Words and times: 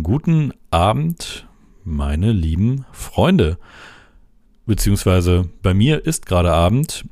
Guten 0.00 0.54
Abend, 0.70 1.46
meine 1.84 2.32
lieben 2.32 2.86
Freunde. 2.92 3.58
Beziehungsweise 4.64 5.50
bei 5.62 5.74
mir 5.74 6.06
ist 6.06 6.24
gerade 6.24 6.50
Abend, 6.50 7.04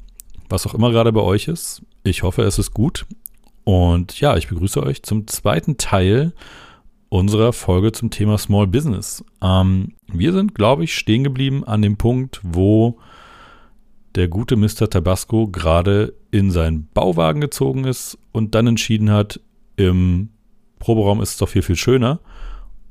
was 0.48 0.66
auch 0.66 0.72
immer 0.72 0.90
gerade 0.90 1.12
bei 1.12 1.20
euch 1.20 1.46
ist. 1.46 1.82
Ich 2.04 2.22
hoffe, 2.22 2.42
es 2.42 2.58
ist 2.58 2.72
gut. 2.72 3.04
Und 3.64 4.18
ja, 4.18 4.36
ich 4.38 4.48
begrüße 4.48 4.82
euch 4.82 5.02
zum 5.02 5.26
zweiten 5.26 5.76
Teil 5.76 6.32
unserer 7.10 7.52
Folge 7.52 7.92
zum 7.92 8.10
Thema 8.10 8.38
Small 8.38 8.66
Business. 8.66 9.22
Ähm, 9.42 9.92
wir 10.06 10.32
sind, 10.32 10.54
glaube 10.54 10.84
ich, 10.84 10.94
stehen 10.94 11.22
geblieben 11.22 11.64
an 11.64 11.82
dem 11.82 11.98
Punkt, 11.98 12.40
wo 12.42 12.98
der 14.14 14.28
gute 14.28 14.56
Mr. 14.56 14.88
Tabasco 14.88 15.48
gerade 15.48 16.14
in 16.30 16.50
seinen 16.50 16.88
Bauwagen 16.94 17.42
gezogen 17.42 17.84
ist 17.84 18.16
und 18.32 18.54
dann 18.54 18.66
entschieden 18.66 19.10
hat, 19.10 19.38
im 19.76 20.30
Proberaum 20.78 21.20
ist 21.20 21.30
es 21.30 21.36
doch 21.36 21.48
viel, 21.48 21.62
viel 21.62 21.76
schöner. 21.76 22.20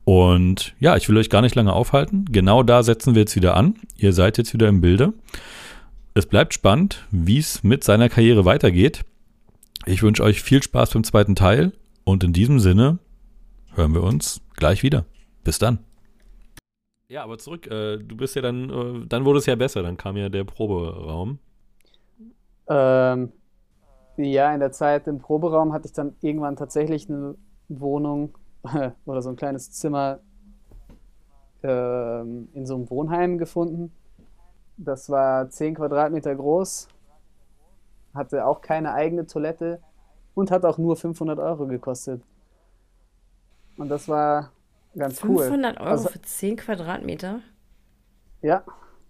Und 0.09 0.73
ja, 0.79 0.97
ich 0.97 1.07
will 1.07 1.17
euch 1.17 1.29
gar 1.29 1.43
nicht 1.43 1.53
lange 1.53 1.71
aufhalten. 1.71 2.25
Genau 2.31 2.63
da 2.63 2.81
setzen 2.81 3.13
wir 3.13 3.19
jetzt 3.19 3.35
wieder 3.35 3.55
an. 3.55 3.75
Ihr 3.95 4.11
seid 4.11 4.39
jetzt 4.39 4.55
wieder 4.55 4.67
im 4.67 4.81
Bilde. 4.81 5.13
Es 6.15 6.25
bleibt 6.25 6.55
spannend, 6.55 7.05
wie 7.11 7.37
es 7.37 7.61
mit 7.61 7.83
seiner 7.83 8.09
Karriere 8.09 8.43
weitergeht. 8.43 9.05
Ich 9.85 10.01
wünsche 10.01 10.23
euch 10.23 10.41
viel 10.41 10.63
Spaß 10.63 10.93
beim 10.93 11.03
zweiten 11.03 11.35
Teil 11.35 11.73
und 12.05 12.23
in 12.23 12.33
diesem 12.33 12.59
Sinne 12.59 12.97
hören 13.75 13.93
wir 13.93 14.01
uns 14.01 14.41
gleich 14.55 14.81
wieder. 14.81 15.05
Bis 15.43 15.59
dann. 15.59 15.77
Ja, 17.07 17.23
aber 17.23 17.37
zurück, 17.37 17.67
äh, 17.67 17.97
du 17.97 18.17
bist 18.17 18.35
ja 18.35 18.41
dann, 18.41 18.71
äh, 18.71 19.05
dann 19.05 19.25
wurde 19.25 19.37
es 19.37 19.45
ja 19.45 19.53
besser, 19.53 19.83
dann 19.83 19.97
kam 19.97 20.17
ja 20.17 20.29
der 20.29 20.43
Proberaum. 20.43 21.37
Ähm, 22.67 23.31
ja, 24.17 24.51
in 24.55 24.59
der 24.59 24.71
Zeit 24.71 25.05
im 25.05 25.19
Proberaum 25.19 25.71
hatte 25.71 25.85
ich 25.85 25.93
dann 25.93 26.15
irgendwann 26.21 26.55
tatsächlich 26.55 27.07
eine 27.07 27.35
Wohnung 27.67 28.38
oder 29.05 29.21
so 29.21 29.29
ein 29.29 29.35
kleines 29.35 29.71
Zimmer 29.71 30.19
ähm, 31.63 32.49
in 32.53 32.65
so 32.65 32.75
einem 32.75 32.89
Wohnheim 32.89 33.37
gefunden. 33.37 33.91
Das 34.77 35.09
war 35.09 35.49
10 35.49 35.75
Quadratmeter 35.75 36.33
groß, 36.35 36.87
hatte 38.13 38.45
auch 38.45 38.61
keine 38.61 38.93
eigene 38.93 39.25
Toilette 39.25 39.81
und 40.35 40.51
hat 40.51 40.63
auch 40.63 40.77
nur 40.77 40.95
500 40.95 41.37
Euro 41.39 41.67
gekostet. 41.67 42.21
Und 43.77 43.89
das 43.89 44.07
war 44.07 44.51
ganz 44.95 45.19
500 45.19 45.29
cool. 45.29 45.43
500 45.43 45.79
Euro 45.79 45.89
also, 45.89 46.09
für 46.09 46.21
10 46.21 46.55
Quadratmeter? 46.57 47.41
Ja, 48.41 48.63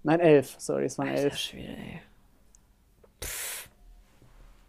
nein, 0.04 0.20
11, 0.20 0.56
sorry, 0.58 0.86
es 0.86 0.98
waren 0.98 1.08
11. 1.08 1.38
Schwede, 1.38 1.76
ey. 1.76 2.02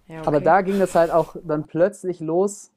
Ja, 0.08 0.18
okay. 0.18 0.26
Aber 0.26 0.40
da 0.40 0.60
ging 0.60 0.80
es 0.80 0.94
halt 0.94 1.10
auch 1.10 1.36
dann 1.44 1.64
plötzlich 1.64 2.20
los 2.20 2.72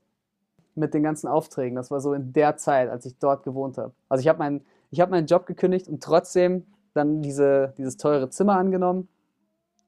mit 0.75 0.93
den 0.93 1.03
ganzen 1.03 1.27
Aufträgen. 1.27 1.75
Das 1.75 1.91
war 1.91 1.99
so 2.02 2.13
in 2.13 2.33
der 2.33 2.57
Zeit, 2.57 2.89
als 2.89 3.05
ich 3.05 3.17
dort 3.19 3.43
gewohnt 3.43 3.77
habe. 3.77 3.93
Also 4.09 4.21
ich 4.21 4.27
habe 4.27 4.39
meinen 4.39 4.66
hab 4.95 5.09
meinen 5.09 5.27
Job 5.27 5.45
gekündigt 5.45 5.88
und 5.88 6.03
trotzdem 6.03 6.65
dann 6.93 7.21
diese, 7.21 7.73
dieses 7.77 7.97
teure 7.97 8.30
Zimmer 8.30 8.57
angenommen. 8.57 9.07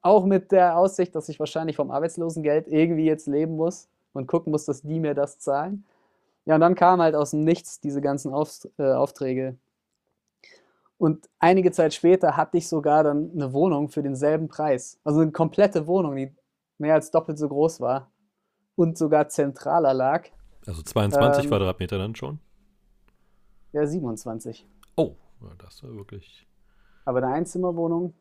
Auch 0.02 0.24
mit 0.24 0.52
der 0.52 0.76
Aussicht, 0.76 1.14
dass 1.14 1.28
ich 1.28 1.40
wahrscheinlich 1.40 1.76
vom 1.76 1.90
Arbeitslosengeld 1.90 2.68
irgendwie 2.68 3.06
jetzt 3.06 3.26
leben 3.26 3.56
muss 3.56 3.88
und 4.12 4.26
gucken 4.26 4.50
muss, 4.52 4.64
dass 4.64 4.82
die 4.82 5.00
mir 5.00 5.14
das 5.14 5.38
zahlen. 5.38 5.84
Ja, 6.44 6.54
und 6.54 6.60
dann 6.60 6.74
kamen 6.76 7.02
halt 7.02 7.14
aus 7.16 7.32
dem 7.32 7.40
Nichts 7.40 7.80
diese 7.80 8.00
ganzen 8.00 8.32
Auf, 8.32 8.68
äh, 8.78 8.92
Aufträge. 8.92 9.56
Und 10.98 11.28
einige 11.38 11.72
Zeit 11.72 11.92
später 11.92 12.36
hatte 12.36 12.56
ich 12.56 12.68
sogar 12.68 13.04
dann 13.04 13.30
eine 13.34 13.52
Wohnung 13.52 13.88
für 13.88 14.02
denselben 14.02 14.48
Preis. 14.48 14.98
Also 15.04 15.20
eine 15.20 15.32
komplette 15.32 15.86
Wohnung, 15.86 16.16
die 16.16 16.32
mehr 16.78 16.94
als 16.94 17.10
doppelt 17.10 17.38
so 17.38 17.48
groß 17.48 17.80
war 17.80 18.10
und 18.76 18.96
sogar 18.96 19.28
zentraler 19.28 19.92
lag. 19.92 20.28
Also 20.66 20.82
22 20.82 21.44
ähm, 21.44 21.50
Quadratmeter 21.50 21.98
dann 21.98 22.14
schon? 22.14 22.40
Ja, 23.72 23.86
27. 23.86 24.66
Oh, 24.96 25.14
das 25.58 25.82
war 25.82 25.94
wirklich. 25.94 26.46
Aber 27.04 27.18
eine 27.18 27.28
Einzimmerwohnung, 27.28 28.14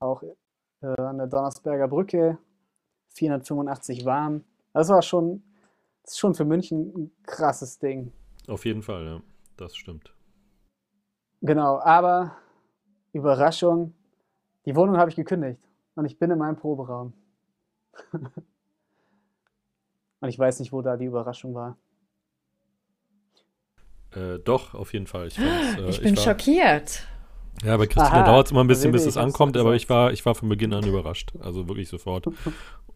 auch 0.00 0.22
äh, 0.22 1.00
an 1.00 1.18
der 1.18 1.28
Donnersberger 1.28 1.88
Brücke, 1.88 2.38
485 3.14 4.04
warm. 4.04 4.44
Das 4.72 4.88
war 4.88 5.02
schon, 5.02 5.42
das 6.02 6.14
ist 6.14 6.18
schon 6.18 6.34
für 6.34 6.44
München 6.44 6.92
ein 6.96 7.12
krasses 7.24 7.78
Ding. 7.78 8.12
Auf 8.48 8.64
jeden 8.64 8.82
Fall, 8.82 9.04
ja, 9.04 9.22
das 9.56 9.76
stimmt. 9.76 10.12
Genau, 11.42 11.78
aber 11.78 12.36
Überraschung, 13.12 13.94
die 14.64 14.74
Wohnung 14.74 14.96
habe 14.96 15.10
ich 15.10 15.16
gekündigt 15.16 15.60
und 15.94 16.06
ich 16.06 16.18
bin 16.18 16.30
in 16.30 16.38
meinem 16.38 16.56
Proberaum. 16.56 17.12
Und 20.22 20.28
ich 20.28 20.38
weiß 20.38 20.60
nicht, 20.60 20.72
wo 20.72 20.82
da 20.82 20.96
die 20.96 21.06
Überraschung 21.06 21.52
war. 21.52 21.76
Äh, 24.12 24.38
doch, 24.38 24.72
auf 24.72 24.92
jeden 24.92 25.08
Fall. 25.08 25.26
Ich, 25.26 25.36
äh, 25.36 25.88
ich 25.88 26.00
bin 26.00 26.14
ich 26.14 26.18
war, 26.18 26.24
schockiert. 26.24 27.06
Ja, 27.64 27.76
bei 27.76 27.88
Christina 27.88 28.24
dauert 28.24 28.46
es 28.46 28.52
immer 28.52 28.62
ein 28.62 28.68
bisschen, 28.68 28.92
bis 28.92 29.04
es 29.04 29.16
ankommt, 29.16 29.56
aber 29.56 29.74
ich 29.74 29.88
war, 29.90 30.12
ich 30.12 30.24
war 30.24 30.36
von 30.36 30.48
Beginn 30.48 30.72
an 30.74 30.86
überrascht. 30.86 31.32
Also 31.40 31.68
wirklich 31.68 31.88
sofort. 31.88 32.28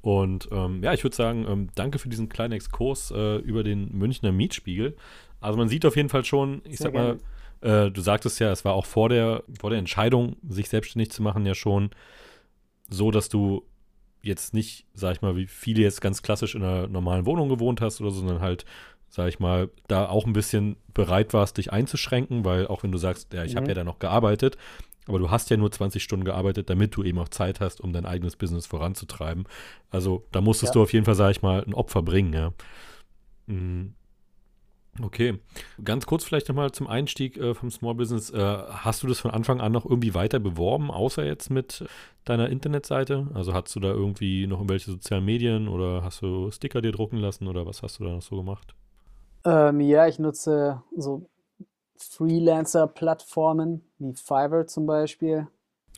Und 0.02 0.48
ähm, 0.52 0.84
ja, 0.84 0.92
ich 0.92 1.02
würde 1.02 1.16
sagen, 1.16 1.46
ähm, 1.48 1.68
danke 1.74 1.98
für 1.98 2.08
diesen 2.08 2.28
kleinen 2.28 2.52
Exkurs 2.52 3.10
äh, 3.10 3.38
über 3.38 3.64
den 3.64 3.90
Münchner 3.92 4.30
Mietspiegel. 4.30 4.96
Also 5.40 5.58
man 5.58 5.68
sieht 5.68 5.84
auf 5.84 5.96
jeden 5.96 6.08
Fall 6.08 6.24
schon, 6.24 6.62
ich 6.64 6.78
Sehr 6.78 6.92
sag 6.92 6.94
mal, 6.94 7.18
äh, 7.60 7.90
du 7.90 8.00
sagtest 8.02 8.38
ja, 8.38 8.52
es 8.52 8.64
war 8.64 8.74
auch 8.74 8.86
vor 8.86 9.08
der, 9.08 9.42
vor 9.58 9.70
der 9.70 9.80
Entscheidung, 9.80 10.36
sich 10.48 10.68
selbstständig 10.68 11.10
zu 11.10 11.24
machen, 11.24 11.44
ja 11.44 11.56
schon 11.56 11.90
so, 12.88 13.10
dass 13.10 13.28
du 13.28 13.64
jetzt 14.26 14.54
nicht, 14.54 14.86
sag 14.94 15.12
ich 15.16 15.22
mal, 15.22 15.36
wie 15.36 15.46
viele 15.46 15.82
jetzt 15.82 16.00
ganz 16.00 16.22
klassisch 16.22 16.54
in 16.54 16.62
einer 16.62 16.86
normalen 16.88 17.26
Wohnung 17.26 17.48
gewohnt 17.48 17.80
hast 17.80 18.00
oder 18.00 18.10
so, 18.10 18.20
sondern 18.20 18.40
halt, 18.40 18.64
sag 19.08 19.28
ich 19.28 19.38
mal, 19.38 19.70
da 19.88 20.08
auch 20.08 20.26
ein 20.26 20.32
bisschen 20.32 20.76
bereit 20.94 21.32
warst, 21.32 21.58
dich 21.58 21.72
einzuschränken, 21.72 22.44
weil 22.44 22.66
auch 22.66 22.82
wenn 22.82 22.92
du 22.92 22.98
sagst, 22.98 23.32
ja, 23.32 23.44
ich 23.44 23.54
mhm. 23.54 23.58
habe 23.58 23.68
ja 23.68 23.74
da 23.74 23.84
noch 23.84 23.98
gearbeitet, 23.98 24.56
aber 25.06 25.18
du 25.18 25.30
hast 25.30 25.50
ja 25.50 25.56
nur 25.56 25.70
20 25.70 26.02
Stunden 26.02 26.24
gearbeitet, 26.24 26.68
damit 26.68 26.96
du 26.96 27.04
eben 27.04 27.18
auch 27.18 27.28
Zeit 27.28 27.60
hast, 27.60 27.80
um 27.80 27.92
dein 27.92 28.06
eigenes 28.06 28.36
Business 28.36 28.66
voranzutreiben. 28.66 29.44
Also 29.90 30.24
da 30.32 30.40
musstest 30.40 30.70
ja. 30.70 30.74
du 30.74 30.82
auf 30.82 30.92
jeden 30.92 31.04
Fall, 31.04 31.14
sag 31.14 31.30
ich 31.30 31.42
mal, 31.42 31.62
ein 31.62 31.74
Opfer 31.74 32.02
bringen, 32.02 32.32
ja. 32.32 32.52
Mhm. 33.46 33.94
Okay, 35.02 35.38
ganz 35.84 36.06
kurz 36.06 36.24
vielleicht 36.24 36.48
nochmal 36.48 36.72
zum 36.72 36.86
Einstieg 36.86 37.36
äh, 37.36 37.54
vom 37.54 37.70
Small 37.70 37.94
Business. 37.94 38.30
Äh, 38.30 38.38
hast 38.38 39.02
du 39.02 39.06
das 39.06 39.20
von 39.20 39.30
Anfang 39.30 39.60
an 39.60 39.72
noch 39.72 39.84
irgendwie 39.84 40.14
weiter 40.14 40.38
beworben, 40.38 40.90
außer 40.90 41.24
jetzt 41.24 41.50
mit 41.50 41.84
deiner 42.24 42.48
Internetseite? 42.48 43.26
Also 43.34 43.52
hast 43.52 43.74
du 43.74 43.80
da 43.80 43.88
irgendwie 43.88 44.46
noch 44.46 44.58
irgendwelche 44.58 44.90
sozialen 44.90 45.24
Medien 45.24 45.68
oder 45.68 46.02
hast 46.02 46.22
du 46.22 46.50
Sticker 46.50 46.80
dir 46.80 46.92
drucken 46.92 47.18
lassen 47.18 47.46
oder 47.46 47.66
was 47.66 47.82
hast 47.82 47.98
du 47.98 48.04
da 48.04 48.10
noch 48.10 48.22
so 48.22 48.36
gemacht? 48.36 48.74
Ähm, 49.44 49.80
ja, 49.80 50.06
ich 50.06 50.18
nutze 50.18 50.82
so 50.96 51.28
Freelancer-Plattformen 51.98 53.82
wie 53.98 54.14
Fiverr 54.14 54.66
zum 54.66 54.86
Beispiel. 54.86 55.46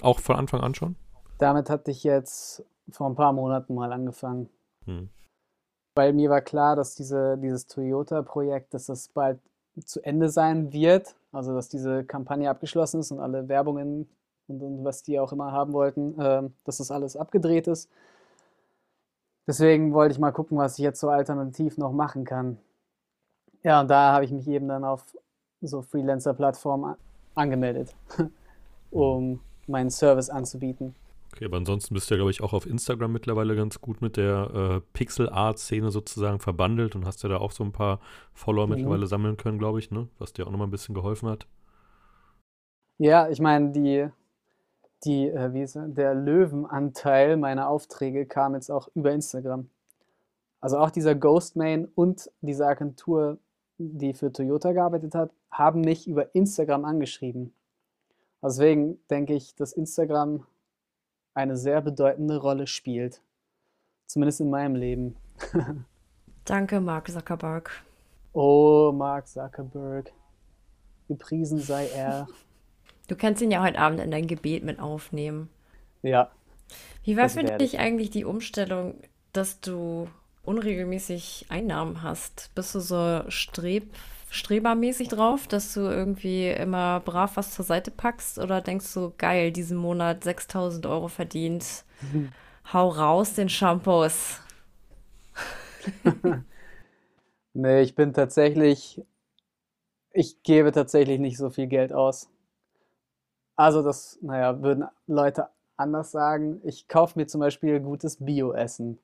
Auch 0.00 0.20
von 0.20 0.36
Anfang 0.36 0.60
an 0.60 0.74
schon? 0.74 0.96
Damit 1.38 1.70
hatte 1.70 1.90
ich 1.90 2.04
jetzt 2.04 2.64
vor 2.90 3.08
ein 3.08 3.14
paar 3.14 3.32
Monaten 3.32 3.74
mal 3.74 3.92
angefangen. 3.92 4.48
Hm 4.86 5.08
weil 5.98 6.12
mir 6.12 6.30
war 6.30 6.42
klar, 6.42 6.76
dass 6.76 6.94
diese, 6.94 7.36
dieses 7.38 7.66
Toyota-Projekt, 7.66 8.72
dass 8.72 8.86
das 8.86 9.08
bald 9.08 9.40
zu 9.84 10.00
Ende 10.04 10.28
sein 10.28 10.72
wird, 10.72 11.16
also 11.32 11.52
dass 11.56 11.68
diese 11.68 12.04
Kampagne 12.04 12.48
abgeschlossen 12.48 13.00
ist 13.00 13.10
und 13.10 13.18
alle 13.18 13.48
Werbungen 13.48 14.08
und, 14.46 14.62
und 14.62 14.84
was 14.84 15.02
die 15.02 15.18
auch 15.18 15.32
immer 15.32 15.50
haben 15.50 15.72
wollten, 15.72 16.16
äh, 16.20 16.48
dass 16.64 16.76
das 16.76 16.92
alles 16.92 17.16
abgedreht 17.16 17.66
ist. 17.66 17.90
Deswegen 19.48 19.92
wollte 19.92 20.12
ich 20.12 20.20
mal 20.20 20.30
gucken, 20.30 20.56
was 20.56 20.78
ich 20.78 20.84
jetzt 20.84 21.00
so 21.00 21.08
alternativ 21.08 21.78
noch 21.78 21.90
machen 21.90 22.24
kann. 22.24 22.58
Ja, 23.64 23.80
und 23.80 23.88
da 23.88 24.12
habe 24.12 24.24
ich 24.24 24.30
mich 24.30 24.46
eben 24.46 24.68
dann 24.68 24.84
auf 24.84 25.04
so 25.60 25.82
Freelancer-Plattformen 25.82 26.94
angemeldet, 27.34 27.92
um 28.92 29.40
meinen 29.66 29.90
Service 29.90 30.30
anzubieten. 30.30 30.94
Okay, 31.32 31.44
aber 31.44 31.58
ansonsten 31.58 31.94
bist 31.94 32.10
du 32.10 32.14
ja, 32.14 32.18
glaube 32.18 32.30
ich, 32.30 32.42
auch 32.42 32.52
auf 32.52 32.66
Instagram 32.66 33.12
mittlerweile 33.12 33.54
ganz 33.54 33.80
gut 33.80 34.00
mit 34.00 34.16
der 34.16 34.50
äh, 34.54 34.80
Pixel-Art-Szene 34.92 35.90
sozusagen 35.90 36.40
verbandelt 36.40 36.96
und 36.96 37.04
hast 37.06 37.22
ja 37.22 37.28
da 37.28 37.36
auch 37.36 37.52
so 37.52 37.62
ein 37.64 37.72
paar 37.72 38.00
Follower 38.32 38.66
mhm. 38.66 38.74
mittlerweile 38.74 39.06
sammeln 39.06 39.36
können, 39.36 39.58
glaube 39.58 39.78
ich, 39.78 39.90
ne? 39.90 40.08
Was 40.18 40.32
dir 40.32 40.46
auch 40.46 40.50
nochmal 40.50 40.66
ein 40.66 40.72
bisschen 40.72 40.94
geholfen 40.94 41.28
hat. 41.28 41.46
Ja, 42.96 43.28
ich 43.28 43.40
meine, 43.40 43.70
die, 43.70 44.08
die, 45.04 45.28
äh, 45.28 45.52
wie 45.52 45.62
ist 45.62 45.78
der 45.80 46.14
Löwenanteil 46.14 47.36
meiner 47.36 47.68
Aufträge 47.68 48.26
kam 48.26 48.54
jetzt 48.54 48.70
auch 48.70 48.88
über 48.94 49.12
Instagram. 49.12 49.68
Also 50.60 50.78
auch 50.78 50.90
dieser 50.90 51.14
Ghostman 51.14 51.86
und 51.94 52.30
diese 52.40 52.66
Agentur, 52.66 53.38
die 53.78 54.12
für 54.14 54.32
Toyota 54.32 54.72
gearbeitet 54.72 55.14
hat, 55.14 55.30
haben 55.52 55.82
mich 55.82 56.08
über 56.08 56.34
Instagram 56.34 56.84
angeschrieben. 56.84 57.52
Deswegen 58.42 58.98
denke 59.08 59.34
ich, 59.34 59.54
dass 59.54 59.72
Instagram 59.72 60.44
eine 61.38 61.56
sehr 61.56 61.80
bedeutende 61.80 62.36
Rolle 62.36 62.66
spielt. 62.66 63.22
Zumindest 64.06 64.40
in 64.40 64.50
meinem 64.50 64.74
Leben. 64.74 65.16
Danke, 66.44 66.80
Mark 66.80 67.08
Zuckerberg. 67.08 67.70
Oh, 68.32 68.90
Mark 68.92 69.28
Zuckerberg. 69.28 70.12
Gepriesen 71.06 71.60
sei 71.60 71.88
er. 71.88 72.26
Du 73.06 73.16
kannst 73.16 73.40
ihn 73.40 73.50
ja 73.50 73.62
heute 73.62 73.78
Abend 73.78 74.00
in 74.00 74.10
dein 74.10 74.26
Gebet 74.26 74.64
mit 74.64 74.80
aufnehmen. 74.80 75.48
Ja. 76.02 76.30
Wie 77.04 77.16
war 77.16 77.30
für 77.30 77.42
dich 77.42 77.78
eigentlich 77.78 78.10
die 78.10 78.26
Umstellung, 78.26 78.96
dass 79.32 79.62
du 79.62 80.08
unregelmäßig 80.42 81.46
Einnahmen 81.48 82.02
hast? 82.02 82.50
Bist 82.54 82.74
du 82.74 82.80
so 82.80 83.22
strebermäßig 84.30 85.08
drauf, 85.08 85.46
dass 85.46 85.74
du 85.74 85.80
irgendwie 85.80 86.48
immer 86.48 87.00
brav 87.00 87.36
was 87.36 87.52
zur 87.52 87.64
Seite 87.64 87.90
packst? 87.90 88.38
Oder 88.38 88.60
denkst 88.60 88.92
du, 88.94 89.12
geil, 89.16 89.52
diesen 89.52 89.76
Monat 89.76 90.24
6000 90.24 90.86
Euro 90.86 91.08
verdient, 91.08 91.84
hau 92.72 92.88
raus 92.88 93.34
den 93.34 93.48
Shampoos? 93.48 94.40
nee, 97.54 97.80
ich 97.80 97.94
bin 97.94 98.12
tatsächlich, 98.12 99.02
ich 100.12 100.42
gebe 100.42 100.72
tatsächlich 100.72 101.18
nicht 101.18 101.38
so 101.38 101.50
viel 101.50 101.66
Geld 101.66 101.92
aus. 101.92 102.30
Also 103.56 103.82
das, 103.82 104.18
naja, 104.22 104.62
würden 104.62 104.84
Leute 105.06 105.48
anders 105.76 106.10
sagen. 106.10 106.60
Ich 106.64 106.88
kaufe 106.88 107.18
mir 107.18 107.26
zum 107.26 107.40
Beispiel 107.40 107.80
gutes 107.80 108.16
Bio-Essen. 108.24 108.98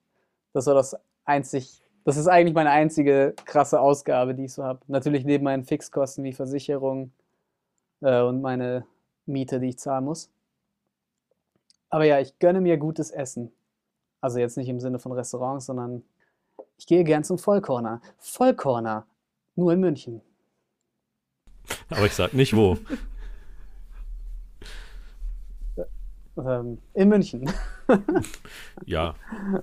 Das 0.53 0.67
war 0.67 0.75
das 0.75 0.97
einzig, 1.25 1.83
das 2.05 2.19
ist 2.19 2.29
eigentlich 2.29 2.55
meine 2.55 2.71
einzige 2.71 3.35
krasse 3.47 3.81
Ausgabe, 3.81 4.35
die 4.35 4.45
ich 4.45 4.53
so 4.53 4.63
habe. 4.63 4.81
Natürlich 4.89 5.25
neben 5.25 5.45
meinen 5.45 5.65
Fixkosten 5.65 6.23
wie 6.23 6.33
Versicherung 6.33 7.13
äh, 8.01 8.21
und 8.21 8.43
meine 8.43 8.87
Miete, 9.27 9.59
die 9.59 9.71
ich 9.71 9.79
zahlen 9.79 10.05
muss. 10.05 10.31
Aber 11.89 12.05
ja, 12.05 12.21
ich 12.21 12.39
gönne 12.39 12.61
mir 12.61 12.77
gutes 12.77 13.11
Essen. 13.11 13.53
Also 14.21 14.39
jetzt 14.39 14.57
nicht 14.57 14.69
im 14.69 14.81
Sinne 14.81 14.99
von 14.99 15.13
Restaurants, 15.13 15.67
sondern 15.67 16.03
ich 16.77 16.87
gehe 16.87 17.05
gern 17.05 17.25
zum 17.25 17.39
Vollkorner. 17.39 18.03
Vollkorner, 18.19 19.07
nur 19.55 19.73
in 19.73 19.81
München. 19.81 20.21
Aber 21.89 22.05
ich 22.05 22.13
sag 22.13 22.35
nicht 22.35 22.55
wo. 22.55 22.77
ähm, 26.37 26.79
in 26.93 27.09
München. 27.09 27.51
ja, 28.85 29.15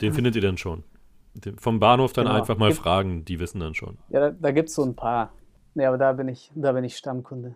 den 0.02 0.14
findet 0.14 0.36
ihr 0.36 0.42
dann 0.42 0.58
schon. 0.58 0.84
Vom 1.58 1.80
Bahnhof 1.80 2.14
dann 2.14 2.26
genau. 2.26 2.38
einfach 2.38 2.58
mal 2.58 2.70
gibt, 2.70 2.82
fragen, 2.82 3.26
die 3.26 3.40
wissen 3.40 3.60
dann 3.60 3.74
schon. 3.74 3.98
Ja, 4.10 4.20
da, 4.20 4.32
da 4.32 4.52
gibt 4.52 4.70
es 4.70 4.76
so 4.76 4.84
ein 4.84 4.96
paar. 4.96 5.32
Ja, 5.76 5.88
aber 5.88 5.98
da 5.98 6.14
bin 6.14 6.28
ich, 6.28 6.52
da 6.56 6.74
bin 6.74 6.84
ich 6.84 6.98
Stammkunde. 6.98 7.56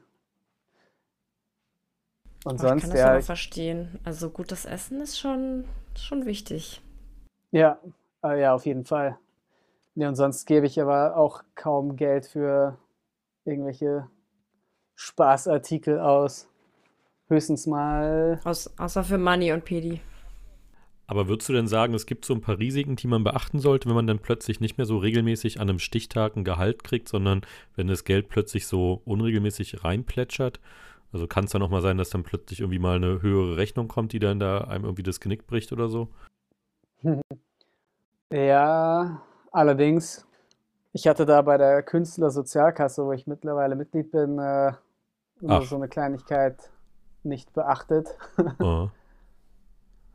Und 2.46 2.60
sonst, 2.60 2.76
ich 2.76 2.82
kann 2.84 2.92
das 2.92 3.00
ja. 3.00 3.18
Ich 3.18 3.26
verstehen. 3.26 4.00
Also 4.04 4.30
gutes 4.30 4.66
Essen 4.66 5.02
ist 5.02 5.20
schon, 5.20 5.66
schon 5.96 6.26
wichtig. 6.26 6.82
Ja, 7.52 7.80
äh, 8.24 8.40
ja, 8.40 8.54
auf 8.54 8.66
jeden 8.66 8.86
Fall. 8.86 9.18
Ja, 9.96 10.10
und 10.10 10.16
sonst 10.16 10.46
gebe 10.46 10.66
ich 10.66 10.80
aber 10.80 11.18
auch 11.18 11.44
kaum 11.56 11.96
Geld 11.96 12.28
für 12.28 12.78
irgendwelche 13.46 14.08
Spaßartikel 14.96 16.00
aus. 16.00 16.48
Höchstens 17.28 17.66
mal. 17.66 18.40
Aus, 18.44 18.72
außer 18.78 19.04
für 19.04 19.18
Money 19.18 19.52
und 19.52 19.66
Pedi. 19.66 20.02
Aber 21.08 21.28
würdest 21.28 21.50
du 21.50 21.54
denn 21.54 21.68
sagen, 21.68 21.94
es 21.94 22.06
gibt 22.06 22.26
so 22.26 22.34
ein 22.34 22.42
paar 22.42 22.58
Risiken, 22.58 22.96
die 22.96 23.08
man 23.08 23.24
beachten 23.24 23.60
sollte, 23.60 23.88
wenn 23.88 23.96
man 23.96 24.08
dann 24.08 24.20
plötzlich 24.20 24.60
nicht 24.60 24.78
mehr 24.78 24.86
so 24.86 24.98
regelmäßig 24.98 25.60
an 25.60 25.70
einem 25.70 25.80
Stichtag 25.80 26.36
ein 26.36 26.44
Gehalt 26.44 26.84
kriegt, 26.84 27.08
sondern 27.08 27.42
wenn 27.76 27.88
das 27.88 28.04
Geld 28.06 28.28
plötzlich 28.30 28.66
so 28.66 29.02
unregelmäßig 29.06 29.84
reinplätschert? 29.84 30.60
Also 31.14 31.28
kann 31.28 31.46
es 31.46 31.52
dann 31.52 31.62
auch 31.62 31.70
mal 31.70 31.82
sein, 31.82 31.98
dass 31.98 32.10
dann 32.10 32.24
plötzlich 32.24 32.62
irgendwie 32.62 32.80
mal 32.80 32.96
eine 32.96 33.22
höhere 33.22 33.56
Rechnung 33.56 33.88
kommt, 33.88 34.14
die 34.14 34.20
dann 34.20 34.40
da 34.40 34.62
einem 34.62 34.86
irgendwie 34.86 35.04
das 35.04 35.20
Genick 35.20 35.46
bricht 35.48 35.72
oder 35.72 35.90
so? 35.90 36.10
Ja, 38.32 39.22
allerdings, 39.52 40.28
ich 40.94 41.08
hatte 41.08 41.28
da 41.28 41.44
bei 41.44 41.58
der 41.58 41.84
Künstlersozialkasse, 41.84 43.06
wo 43.06 43.14
ich 43.14 43.28
mittlerweile 43.28 43.76
Mitglied 43.76 44.12
bin, 44.12 44.40
äh, 44.40 44.74
immer 45.42 45.62
so 45.62 45.76
eine 45.76 45.88
Kleinigkeit 45.88 46.72
nicht 47.24 47.54
beachtet. 47.54 48.18
Oh. 48.60 48.90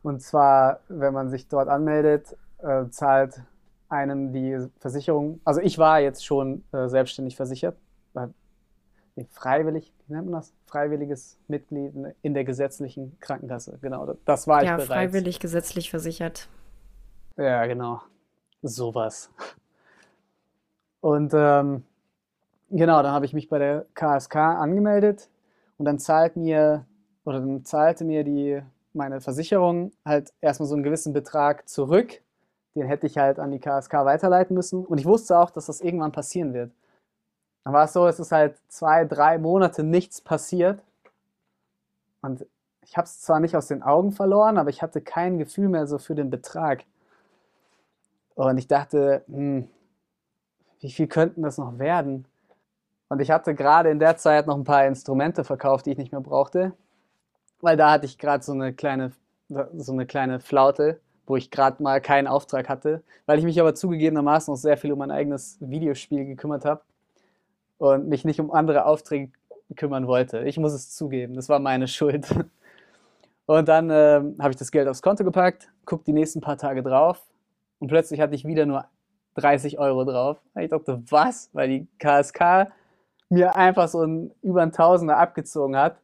Und 0.03 0.21
zwar, 0.21 0.79
wenn 0.87 1.13
man 1.13 1.29
sich 1.29 1.47
dort 1.47 1.69
anmeldet, 1.69 2.35
äh, 2.59 2.87
zahlt 2.89 3.41
einem 3.89 4.33
die 4.33 4.67
Versicherung, 4.79 5.41
also 5.43 5.61
ich 5.61 5.77
war 5.77 5.99
jetzt 5.99 6.25
schon 6.25 6.63
äh, 6.71 6.87
selbstständig 6.87 7.35
versichert, 7.35 7.75
freiwillig, 9.29 9.93
wie 10.07 10.13
nennt 10.13 10.25
man 10.29 10.39
das? 10.39 10.53
Freiwilliges 10.65 11.37
Mitglied 11.47 11.93
in 12.21 12.33
der 12.33 12.43
gesetzlichen 12.43 13.17
Krankenkasse. 13.19 13.77
Genau, 13.81 14.15
das 14.25 14.47
war 14.47 14.61
ich 14.61 14.69
ja, 14.69 14.75
bereits. 14.75 14.89
Ja, 14.89 14.95
freiwillig 14.95 15.39
gesetzlich 15.39 15.89
versichert. 15.89 16.47
Ja, 17.37 17.65
genau. 17.65 18.01
Sowas. 18.61 19.31
Und 21.01 21.33
ähm, 21.33 21.83
genau, 22.69 23.01
dann 23.01 23.11
habe 23.11 23.25
ich 23.25 23.33
mich 23.33 23.49
bei 23.49 23.59
der 23.59 23.85
KSK 23.93 24.35
angemeldet 24.35 25.29
und 25.77 25.85
dann 25.85 25.99
zahlt 25.99 26.35
mir 26.35 26.85
oder 27.25 27.39
dann 27.39 27.65
zahlte 27.65 28.05
mir 28.05 28.23
die, 28.23 28.61
meine 28.93 29.21
Versicherung 29.21 29.91
halt 30.05 30.33
erstmal 30.41 30.67
so 30.67 30.75
einen 30.75 30.83
gewissen 30.83 31.13
Betrag 31.13 31.67
zurück. 31.67 32.21
Den 32.75 32.87
hätte 32.87 33.07
ich 33.07 33.17
halt 33.17 33.39
an 33.39 33.51
die 33.51 33.59
KSK 33.59 33.93
weiterleiten 34.05 34.55
müssen. 34.55 34.85
Und 34.85 34.97
ich 34.97 35.05
wusste 35.05 35.37
auch, 35.37 35.49
dass 35.49 35.65
das 35.65 35.81
irgendwann 35.81 36.11
passieren 36.11 36.53
wird. 36.53 36.71
Dann 37.63 37.73
war 37.73 37.85
es 37.85 37.93
so, 37.93 38.07
es 38.07 38.19
ist 38.19 38.31
halt 38.31 38.57
zwei, 38.69 39.05
drei 39.05 39.37
Monate 39.37 39.83
nichts 39.83 40.21
passiert. 40.21 40.83
Und 42.21 42.45
ich 42.83 42.97
habe 42.97 43.05
es 43.05 43.21
zwar 43.21 43.39
nicht 43.39 43.55
aus 43.55 43.67
den 43.67 43.83
Augen 43.83 44.11
verloren, 44.11 44.57
aber 44.57 44.69
ich 44.69 44.81
hatte 44.81 45.01
kein 45.01 45.37
Gefühl 45.37 45.69
mehr 45.69 45.87
so 45.87 45.97
für 45.97 46.15
den 46.15 46.29
Betrag. 46.29 46.85
Und 48.35 48.57
ich 48.57 48.67
dachte, 48.67 49.23
hm, 49.27 49.67
wie 50.79 50.91
viel 50.91 51.07
könnten 51.07 51.43
das 51.43 51.57
noch 51.57 51.77
werden? 51.77 52.25
Und 53.09 53.21
ich 53.21 53.29
hatte 53.29 53.53
gerade 53.53 53.89
in 53.89 53.99
der 53.99 54.17
Zeit 54.17 54.47
noch 54.47 54.55
ein 54.55 54.63
paar 54.63 54.85
Instrumente 54.85 55.43
verkauft, 55.43 55.85
die 55.85 55.91
ich 55.91 55.97
nicht 55.97 56.11
mehr 56.11 56.21
brauchte 56.21 56.73
weil 57.61 57.77
da 57.77 57.91
hatte 57.91 58.05
ich 58.05 58.17
gerade 58.17 58.43
so 58.43 58.51
eine 58.51 58.73
kleine, 58.73 59.11
so 59.49 59.91
eine 59.91 60.05
kleine 60.05 60.39
Flaute, 60.39 60.99
wo 61.25 61.35
ich 61.35 61.51
gerade 61.51 61.81
mal 61.81 62.01
keinen 62.01 62.27
Auftrag 62.27 62.69
hatte, 62.69 63.03
weil 63.25 63.39
ich 63.39 63.45
mich 63.45 63.59
aber 63.59 63.75
zugegebenermaßen 63.75 64.51
noch 64.51 64.57
sehr 64.57 64.77
viel 64.77 64.91
um 64.91 64.99
mein 64.99 65.11
eigenes 65.11 65.57
Videospiel 65.59 66.25
gekümmert 66.25 66.65
habe 66.65 66.81
und 67.77 68.07
mich 68.07 68.25
nicht 68.25 68.39
um 68.39 68.51
andere 68.51 68.85
Aufträge 68.85 69.31
kümmern 69.75 70.07
wollte. 70.07 70.43
Ich 70.43 70.57
muss 70.57 70.73
es 70.73 70.95
zugeben, 70.95 71.35
das 71.35 71.49
war 71.49 71.59
meine 71.59 71.87
Schuld. 71.87 72.27
Und 73.45 73.67
dann 73.67 73.89
äh, 73.89 74.21
habe 74.39 74.51
ich 74.51 74.55
das 74.55 74.71
Geld 74.71 74.87
aufs 74.87 75.01
Konto 75.01 75.23
gepackt, 75.23 75.69
guck 75.85 76.03
die 76.05 76.13
nächsten 76.13 76.41
paar 76.41 76.57
Tage 76.57 76.83
drauf 76.83 77.21
und 77.79 77.87
plötzlich 77.87 78.19
hatte 78.21 78.35
ich 78.35 78.45
wieder 78.45 78.65
nur 78.65 78.85
30 79.35 79.79
Euro 79.79 80.03
drauf. 80.03 80.37
Ich 80.59 80.69
dachte, 80.69 81.01
was? 81.09 81.49
Weil 81.53 81.69
die 81.69 81.87
KSK 81.99 82.71
mir 83.29 83.55
einfach 83.55 83.87
so 83.87 84.03
ein 84.03 84.31
über 84.41 84.61
ein 84.61 84.71
Tausender 84.71 85.17
abgezogen 85.17 85.77
hat 85.77 85.97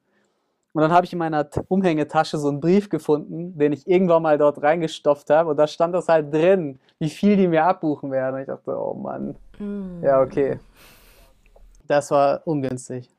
und 0.78 0.84
dann 0.84 0.92
habe 0.92 1.08
ich 1.08 1.14
in 1.14 1.18
meiner 1.18 1.50
Umhängetasche 1.70 2.38
so 2.38 2.50
einen 2.50 2.60
Brief 2.60 2.88
gefunden, 2.88 3.58
den 3.58 3.74
ich 3.74 3.88
irgendwann 3.88 4.22
mal 4.22 4.38
dort 4.38 4.62
reingestopft 4.62 5.28
habe. 5.32 5.50
Und 5.50 5.58
da 5.58 5.66
stand 5.66 5.96
das 5.96 6.08
halt 6.08 6.32
drin, 6.32 6.78
wie 7.00 7.10
viel 7.10 7.36
die 7.36 7.48
mir 7.48 7.66
abbuchen 7.66 8.12
werden. 8.12 8.36
Und 8.36 8.42
ich 8.42 8.46
dachte, 8.46 8.80
oh 8.80 8.94
Mann. 8.94 9.36
Mm. 9.58 10.04
Ja, 10.04 10.22
okay. 10.22 10.60
Das 11.88 12.12
war 12.12 12.44
ungünstig. 12.46 13.10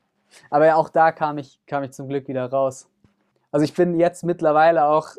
Aber 0.49 0.67
ja, 0.67 0.75
auch 0.75 0.87
da 0.87 1.11
kam 1.11 1.37
ich, 1.37 1.59
kam 1.67 1.83
ich 1.83 1.91
zum 1.91 2.07
Glück 2.07 2.29
wieder 2.29 2.49
raus. 2.49 2.87
Also 3.51 3.65
ich 3.65 3.73
bin 3.73 3.99
jetzt 3.99 4.23
mittlerweile 4.23 4.85
auch 4.85 5.09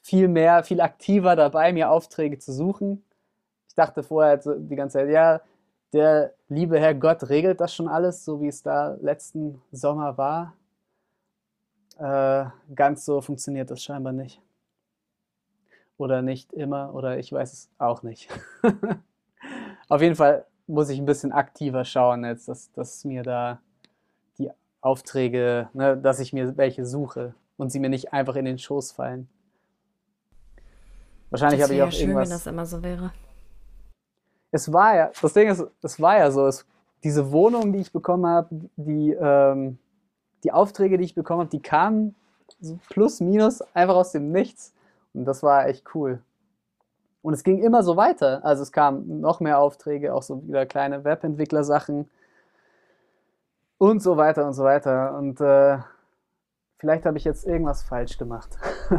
viel 0.00 0.28
mehr, 0.28 0.62
viel 0.62 0.80
aktiver 0.80 1.34
dabei, 1.34 1.72
mir 1.72 1.90
Aufträge 1.90 2.38
zu 2.38 2.52
suchen. 2.52 3.02
Ich 3.66 3.74
dachte 3.74 4.04
vorher 4.04 4.36
die 4.36 4.76
ganze 4.76 4.98
Zeit, 4.98 5.10
ja, 5.10 5.40
der 5.92 6.34
liebe 6.48 6.78
Herr 6.78 6.94
Gott 6.94 7.28
regelt 7.28 7.60
das 7.60 7.74
schon 7.74 7.88
alles, 7.88 8.24
so 8.24 8.40
wie 8.40 8.46
es 8.46 8.62
da 8.62 8.96
letzten 9.00 9.60
Sommer 9.72 10.16
war. 10.16 10.52
Äh, 11.98 12.46
ganz 12.74 13.04
so 13.04 13.20
funktioniert 13.20 13.70
das 13.70 13.82
scheinbar 13.82 14.12
nicht. 14.12 14.40
Oder 15.96 16.22
nicht 16.22 16.52
immer, 16.52 16.94
oder 16.94 17.18
ich 17.18 17.32
weiß 17.32 17.52
es 17.52 17.70
auch 17.78 18.04
nicht. 18.04 18.28
Auf 19.88 20.00
jeden 20.00 20.14
Fall 20.14 20.46
muss 20.68 20.90
ich 20.90 20.98
ein 21.00 21.06
bisschen 21.06 21.32
aktiver 21.32 21.84
schauen, 21.84 22.24
jetzt, 22.24 22.46
dass, 22.46 22.70
dass 22.72 23.04
mir 23.04 23.24
da 23.24 23.60
die 24.38 24.50
Aufträge, 24.80 25.70
ne, 25.72 25.96
dass 25.96 26.20
ich 26.20 26.32
mir 26.32 26.56
welche 26.56 26.86
suche 26.86 27.34
und 27.56 27.70
sie 27.70 27.80
mir 27.80 27.88
nicht 27.88 28.12
einfach 28.12 28.36
in 28.36 28.44
den 28.44 28.58
Schoß 28.58 28.92
fallen. 28.92 29.28
Wahrscheinlich 31.30 31.62
habe 31.62 31.74
ich 31.74 31.82
auch 31.82 31.86
ja 31.86 31.90
schön, 31.92 32.10
irgendwas. 32.10 32.28
wenn 32.28 32.36
das 32.36 32.46
immer 32.46 32.66
so 32.66 32.82
wäre. 32.82 33.12
Es 34.52 34.72
war 34.72 34.94
ja, 34.94 35.10
das 35.20 35.32
Ding 35.32 35.48
ist, 35.48 35.64
es 35.82 36.00
war 36.00 36.18
ja 36.18 36.30
so, 36.30 36.46
es, 36.46 36.64
diese 37.02 37.32
Wohnung, 37.32 37.72
die 37.72 37.80
ich 37.80 37.92
bekommen 37.92 38.26
habe, 38.26 38.48
die 38.76 39.12
ähm, 39.12 39.78
die 40.44 40.52
Aufträge, 40.52 40.98
die 40.98 41.04
ich 41.04 41.14
bekommen 41.14 41.40
habe, 41.40 41.50
die 41.50 41.62
kamen 41.62 42.14
so 42.60 42.78
plus, 42.88 43.20
minus 43.20 43.62
einfach 43.74 43.96
aus 43.96 44.12
dem 44.12 44.32
Nichts. 44.32 44.72
Und 45.14 45.24
das 45.24 45.42
war 45.42 45.66
echt 45.66 45.94
cool. 45.94 46.22
Und 47.22 47.34
es 47.34 47.42
ging 47.42 47.58
immer 47.58 47.82
so 47.82 47.96
weiter. 47.96 48.44
Also 48.44 48.62
es 48.62 48.72
kamen 48.72 49.20
noch 49.20 49.40
mehr 49.40 49.58
Aufträge, 49.58 50.14
auch 50.14 50.22
so 50.22 50.46
wieder 50.46 50.66
kleine 50.66 51.04
Webentwickler-Sachen 51.04 52.08
und 53.78 54.02
so 54.02 54.16
weiter 54.16 54.46
und 54.46 54.54
so 54.54 54.64
weiter. 54.64 55.16
Und 55.16 55.40
äh, 55.40 55.78
vielleicht 56.78 57.04
habe 57.06 57.18
ich 57.18 57.24
jetzt 57.24 57.46
irgendwas 57.46 57.82
falsch 57.82 58.18
gemacht. 58.18 58.56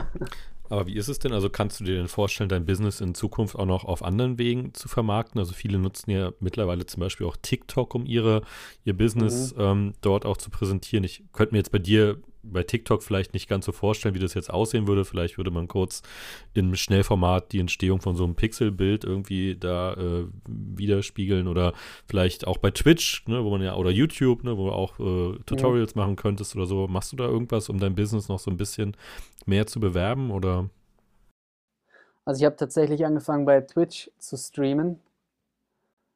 Aber 0.69 0.87
wie 0.87 0.95
ist 0.95 1.07
es 1.07 1.19
denn? 1.19 1.33
Also 1.33 1.49
kannst 1.49 1.79
du 1.79 1.83
dir 1.83 1.95
denn 1.95 2.07
vorstellen, 2.07 2.49
dein 2.49 2.65
Business 2.65 3.01
in 3.01 3.15
Zukunft 3.15 3.55
auch 3.55 3.65
noch 3.65 3.85
auf 3.85 4.03
anderen 4.03 4.37
Wegen 4.37 4.73
zu 4.73 4.87
vermarkten? 4.87 5.39
Also 5.39 5.53
viele 5.53 5.79
nutzen 5.79 6.11
ja 6.11 6.31
mittlerweile 6.39 6.85
zum 6.85 7.01
Beispiel 7.01 7.25
auch 7.25 7.37
TikTok, 7.41 7.95
um 7.95 8.05
ihre, 8.05 8.43
ihr 8.85 8.95
Business 8.95 9.55
mhm. 9.55 9.61
ähm, 9.61 9.93
dort 10.01 10.25
auch 10.25 10.37
zu 10.37 10.51
präsentieren. 10.51 11.03
Ich 11.03 11.23
könnte 11.33 11.53
mir 11.53 11.59
jetzt 11.59 11.71
bei 11.71 11.79
dir 11.79 12.21
bei 12.43 12.63
TikTok 12.63 13.03
vielleicht 13.03 13.33
nicht 13.33 13.49
ganz 13.49 13.65
so 13.65 13.71
vorstellen, 13.71 14.15
wie 14.15 14.19
das 14.19 14.33
jetzt 14.33 14.49
aussehen 14.49 14.87
würde. 14.87 15.05
Vielleicht 15.05 15.37
würde 15.37 15.51
man 15.51 15.67
kurz 15.67 16.01
im 16.53 16.75
Schnellformat 16.75 17.51
die 17.51 17.59
Entstehung 17.59 18.01
von 18.01 18.15
so 18.15 18.23
einem 18.23 18.35
Pixelbild 18.35 19.03
irgendwie 19.03 19.55
da 19.55 19.93
äh, 19.93 20.25
widerspiegeln 20.47 21.47
oder 21.47 21.73
vielleicht 22.07 22.47
auch 22.47 22.57
bei 22.57 22.71
Twitch, 22.71 23.25
ne, 23.27 23.43
wo 23.43 23.49
man 23.49 23.61
ja, 23.61 23.75
oder 23.75 23.91
YouTube, 23.91 24.43
ne, 24.43 24.57
wo 24.57 24.67
du 24.67 24.71
auch 24.71 24.99
äh, 24.99 25.39
Tutorials 25.45 25.95
ja. 25.95 26.01
machen 26.01 26.15
könntest 26.15 26.55
oder 26.55 26.65
so. 26.65 26.87
Machst 26.87 27.11
du 27.11 27.17
da 27.17 27.25
irgendwas, 27.25 27.69
um 27.69 27.79
dein 27.79 27.95
Business 27.95 28.29
noch 28.29 28.39
so 28.39 28.49
ein 28.49 28.57
bisschen 28.57 28.95
mehr 29.45 29.67
zu 29.67 29.79
bewerben 29.79 30.31
oder? 30.31 30.69
Also 32.25 32.41
ich 32.41 32.45
habe 32.45 32.55
tatsächlich 32.55 33.05
angefangen 33.05 33.45
bei 33.45 33.61
Twitch 33.61 34.11
zu 34.19 34.37
streamen. 34.37 34.99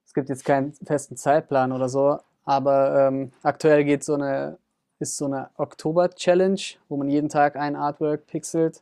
Es 0.05 0.13
gibt 0.13 0.29
jetzt 0.29 0.45
keinen 0.45 0.73
festen 0.73 1.17
Zeitplan 1.17 1.71
oder 1.71 1.89
so, 1.89 2.19
aber 2.45 3.07
ähm, 3.07 3.31
aktuell 3.41 3.83
geht 3.83 4.03
so 4.03 4.13
eine 4.13 4.59
ist 5.03 5.17
so 5.17 5.25
eine 5.25 5.49
Oktober-Challenge, 5.57 6.61
wo 6.89 6.97
man 6.97 7.09
jeden 7.09 7.29
Tag 7.29 7.55
ein 7.55 7.75
Artwork 7.75 8.25
pixelt. 8.25 8.81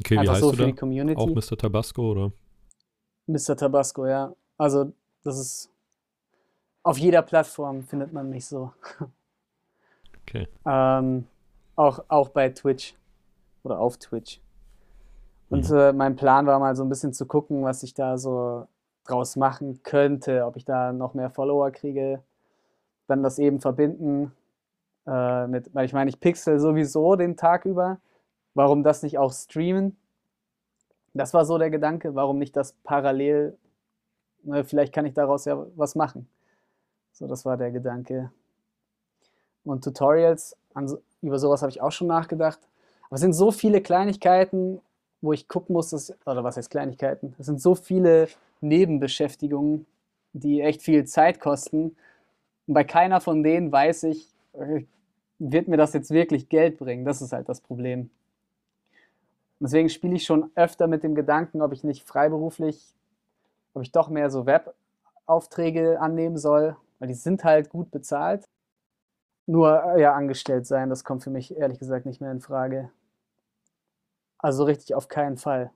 Okay, 0.00 0.18
Einfach 0.18 0.24
wie 0.24 0.30
heißt 0.34 0.40
so 0.40 0.50
du 0.50 0.56
für 0.56 0.62
da? 0.62 0.66
die 0.68 0.74
Community. 0.74 1.20
Auch 1.20 1.28
Mr. 1.28 1.56
Tabasco, 1.56 2.10
oder? 2.10 2.32
Mr. 3.26 3.56
Tabasco, 3.56 4.06
ja. 4.06 4.34
Also, 4.58 4.92
das 5.22 5.38
ist 5.38 5.70
auf 6.82 6.98
jeder 6.98 7.22
Plattform 7.22 7.82
findet 7.82 8.12
man 8.12 8.28
mich 8.28 8.46
so. 8.46 8.72
Okay. 10.26 10.48
Ähm, 10.64 11.26
auch, 11.76 12.02
auch 12.08 12.30
bei 12.30 12.48
Twitch 12.48 12.94
oder 13.62 13.78
auf 13.78 13.98
Twitch. 13.98 14.40
Und 15.50 15.68
mhm. 15.68 15.76
äh, 15.76 15.92
mein 15.92 16.16
Plan 16.16 16.46
war 16.46 16.58
mal 16.58 16.74
so 16.74 16.82
ein 16.82 16.88
bisschen 16.88 17.12
zu 17.12 17.26
gucken, 17.26 17.62
was 17.62 17.82
ich 17.82 17.92
da 17.92 18.16
so 18.16 18.66
draus 19.04 19.36
machen 19.36 19.82
könnte, 19.82 20.46
ob 20.46 20.56
ich 20.56 20.64
da 20.64 20.94
noch 20.94 21.12
mehr 21.12 21.28
Follower 21.28 21.70
kriege. 21.70 22.22
Dann 23.06 23.22
das 23.22 23.38
eben 23.38 23.60
verbinden 23.60 24.32
äh, 25.06 25.46
mit, 25.46 25.74
weil 25.74 25.86
ich 25.86 25.92
meine, 25.92 26.10
ich 26.10 26.20
pixel 26.20 26.58
sowieso 26.58 27.16
den 27.16 27.36
Tag 27.36 27.64
über. 27.64 27.98
Warum 28.54 28.82
das 28.82 29.02
nicht 29.02 29.18
auch 29.18 29.32
streamen? 29.32 29.96
Das 31.12 31.34
war 31.34 31.44
so 31.44 31.58
der 31.58 31.70
Gedanke. 31.70 32.14
Warum 32.14 32.38
nicht 32.38 32.56
das 32.56 32.72
parallel? 32.84 33.56
Ne, 34.42 34.64
vielleicht 34.64 34.92
kann 34.92 35.06
ich 35.06 35.14
daraus 35.14 35.44
ja 35.44 35.66
was 35.76 35.94
machen. 35.94 36.28
So, 37.12 37.26
das 37.26 37.44
war 37.44 37.56
der 37.56 37.70
Gedanke. 37.70 38.30
Und 39.64 39.84
Tutorials, 39.84 40.56
an, 40.74 40.96
über 41.22 41.38
sowas 41.38 41.62
habe 41.62 41.70
ich 41.70 41.80
auch 41.80 41.92
schon 41.92 42.08
nachgedacht. 42.08 42.60
Aber 43.06 43.14
es 43.14 43.20
sind 43.20 43.32
so 43.32 43.50
viele 43.50 43.80
Kleinigkeiten, 43.80 44.80
wo 45.20 45.32
ich 45.32 45.48
gucken 45.48 45.72
muss, 45.72 45.90
dass, 45.90 46.12
oder 46.26 46.44
was 46.44 46.56
heißt 46.56 46.70
Kleinigkeiten? 46.70 47.34
Es 47.38 47.46
sind 47.46 47.60
so 47.60 47.74
viele 47.74 48.28
Nebenbeschäftigungen, 48.60 49.86
die 50.32 50.60
echt 50.60 50.82
viel 50.82 51.04
Zeit 51.04 51.40
kosten. 51.40 51.96
Und 52.66 52.74
bei 52.74 52.84
keiner 52.84 53.20
von 53.20 53.42
denen 53.42 53.72
weiß 53.72 54.04
ich, 54.04 54.33
wird 55.38 55.68
mir 55.68 55.76
das 55.76 55.92
jetzt 55.92 56.10
wirklich 56.10 56.48
Geld 56.48 56.78
bringen? 56.78 57.04
Das 57.04 57.22
ist 57.22 57.32
halt 57.32 57.48
das 57.48 57.60
Problem. 57.60 58.10
Deswegen 59.60 59.88
spiele 59.88 60.16
ich 60.16 60.24
schon 60.24 60.50
öfter 60.54 60.86
mit 60.86 61.02
dem 61.02 61.14
Gedanken, 61.14 61.62
ob 61.62 61.72
ich 61.72 61.84
nicht 61.84 62.06
freiberuflich, 62.06 62.94
ob 63.72 63.82
ich 63.82 63.92
doch 63.92 64.08
mehr 64.08 64.30
so 64.30 64.46
Webaufträge 64.46 66.00
annehmen 66.00 66.36
soll, 66.36 66.76
weil 66.98 67.08
die 67.08 67.14
sind 67.14 67.44
halt 67.44 67.70
gut 67.70 67.90
bezahlt. 67.90 68.48
Nur 69.46 69.82
äh, 69.84 70.02
ja, 70.02 70.14
angestellt 70.14 70.66
sein, 70.66 70.88
das 70.88 71.04
kommt 71.04 71.22
für 71.22 71.30
mich 71.30 71.56
ehrlich 71.56 71.78
gesagt 71.78 72.06
nicht 72.06 72.20
mehr 72.20 72.32
in 72.32 72.40
Frage. 72.40 72.90
Also 74.38 74.64
richtig 74.64 74.94
auf 74.94 75.08
keinen 75.08 75.36
Fall. 75.36 75.70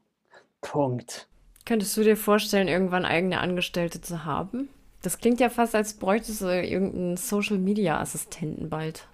Punkt. 0.60 1.28
Könntest 1.64 1.96
du 1.96 2.02
dir 2.02 2.16
vorstellen, 2.16 2.68
irgendwann 2.68 3.04
eigene 3.04 3.40
Angestellte 3.40 4.00
zu 4.00 4.24
haben? 4.24 4.68
Das 5.02 5.18
klingt 5.18 5.40
ja 5.40 5.48
fast, 5.48 5.74
als 5.74 5.94
bräuchtest 5.94 6.42
du 6.42 6.46
irgendeinen 6.46 7.16
Social 7.16 7.58
Media 7.58 8.00
Assistenten 8.00 8.68
bald. 8.68 9.08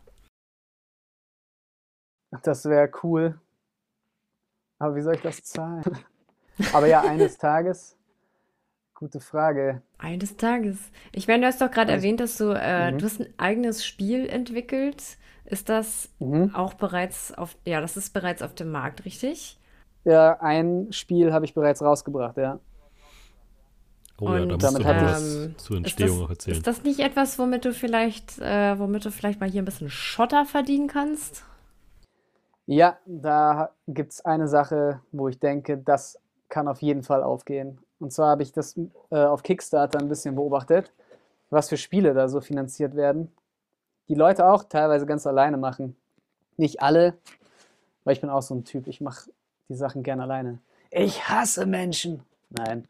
Das 2.42 2.64
wäre 2.64 2.90
cool. 3.02 3.38
Aber 4.78 4.96
wie 4.96 5.02
soll 5.02 5.14
ich 5.14 5.22
das 5.22 5.42
zahlen? 5.42 5.84
Aber 6.72 6.86
ja, 6.86 7.02
eines 7.02 7.38
Tages. 7.38 7.96
Gute 8.94 9.20
Frage. 9.20 9.82
Eines 9.98 10.36
Tages. 10.36 10.78
Ich 11.12 11.26
meine, 11.26 11.42
du 11.42 11.46
hast 11.48 11.60
doch 11.60 11.70
gerade 11.70 11.92
also, 11.92 12.04
erwähnt, 12.04 12.20
dass 12.20 12.38
du, 12.38 12.50
äh, 12.50 12.92
mhm. 12.92 12.98
du 12.98 13.04
hast 13.04 13.20
ein 13.20 13.34
eigenes 13.36 13.84
Spiel 13.84 14.28
entwickelt. 14.28 15.18
Ist 15.44 15.68
das 15.68 16.08
mhm. 16.20 16.54
auch 16.54 16.74
bereits 16.74 17.32
auf, 17.34 17.56
ja, 17.66 17.80
das 17.80 17.96
ist 17.96 18.14
bereits 18.14 18.40
auf 18.40 18.54
dem 18.54 18.70
Markt, 18.70 19.04
richtig? 19.04 19.58
Ja, 20.04 20.40
ein 20.40 20.92
Spiel 20.92 21.32
habe 21.32 21.44
ich 21.44 21.54
bereits 21.54 21.82
rausgebracht, 21.82 22.36
ja. 22.36 22.60
Oh 24.20 24.28
ja, 24.28 24.46
da 24.46 24.70
musst 24.70 24.78
du 24.78 24.82
ähm, 24.82 25.02
was 25.02 25.64
zur 25.64 25.76
Entstehung 25.78 26.10
das, 26.10 26.20
noch 26.20 26.30
erzählen. 26.30 26.56
Ist 26.56 26.66
das 26.66 26.82
nicht 26.84 27.00
etwas, 27.00 27.38
womit 27.38 27.64
du 27.64 27.72
vielleicht, 27.72 28.38
äh, 28.38 28.78
womit 28.78 29.04
du 29.04 29.10
vielleicht 29.10 29.40
mal 29.40 29.50
hier 29.50 29.62
ein 29.62 29.64
bisschen 29.64 29.90
Schotter 29.90 30.44
verdienen 30.44 30.86
kannst? 30.86 31.44
Ja, 32.66 32.96
da 33.06 33.70
gibt 33.88 34.12
es 34.12 34.24
eine 34.24 34.48
Sache, 34.48 35.00
wo 35.12 35.28
ich 35.28 35.38
denke, 35.38 35.78
das 35.78 36.18
kann 36.48 36.68
auf 36.68 36.80
jeden 36.80 37.02
Fall 37.02 37.22
aufgehen. 37.22 37.78
Und 37.98 38.12
zwar 38.12 38.30
habe 38.30 38.42
ich 38.42 38.52
das 38.52 38.78
äh, 39.10 39.16
auf 39.16 39.42
Kickstarter 39.42 39.98
ein 39.98 40.08
bisschen 40.08 40.36
beobachtet, 40.36 40.92
was 41.50 41.68
für 41.68 41.76
Spiele 41.76 42.14
da 42.14 42.28
so 42.28 42.40
finanziert 42.40 42.94
werden. 42.94 43.32
Die 44.08 44.14
Leute 44.14 44.46
auch 44.46 44.64
teilweise 44.64 45.06
ganz 45.06 45.26
alleine 45.26 45.56
machen. 45.56 45.96
Nicht 46.56 46.80
alle, 46.82 47.14
weil 48.04 48.14
ich 48.14 48.20
bin 48.20 48.30
auch 48.30 48.42
so 48.42 48.54
ein 48.54 48.64
Typ, 48.64 48.86
ich 48.86 49.00
mache 49.00 49.30
die 49.68 49.74
Sachen 49.74 50.02
gern 50.02 50.20
alleine. 50.20 50.58
Ich 50.90 51.28
hasse 51.28 51.66
Menschen. 51.66 52.22
Nein. 52.50 52.86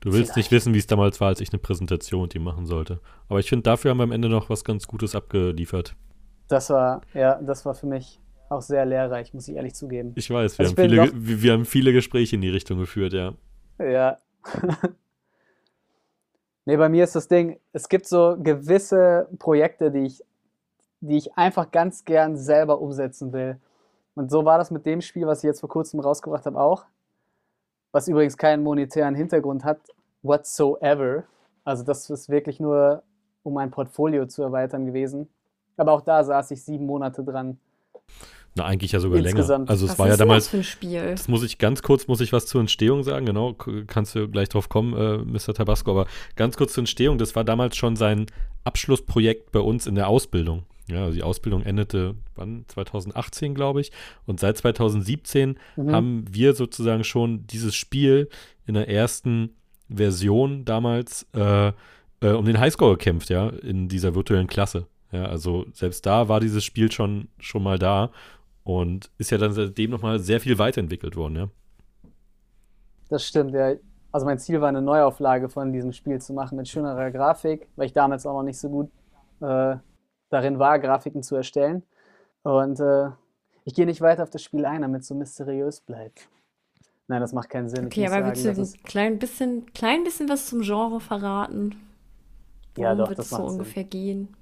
Du 0.00 0.12
willst 0.12 0.32
Vielleicht. 0.32 0.36
nicht 0.36 0.50
wissen, 0.52 0.74
wie 0.74 0.78
es 0.78 0.86
damals 0.86 1.20
war, 1.20 1.28
als 1.28 1.40
ich 1.40 1.52
eine 1.52 1.58
Präsentation 1.58 2.22
mit 2.22 2.34
ihm 2.34 2.44
machen 2.44 2.66
sollte. 2.66 3.00
Aber 3.28 3.40
ich 3.40 3.48
finde, 3.48 3.64
dafür 3.64 3.90
haben 3.90 3.98
wir 3.98 4.04
am 4.04 4.12
Ende 4.12 4.28
noch 4.28 4.48
was 4.48 4.64
ganz 4.64 4.86
Gutes 4.86 5.14
abgeliefert. 5.14 5.96
Das 6.46 6.70
war, 6.70 7.00
ja, 7.14 7.40
das 7.42 7.66
war 7.66 7.74
für 7.74 7.86
mich 7.86 8.20
auch 8.48 8.62
sehr 8.62 8.86
lehrreich, 8.86 9.34
muss 9.34 9.48
ich 9.48 9.56
ehrlich 9.56 9.74
zugeben. 9.74 10.12
Ich 10.14 10.30
weiß, 10.30 10.58
wir, 10.58 10.66
also 10.66 10.76
haben, 10.76 10.88
viele, 10.88 11.12
wir, 11.12 11.42
wir 11.42 11.52
haben 11.52 11.64
viele 11.64 11.92
Gespräche 11.92 12.36
in 12.36 12.42
die 12.42 12.48
Richtung 12.48 12.78
geführt, 12.78 13.12
ja. 13.12 13.34
Ja. 13.78 14.16
nee, 16.64 16.76
bei 16.76 16.88
mir 16.88 17.04
ist 17.04 17.16
das 17.16 17.28
Ding, 17.28 17.60
es 17.72 17.88
gibt 17.88 18.06
so 18.06 18.36
gewisse 18.38 19.28
Projekte, 19.38 19.90
die 19.90 20.06
ich, 20.06 20.22
die 21.00 21.18
ich 21.18 21.34
einfach 21.34 21.70
ganz 21.70 22.04
gern 22.04 22.36
selber 22.36 22.80
umsetzen 22.80 23.32
will. 23.32 23.58
Und 24.14 24.30
so 24.30 24.44
war 24.44 24.58
das 24.58 24.70
mit 24.70 24.86
dem 24.86 25.00
Spiel, 25.00 25.26
was 25.26 25.38
ich 25.38 25.44
jetzt 25.44 25.60
vor 25.60 25.68
kurzem 25.68 26.00
rausgebracht 26.00 26.46
habe, 26.46 26.58
auch. 26.58 26.86
Was 27.92 28.08
übrigens 28.08 28.36
keinen 28.36 28.62
monetären 28.62 29.14
Hintergrund 29.14 29.64
hat, 29.64 29.80
whatsoever. 30.22 31.24
Also 31.64 31.84
das 31.84 32.08
ist 32.10 32.28
wirklich 32.28 32.60
nur, 32.60 33.02
um 33.42 33.54
mein 33.54 33.70
Portfolio 33.70 34.26
zu 34.26 34.42
erweitern 34.42 34.86
gewesen. 34.86 35.28
Aber 35.76 35.92
auch 35.92 36.00
da 36.00 36.24
saß 36.24 36.50
ich 36.50 36.62
sieben 36.62 36.86
Monate 36.86 37.22
dran. 37.22 37.58
Na, 38.54 38.64
eigentlich 38.64 38.92
ja 38.92 39.00
sogar 39.00 39.18
Insgesamt. 39.20 39.68
länger. 39.68 39.70
Also 39.70 39.86
es 39.86 39.92
was 39.92 39.98
war 39.98 40.08
ja 40.08 40.16
damals. 40.16 40.44
Das, 40.44 40.50
für 40.50 40.56
ein 40.58 40.64
Spiel? 40.64 41.10
das 41.10 41.28
muss 41.28 41.42
ich 41.44 41.58
ganz 41.58 41.82
kurz, 41.82 42.08
muss 42.08 42.20
ich 42.20 42.32
was 42.32 42.46
zur 42.46 42.60
Entstehung 42.60 43.04
sagen, 43.04 43.26
genau, 43.26 43.54
kannst 43.86 44.14
du 44.14 44.28
gleich 44.28 44.48
drauf 44.48 44.68
kommen, 44.68 44.94
äh, 44.94 45.18
Mr. 45.18 45.54
Tabasco, 45.54 45.90
aber 45.92 46.06
ganz 46.34 46.56
kurz 46.56 46.72
zur 46.72 46.82
Entstehung, 46.82 47.18
das 47.18 47.36
war 47.36 47.44
damals 47.44 47.76
schon 47.76 47.94
sein 47.94 48.26
Abschlussprojekt 48.64 49.52
bei 49.52 49.60
uns 49.60 49.86
in 49.86 49.94
der 49.94 50.08
Ausbildung. 50.08 50.64
Ja, 50.88 51.04
also 51.04 51.14
die 51.14 51.22
Ausbildung 51.22 51.62
endete 51.62 52.14
wann? 52.34 52.64
2018, 52.68 53.54
glaube 53.54 53.80
ich. 53.80 53.92
Und 54.26 54.40
seit 54.40 54.56
2017 54.56 55.58
mhm. 55.76 55.92
haben 55.92 56.24
wir 56.30 56.54
sozusagen 56.54 57.04
schon 57.04 57.46
dieses 57.46 57.74
Spiel 57.74 58.28
in 58.66 58.74
der 58.74 58.88
ersten 58.88 59.54
Version 59.88 60.64
damals 60.64 61.26
äh, 61.34 61.72
äh, 62.20 62.30
um 62.32 62.44
den 62.44 62.58
Highscore 62.58 62.92
gekämpft, 62.96 63.30
ja, 63.30 63.48
in 63.48 63.88
dieser 63.88 64.14
virtuellen 64.14 64.46
Klasse. 64.46 64.86
Ja, 65.12 65.26
also 65.26 65.66
selbst 65.72 66.04
da 66.04 66.28
war 66.28 66.40
dieses 66.40 66.64
Spiel 66.64 66.92
schon, 66.92 67.28
schon 67.38 67.62
mal 67.62 67.78
da 67.78 68.10
und 68.64 69.10
ist 69.18 69.30
ja 69.30 69.38
dann 69.38 69.52
seitdem 69.52 69.90
nochmal 69.90 70.18
sehr 70.18 70.40
viel 70.40 70.58
weiterentwickelt 70.58 71.16
worden, 71.16 71.36
ja. 71.36 71.48
Das 73.08 73.26
stimmt, 73.26 73.54
ja. 73.54 73.74
Also 74.12 74.26
mein 74.26 74.38
Ziel 74.38 74.60
war 74.60 74.68
eine 74.68 74.82
Neuauflage 74.82 75.48
von 75.48 75.72
diesem 75.72 75.92
Spiel 75.92 76.20
zu 76.20 76.32
machen 76.32 76.56
mit 76.56 76.68
schönerer 76.68 77.10
Grafik, 77.10 77.68
weil 77.76 77.86
ich 77.86 77.92
damals 77.92 78.26
auch 78.26 78.34
noch 78.34 78.42
nicht 78.42 78.58
so 78.58 78.68
gut 78.68 78.90
äh, 79.40 79.76
darin 80.30 80.58
war, 80.58 80.78
Grafiken 80.78 81.22
zu 81.22 81.36
erstellen. 81.36 81.82
Und 82.42 82.80
äh, 82.80 83.10
ich 83.64 83.74
gehe 83.74 83.86
nicht 83.86 84.00
weiter 84.00 84.22
auf 84.22 84.30
das 84.30 84.42
Spiel 84.42 84.64
ein, 84.64 84.82
damit 84.82 85.02
es 85.02 85.08
so 85.08 85.14
mysteriös 85.14 85.80
bleibt. 85.80 86.28
Nein, 87.06 87.20
das 87.20 87.32
macht 87.32 87.48
keinen 87.48 87.68
Sinn. 87.68 87.86
Okay, 87.86 88.06
aber 88.06 88.26
willst 88.26 88.44
du 88.44 88.50
ein 88.50 88.82
klein 88.84 89.18
bisschen, 89.18 89.66
klein 89.72 90.04
bisschen 90.04 90.28
was 90.28 90.46
zum 90.46 90.60
Genre 90.60 91.00
verraten? 91.00 91.74
Worum 92.74 92.84
ja, 92.84 92.94
doch, 92.94 93.08
wird 93.08 93.18
es 93.18 93.30
so 93.30 93.42
ungefähr 93.44 93.82
Sinn. 93.84 93.90
gehen? 93.90 94.36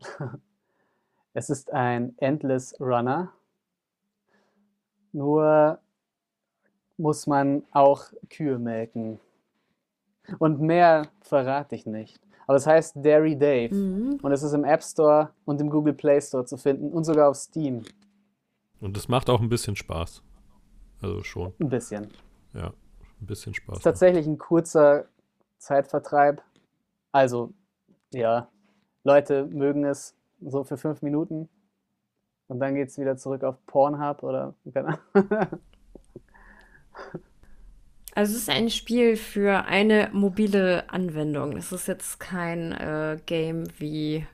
es 1.34 1.50
ist 1.50 1.72
ein 1.72 2.14
Endless 2.18 2.80
Runner. 2.80 3.32
Nur 5.12 5.80
muss 6.96 7.26
man 7.26 7.64
auch 7.72 8.04
Kühe 8.28 8.58
melken. 8.58 9.18
Und 10.38 10.60
mehr 10.60 11.08
verrate 11.22 11.74
ich 11.74 11.86
nicht. 11.86 12.20
Aber 12.50 12.56
es 12.56 12.66
heißt 12.66 12.96
Dairy 12.96 13.38
Dave. 13.38 13.72
Mhm. 13.72 14.18
Und 14.22 14.32
es 14.32 14.42
ist 14.42 14.54
im 14.54 14.64
App 14.64 14.82
Store 14.82 15.30
und 15.44 15.60
im 15.60 15.70
Google 15.70 15.94
Play 15.94 16.20
Store 16.20 16.44
zu 16.44 16.56
finden 16.56 16.92
und 16.92 17.04
sogar 17.04 17.30
auf 17.30 17.36
Steam. 17.36 17.84
Und 18.80 18.96
es 18.96 19.06
macht 19.06 19.30
auch 19.30 19.40
ein 19.40 19.48
bisschen 19.48 19.76
Spaß. 19.76 20.20
Also 21.00 21.22
schon. 21.22 21.52
Ein 21.60 21.68
bisschen. 21.68 22.08
Ja, 22.52 22.72
ein 23.20 23.26
bisschen 23.26 23.54
Spaß. 23.54 23.74
Es 23.74 23.78
ist 23.78 23.84
tatsächlich 23.84 24.26
ein 24.26 24.36
kurzer 24.36 25.04
Zeitvertreib. 25.58 26.42
Also, 27.12 27.52
ja, 28.12 28.48
Leute 29.04 29.46
mögen 29.46 29.84
es 29.84 30.16
so 30.44 30.64
für 30.64 30.76
fünf 30.76 31.02
Minuten. 31.02 31.48
Und 32.48 32.58
dann 32.58 32.74
geht 32.74 32.88
es 32.88 32.98
wieder 32.98 33.16
zurück 33.16 33.44
auf 33.44 33.64
Pornhub 33.66 34.24
oder 34.24 34.54
keine 34.74 34.98
Also 38.14 38.32
es 38.32 38.42
ist 38.42 38.50
ein 38.50 38.70
Spiel 38.70 39.16
für 39.16 39.66
eine 39.66 40.10
mobile 40.12 40.90
Anwendung. 40.90 41.56
Es 41.56 41.72
ist 41.72 41.86
jetzt 41.86 42.18
kein 42.18 42.72
äh, 42.72 43.18
Game 43.24 43.68
wie 43.78 44.26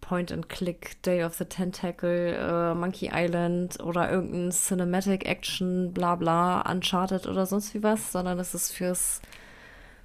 Point 0.00 0.32
and 0.32 0.48
Click, 0.48 1.00
Day 1.02 1.24
of 1.24 1.34
the 1.34 1.44
Tentacle, 1.44 2.34
äh, 2.34 2.74
Monkey 2.74 3.10
Island 3.12 3.80
oder 3.80 4.10
irgendein 4.10 4.50
Cinematic 4.50 5.26
Action, 5.26 5.92
bla 5.94 6.16
bla, 6.16 6.68
Uncharted 6.70 7.26
oder 7.26 7.46
sonst 7.46 7.72
wie 7.74 7.82
was, 7.82 8.12
sondern 8.12 8.38
es 8.40 8.54
ist 8.54 8.72
fürs 8.72 9.22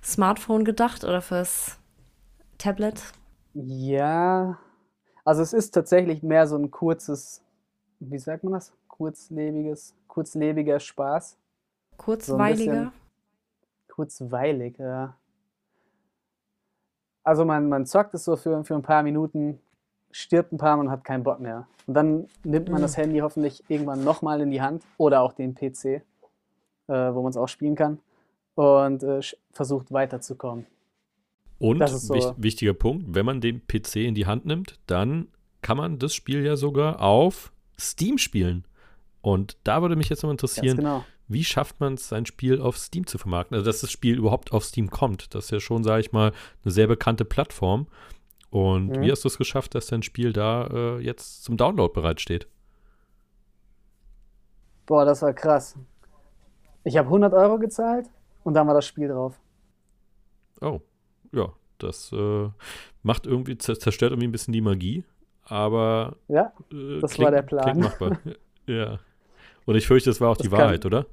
Smartphone 0.04 0.64
gedacht 0.64 1.04
oder 1.04 1.22
fürs 1.22 1.78
Tablet. 2.60 3.02
Ja, 3.54 4.60
also 5.26 5.42
es 5.42 5.52
ist 5.52 5.72
tatsächlich 5.72 6.22
mehr 6.22 6.48
so 6.48 6.56
ein 6.56 6.70
kurzes, 6.70 7.42
wie 8.00 8.20
sagt 8.20 8.44
man 8.44 8.54
das? 8.54 8.72
Kurzlebiges, 8.88 9.96
kurzlebiger 10.08 10.80
Spaß. 10.80 11.38
Kurzweiliger? 11.98 12.86
So 12.94 13.07
kurzweilig, 13.98 14.78
ja. 14.78 15.18
Also 17.24 17.44
man, 17.44 17.68
man 17.68 17.86
zockt 17.86 18.14
es 18.14 18.24
so 18.24 18.38
für, 18.38 18.64
für 18.64 18.76
ein 18.76 18.84
paar 18.84 19.04
Minuten, 19.04 19.60
stirbt 20.12 20.54
ein 20.54 20.58
paar 20.58 20.78
Mal 20.78 20.84
und 20.84 20.92
hat 20.92 21.04
keinen 21.04 21.24
Bock 21.24 21.40
mehr. 21.40 21.68
Und 21.88 21.96
dann 21.96 22.28
nimmt 22.44 22.70
man 22.70 22.78
mhm. 22.80 22.84
das 22.84 22.96
Handy 22.96 23.20
hoffentlich 23.20 23.64
irgendwann 23.70 24.04
nochmal 24.04 24.40
in 24.40 24.52
die 24.52 24.62
Hand 24.62 24.84
oder 24.98 25.22
auch 25.22 25.34
den 25.34 25.56
PC, 25.56 25.86
äh, 25.86 26.02
wo 26.88 27.22
man 27.24 27.32
es 27.32 27.38
auch 27.38 27.48
spielen 27.48 27.76
kann 27.76 28.00
und 28.56 29.04
äh, 29.04 29.20
versucht 29.52 29.92
weiterzukommen. 29.92 30.68
Und 31.60 31.88
so. 31.90 32.14
wich 32.14 32.26
wichtiger 32.38 32.76
Punkt, 32.76 33.16
wenn 33.16 33.26
man 33.26 33.42
den 33.42 33.66
PC 33.66 33.98
in 33.98 34.14
die 34.14 34.28
Hand 34.28 34.46
nimmt, 34.46 34.80
dann 34.86 35.30
kann 35.62 35.76
man 35.76 35.98
das 35.98 36.14
Spiel 36.14 36.46
ja 36.46 36.56
sogar 36.56 37.02
auf 37.02 37.52
Steam 37.80 38.20
spielen. 38.20 38.64
Und 39.22 39.58
da 39.64 39.82
würde 39.82 39.96
mich 39.96 40.10
jetzt 40.10 40.24
noch 40.24 40.32
interessieren, 40.32 40.78
genau. 40.78 41.04
wie 41.28 41.44
schafft 41.44 41.80
man 41.80 41.96
es, 41.96 42.08
sein 42.08 42.26
Spiel 42.26 42.62
auf 42.62 42.78
Steam 42.78 43.08
zu 43.08 43.18
vermarkten? 43.18 43.56
Also, 43.56 43.66
dass 43.66 43.82
das 43.82 43.92
Spiel 43.92 44.18
überhaupt 44.18 44.52
auf 44.52 44.64
Steam 44.64 44.90
kommt. 44.90 45.34
Das 45.36 45.46
ist 45.46 45.52
ja 45.52 45.60
schon, 45.60 45.84
sage 45.84 46.02
ich 46.02 46.12
mal, 46.12 46.32
eine 46.64 46.72
sehr 46.72 46.88
bekannte 46.88 47.26
Plattform. 47.26 47.88
Und 48.50 48.90
mhm. 48.90 49.02
wie 49.02 49.12
hast 49.12 49.24
du 49.24 49.28
es 49.28 49.38
geschafft, 49.38 49.76
dass 49.76 49.88
dein 49.88 50.04
Spiel 50.04 50.34
da 50.34 50.68
äh, 50.68 51.00
jetzt 51.00 51.44
zum 51.44 51.58
Download 51.58 51.94
bereitsteht? 51.94 52.48
Boah, 54.86 55.04
das 55.04 55.22
war 55.22 55.34
krass. 55.34 55.76
Ich 56.84 56.96
habe 56.96 57.08
100 57.08 57.34
Euro 57.34 57.60
gezahlt 57.60 58.10
und 58.44 58.54
dann 58.54 58.68
war 58.68 58.74
das 58.74 58.86
Spiel 58.86 59.10
drauf. 59.10 59.38
Oh, 60.62 60.80
ja, 61.34 61.52
das 61.78 62.12
äh, 62.14 62.50
macht 63.04 63.28
irgendwie, 63.28 63.58
zerstört 63.58 64.12
irgendwie 64.12 64.28
ein 64.28 64.32
bisschen 64.32 64.54
die 64.54 64.62
Magie, 64.62 65.04
aber. 65.44 66.16
Ja, 66.30 66.54
äh, 66.72 67.00
das 67.02 67.12
klingt, 67.14 67.26
war 67.26 67.32
der 67.32 67.42
Plan. 67.42 67.64
Klingt 67.64 67.80
machbar. 67.80 68.20
ja. 68.66 69.00
Und 69.68 69.76
ich 69.76 69.86
fürchte, 69.86 70.10
das 70.10 70.22
war 70.22 70.30
auch 70.30 70.38
das 70.38 70.48
die 70.48 70.52
Wahrheit, 70.52 70.82
kann, 70.82 70.94
oder? 70.94 71.06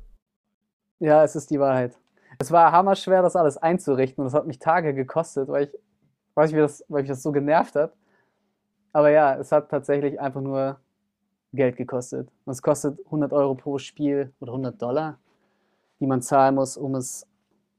Ja, 1.01 1.25
es 1.25 1.35
ist 1.35 1.51
die 1.51 1.59
Wahrheit. 1.59 1.99
Es 2.39 2.53
war 2.53 2.71
hammerschwer, 2.71 3.21
das 3.21 3.35
alles 3.35 3.57
einzurichten 3.57 4.23
und 4.23 4.29
es 4.29 4.35
hat 4.35 4.47
mich 4.47 4.61
Tage 4.61 4.95
gekostet, 4.95 5.49
weil 5.49 5.65
ich, 5.65 5.71
weiß 6.35 6.53
ich, 6.53 6.57
das, 6.57 6.85
weil 6.89 7.03
mich 7.03 7.11
das 7.11 7.23
so 7.25 7.33
genervt 7.33 7.75
hat. 7.75 7.95
Aber 8.93 9.11
ja, 9.11 9.35
es 9.35 9.51
hat 9.51 9.71
tatsächlich 9.71 10.21
einfach 10.21 10.41
nur 10.41 10.79
Geld 11.53 11.77
gekostet. 11.77 12.29
Und 12.45 12.53
es 12.53 12.63
kostet 12.63 13.05
100 13.07 13.33
Euro 13.33 13.57
pro 13.57 13.79
Spiel 13.79 14.33
oder 14.39 14.53
100 14.53 14.81
Dollar, 14.81 15.19
die 15.99 16.07
man 16.07 16.23
zahlen 16.23 16.55
muss, 16.55 16.77
um 16.77 16.95
es, 16.95 17.27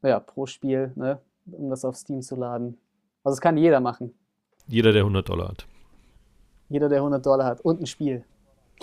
ja, 0.03 0.19
pro 0.19 0.45
Spiel, 0.45 0.91
ne, 0.95 1.21
um 1.45 1.69
das 1.69 1.85
auf 1.85 1.95
Steam 1.95 2.21
zu 2.21 2.35
laden. 2.35 2.77
Also 3.23 3.35
es 3.35 3.41
kann 3.41 3.55
jeder 3.55 3.79
machen. 3.79 4.13
Jeder, 4.67 4.91
der 4.91 5.03
100 5.03 5.29
Dollar 5.29 5.47
hat. 5.47 5.67
Jeder, 6.67 6.89
der 6.89 6.97
100 6.97 7.25
Dollar 7.25 7.45
hat 7.45 7.61
und 7.61 7.79
ein 7.79 7.85
Spiel. 7.85 8.25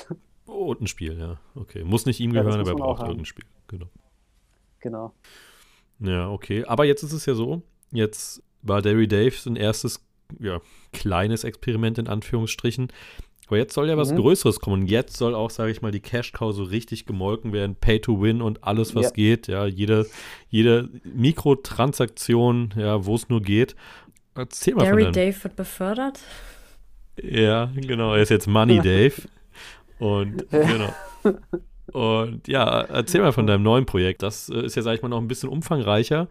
Und 0.52 0.80
ein 0.82 0.87
Spiel, 0.87 1.18
ja. 1.18 1.38
Okay. 1.54 1.85
Muss 1.85 2.06
nicht 2.06 2.21
ihm 2.21 2.32
gehören, 2.32 2.54
ja, 2.54 2.61
aber 2.61 2.71
er 2.71 2.76
braucht 2.76 3.02
irgendein 3.02 3.25
Spiel. 3.25 3.44
Genau. 3.68 3.87
Genau. 4.80 5.14
Ja, 6.00 6.28
okay. 6.28 6.64
Aber 6.64 6.85
jetzt 6.85 7.02
ist 7.02 7.12
es 7.12 7.26
ja 7.26 7.35
so, 7.35 7.62
jetzt 7.90 8.42
war 8.62 8.82
Derry 8.82 9.09
Dave 9.09 9.35
ein 9.47 9.56
erstes, 9.56 10.04
ja, 10.38 10.61
kleines 10.92 11.44
Experiment 11.44 11.99
in 11.99 12.09
Anführungsstrichen. 12.09 12.88
Aber 13.49 13.59
jetzt 13.59 13.75
soll 13.75 13.88
ja 13.88 13.97
was 13.97 14.12
mhm. 14.12 14.16
Größeres 14.16 14.61
kommen. 14.61 14.82
Und 14.82 14.88
jetzt 14.88 15.16
soll 15.16 15.35
auch, 15.35 15.50
sage 15.50 15.71
ich 15.71 15.82
mal, 15.82 15.90
die 15.90 16.00
Cash-Cow 16.00 16.55
so 16.55 16.62
richtig 16.62 17.07
gemolken 17.07 17.53
werden. 17.53 17.77
Pay 17.77 18.00
to 18.00 18.22
win 18.22 18.40
und 18.40 18.64
alles, 18.64 18.94
was 18.94 19.07
ja. 19.07 19.11
geht. 19.11 19.46
Ja, 19.46 19.66
jede, 19.66 20.07
jede 20.48 20.88
Mikrotransaktion, 21.05 22.72
ja, 22.77 23.05
wo 23.05 23.14
es 23.14 23.29
nur 23.29 23.42
geht. 23.42 23.77
Erzähl 24.35 24.74
mal 24.74 24.85
Derry 24.85 25.05
von 25.05 25.12
Dave 25.12 25.44
wird 25.44 25.57
befördert. 25.57 26.20
Ja, 27.22 27.70
genau. 27.74 28.14
Er 28.14 28.22
ist 28.22 28.31
jetzt 28.31 28.46
Money 28.46 28.77
Dave. 28.83 29.14
Und 30.03 30.51
genau. 30.51 30.93
Und 31.93 32.49
ja, 32.49 32.81
erzähl 32.81 33.21
mal 33.21 33.33
von 33.33 33.47
deinem 33.47 33.62
neuen 33.62 33.87
Projekt. 33.87 34.23
Das 34.23 34.49
äh, 34.49 34.65
ist 34.65 34.75
ja, 34.75 34.83
sag 34.83 34.95
ich 34.95 35.03
mal, 35.03 35.09
noch 35.09 35.21
ein 35.21 35.29
bisschen 35.29 35.49
umfangreicher. 35.49 36.27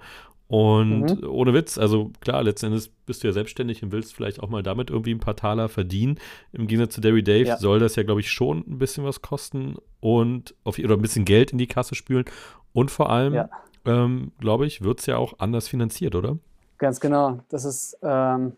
Und 0.48 1.22
mhm. 1.22 1.30
ohne 1.30 1.54
Witz, 1.54 1.78
also 1.78 2.12
klar, 2.20 2.44
letztendlich 2.44 2.92
bist 3.06 3.24
du 3.24 3.28
ja 3.28 3.34
selbstständig 3.34 3.82
und 3.82 3.94
willst 3.94 4.14
vielleicht 4.14 4.44
auch 4.44 4.50
mal 4.50 4.62
damit 4.62 4.90
irgendwie 4.90 5.14
ein 5.14 5.22
paar 5.22 5.38
Taler 5.38 5.70
verdienen. 5.70 6.20
Im 6.52 6.68
Gegensatz 6.68 6.96
zu 6.96 7.02
Derry 7.02 7.24
Dave 7.24 7.48
ja. 7.48 7.58
soll 7.58 7.80
das 7.80 7.96
ja, 7.96 8.04
glaube 8.04 8.20
ich, 8.20 8.30
schon 8.30 8.66
ein 8.68 8.78
bisschen 8.78 9.06
was 9.06 9.22
kosten 9.22 9.78
und 10.02 10.54
auf, 10.66 10.78
oder 10.78 10.96
ein 10.96 11.02
bisschen 11.02 11.24
Geld 11.24 11.54
in 11.54 11.58
die 11.58 11.68
Kasse 11.68 11.96
spülen. 11.96 12.26
Und 12.74 12.92
vor 12.92 13.10
allem, 13.10 13.34
ja. 13.34 13.50
ähm, 13.86 14.34
glaube 14.40 14.66
ich, 14.66 14.82
wird 14.82 15.00
es 15.00 15.06
ja 15.06 15.16
auch 15.16 15.40
anders 15.40 15.70
finanziert, 15.70 16.16
oder? 16.16 16.38
Ganz 16.78 17.00
genau. 17.00 17.40
Das 17.48 17.64
ist, 17.64 17.98
ähm, 18.04 18.52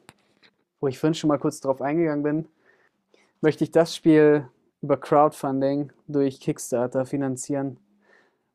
wo 0.79 0.87
ich 0.87 0.97
vorhin 0.97 1.13
schon 1.13 1.27
mal 1.27 1.37
kurz 1.37 1.61
drauf 1.61 1.81
eingegangen 1.83 2.23
bin, 2.23 2.45
möchte 3.41 3.63
ich 3.63 3.69
das 3.69 3.95
Spiel 3.95 4.47
über 4.83 4.97
Crowdfunding 4.97 5.91
durch 6.07 6.39
Kickstarter 6.39 7.05
finanzieren. 7.05 7.77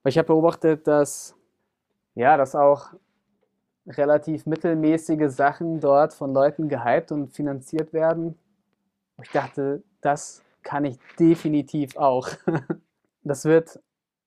Weil 0.03 0.11
ich 0.11 0.19
habe 0.19 0.29
beobachtet, 0.29 0.87
dass 0.87 1.35
ja, 2.15 2.37
dass 2.37 2.55
auch 2.55 2.91
relativ 3.87 4.45
mittelmäßige 4.45 5.31
Sachen 5.31 5.81
dort 5.81 6.13
von 6.13 6.35
Leuten 6.35 6.69
gehypt 6.69 7.13
und 7.13 7.29
finanziert 7.29 7.93
werden. 7.93 8.37
Ich 9.23 9.31
dachte, 9.31 9.83
das 10.01 10.43
kann 10.63 10.85
ich 10.85 10.99
definitiv 11.19 11.97
auch. 11.97 12.29
Das 13.25 13.45
wird 13.45 13.79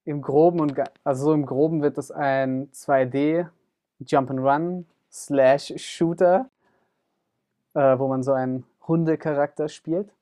im 0.04 0.22
Groben 0.22 0.60
und 0.60 0.80
also 1.02 1.24
so 1.24 1.32
im 1.32 1.44
Groben 1.44 1.82
wird 1.82 1.98
das 1.98 2.12
ein 2.12 2.70
2D 2.70 3.48
Jump'n'Run 4.00 4.84
Slash 5.10 5.72
Shooter, 5.76 6.48
äh, 7.74 7.98
wo 7.98 8.06
man 8.06 8.22
so 8.22 8.32
einen 8.32 8.64
Hundecharakter 8.86 9.68
spielt. 9.68 10.12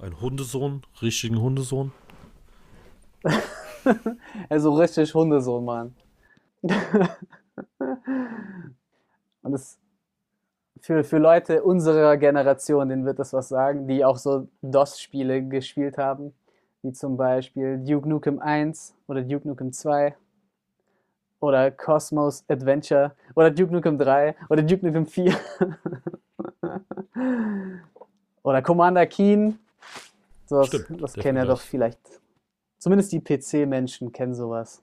Ein 0.00 0.20
Hundesohn, 0.20 0.82
richtigen 1.00 1.40
Hundesohn. 1.40 1.92
also 4.48 4.74
richtig 4.74 5.14
Hundesohn, 5.14 5.64
Mann. 5.64 5.94
Und 9.42 9.54
es 9.54 9.78
für, 10.80 11.04
für 11.04 11.18
Leute 11.18 11.62
unserer 11.62 12.16
Generation, 12.16 12.88
denen 12.88 13.04
wird 13.04 13.18
das 13.18 13.32
was 13.32 13.48
sagen, 13.48 13.86
die 13.86 14.04
auch 14.04 14.16
so 14.16 14.48
DOS-Spiele 14.62 15.42
gespielt 15.42 15.96
haben, 15.96 16.34
wie 16.82 16.92
zum 16.92 17.16
Beispiel 17.16 17.78
Duke 17.78 18.08
Nukem 18.08 18.40
1 18.40 18.94
oder 19.06 19.22
Duke 19.22 19.46
Nukem 19.46 19.72
2 19.72 20.16
oder 21.38 21.70
Cosmos 21.70 22.44
Adventure 22.48 23.12
oder 23.36 23.50
Duke 23.50 23.72
Nukem 23.72 23.96
3 23.96 24.34
oder 24.48 24.62
Duke 24.62 24.84
Nukem 24.84 25.06
4 25.06 25.36
oder 28.42 28.62
Commander 28.62 29.06
Keen 29.06 29.58
Sowas, 30.52 30.66
Stimmt, 30.66 31.02
das 31.02 31.14
kennen 31.14 31.38
ja 31.38 31.46
doch 31.46 31.60
vielleicht. 31.62 31.98
Zumindest 32.76 33.10
die 33.12 33.20
PC-Menschen 33.20 34.12
kennen 34.12 34.34
sowas. 34.34 34.82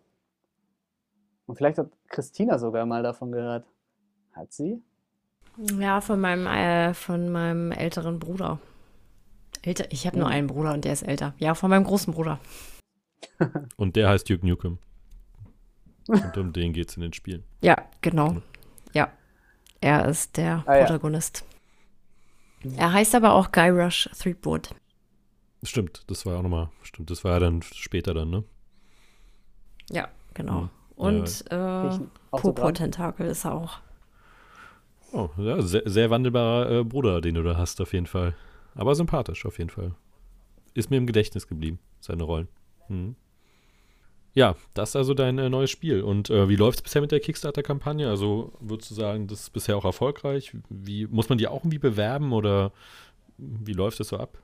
Und 1.46 1.58
vielleicht 1.58 1.78
hat 1.78 1.92
Christina 2.08 2.58
sogar 2.58 2.88
mal 2.88 3.04
davon 3.04 3.32
gehört. 3.32 3.68
Hat 4.32 4.52
sie? 4.52 4.82
Ja, 5.78 6.02
von 6.02 6.20
meinem, 6.20 6.48
äh, 6.48 6.96
von 6.96 7.32
meinem 7.32 7.72
älteren 7.72 8.18
Bruder. 8.18 8.60
Älter, 9.62 9.86
ich 9.92 10.08
habe 10.08 10.16
hm. 10.16 10.22
nur 10.22 10.30
einen 10.30 10.48
Bruder 10.48 10.74
und 10.74 10.86
der 10.86 10.94
ist 10.94 11.04
älter. 11.04 11.36
Ja, 11.38 11.54
von 11.54 11.70
meinem 11.70 11.84
großen 11.84 12.16
Bruder. 12.16 12.40
und 13.78 13.96
der 13.96 14.10
heißt 14.10 14.28
Duke 14.28 14.48
Nukem. 14.48 14.80
Und 16.08 16.36
um 16.36 16.52
den 16.52 16.74
geht 16.74 16.90
es 16.90 16.96
in 16.98 17.04
den 17.04 17.14
Spielen. 17.14 17.44
Ja, 17.62 17.78
genau. 18.02 18.32
Hm. 18.32 18.42
Ja. 18.94 19.12
Er 19.82 20.08
ist 20.08 20.36
der 20.38 20.64
ah, 20.66 20.80
Protagonist. 20.80 21.46
Ja. 22.64 22.72
Er 22.78 22.94
heißt 22.94 23.14
aber 23.14 23.34
auch 23.34 23.52
Guy 23.52 23.70
Rush 23.70 24.10
Threepwood. 24.18 24.74
Stimmt, 25.64 26.04
das 26.08 26.26
war 26.26 26.34
ja 26.34 26.40
auch 26.40 26.44
nochmal, 26.44 26.70
stimmt, 26.84 27.10
das 27.10 27.24
war 27.24 27.34
ja 27.34 27.40
dann 27.40 27.62
später 27.62 28.14
dann, 28.14 28.30
ne? 28.30 28.44
Ja, 29.90 30.08
genau. 30.34 30.62
Mhm. 30.62 30.70
Und 30.96 31.46
ja, 31.52 31.96
äh, 31.96 32.00
Popo-Tentakel 32.32 33.28
ist 33.28 33.46
er 33.46 33.54
auch. 33.54 33.80
Oh, 35.12 35.30
ja, 35.38 35.62
sehr, 35.62 35.84
sehr 35.86 36.10
wandelbarer 36.10 36.72
äh, 36.72 36.84
Bruder, 36.84 37.22
den 37.22 37.36
du 37.36 37.44
da 37.44 37.58
hast, 37.58 37.82
auf 37.82 37.94
jeden 37.94 38.06
Fall. 38.06 38.36
Aber 38.76 38.96
sympathisch, 38.96 39.46
auf 39.46 39.58
jeden 39.58 39.70
Fall. 39.70 39.96
Ist 40.74 40.92
mir 40.92 40.98
im 40.98 41.08
Gedächtnis 41.08 41.48
geblieben, 41.48 41.80
seine 42.00 42.24
Rollen. 42.24 42.48
Mhm. 42.90 43.16
Ja, 44.34 44.56
das 44.74 44.90
ist 44.90 44.96
also 44.96 45.14
dein 45.14 45.40
äh, 45.40 45.50
neues 45.50 45.72
Spiel. 45.72 46.02
Und 46.04 46.30
äh, 46.30 46.48
wie 46.48 46.56
läuft 46.56 46.80
es 46.80 46.84
bisher 46.84 47.02
mit 47.02 47.12
der 47.12 47.20
Kickstarter-Kampagne? 47.20 48.08
Also 48.08 48.54
würdest 48.60 48.92
du 48.92 48.96
sagen, 48.96 49.28
das 49.28 49.42
ist 49.42 49.50
bisher 49.50 49.76
auch 49.76 49.86
erfolgreich? 49.86 50.56
Wie, 50.70 51.08
muss 51.08 51.30
man 51.30 51.38
die 51.38 51.48
auch 51.48 51.62
irgendwie 51.62 51.80
bewerben 51.80 52.32
oder 52.32 52.72
wie 53.38 53.74
läuft 53.74 54.00
es 54.00 54.10
so 54.10 54.18
ab? 54.18 54.38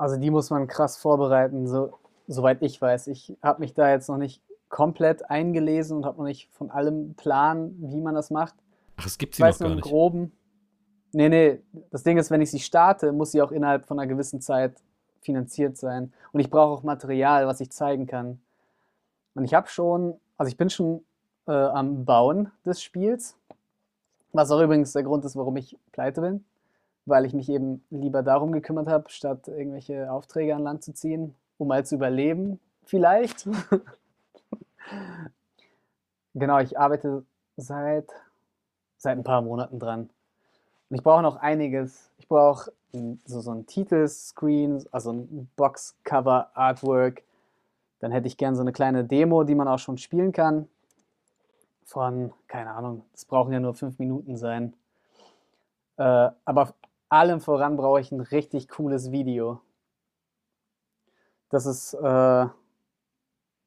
Also 0.00 0.16
die 0.16 0.30
muss 0.30 0.48
man 0.48 0.66
krass 0.66 0.96
vorbereiten, 0.96 1.66
so, 1.66 1.98
soweit 2.26 2.62
ich 2.62 2.80
weiß. 2.80 3.08
Ich 3.08 3.36
habe 3.42 3.60
mich 3.60 3.74
da 3.74 3.90
jetzt 3.90 4.08
noch 4.08 4.16
nicht 4.16 4.42
komplett 4.70 5.28
eingelesen 5.28 5.98
und 5.98 6.06
habe 6.06 6.16
noch 6.16 6.24
nicht 6.24 6.50
von 6.52 6.70
allem 6.70 7.12
Plan, 7.16 7.74
wie 7.76 8.00
man 8.00 8.14
das 8.14 8.30
macht. 8.30 8.54
Ach, 8.96 9.04
es 9.04 9.18
gibt 9.18 9.34
sie 9.34 9.46
ich 9.46 9.60
noch 9.60 9.68
gar 9.68 9.74
nicht. 9.74 9.84
Groben. 9.84 10.32
Nee, 11.12 11.28
nee, 11.28 11.60
das 11.90 12.02
Ding 12.02 12.16
ist, 12.16 12.30
wenn 12.30 12.40
ich 12.40 12.50
sie 12.50 12.60
starte, 12.60 13.12
muss 13.12 13.32
sie 13.32 13.42
auch 13.42 13.52
innerhalb 13.52 13.84
von 13.84 13.98
einer 13.98 14.08
gewissen 14.08 14.40
Zeit 14.40 14.80
finanziert 15.20 15.76
sein. 15.76 16.14
Und 16.32 16.40
ich 16.40 16.48
brauche 16.48 16.78
auch 16.78 16.82
Material, 16.82 17.46
was 17.46 17.60
ich 17.60 17.70
zeigen 17.70 18.06
kann. 18.06 18.40
Und 19.34 19.44
ich 19.44 19.52
habe 19.52 19.68
schon, 19.68 20.18
also 20.38 20.48
ich 20.48 20.56
bin 20.56 20.70
schon 20.70 21.04
äh, 21.46 21.52
am 21.52 22.06
Bauen 22.06 22.50
des 22.64 22.82
Spiels, 22.82 23.36
was 24.32 24.50
auch 24.50 24.62
übrigens 24.62 24.94
der 24.94 25.02
Grund 25.02 25.26
ist, 25.26 25.36
warum 25.36 25.58
ich 25.58 25.76
pleite 25.92 26.22
bin 26.22 26.46
weil 27.06 27.24
ich 27.24 27.34
mich 27.34 27.48
eben 27.48 27.84
lieber 27.90 28.22
darum 28.22 28.52
gekümmert 28.52 28.88
habe, 28.88 29.10
statt 29.10 29.48
irgendwelche 29.48 30.10
Aufträge 30.10 30.54
an 30.54 30.62
Land 30.62 30.84
zu 30.84 30.92
ziehen, 30.92 31.34
um 31.58 31.68
mal 31.68 31.84
zu 31.84 31.96
überleben, 31.96 32.60
vielleicht. 32.84 33.48
genau, 36.34 36.58
ich 36.58 36.78
arbeite 36.78 37.24
seit, 37.56 38.10
seit 38.98 39.18
ein 39.18 39.24
paar 39.24 39.42
Monaten 39.42 39.78
dran. 39.78 40.10
Und 40.88 40.96
ich 40.96 41.02
brauche 41.02 41.22
noch 41.22 41.36
einiges. 41.36 42.10
Ich 42.18 42.28
brauche 42.28 42.72
so, 43.24 43.40
so 43.40 43.52
ein 43.52 43.66
Titelscreen, 43.66 44.84
also 44.90 45.12
ein 45.12 45.48
Boxcover-Artwork. 45.56 47.22
Dann 48.00 48.12
hätte 48.12 48.26
ich 48.26 48.36
gern 48.36 48.56
so 48.56 48.62
eine 48.62 48.72
kleine 48.72 49.04
Demo, 49.04 49.44
die 49.44 49.54
man 49.54 49.68
auch 49.68 49.78
schon 49.78 49.98
spielen 49.98 50.32
kann. 50.32 50.68
Von, 51.84 52.32
keine 52.46 52.70
Ahnung, 52.70 53.04
das 53.12 53.24
brauchen 53.24 53.52
ja 53.52 53.60
nur 53.60 53.74
fünf 53.74 53.98
Minuten 53.98 54.36
sein. 54.36 54.74
Äh, 55.96 56.30
aber 56.44 56.74
allem 57.10 57.40
voran 57.40 57.76
brauche 57.76 58.00
ich 58.00 58.10
ein 58.12 58.20
richtig 58.20 58.68
cooles 58.68 59.12
Video. 59.12 59.60
Das 61.50 61.66
ist, 61.66 61.94
äh, 61.94 62.46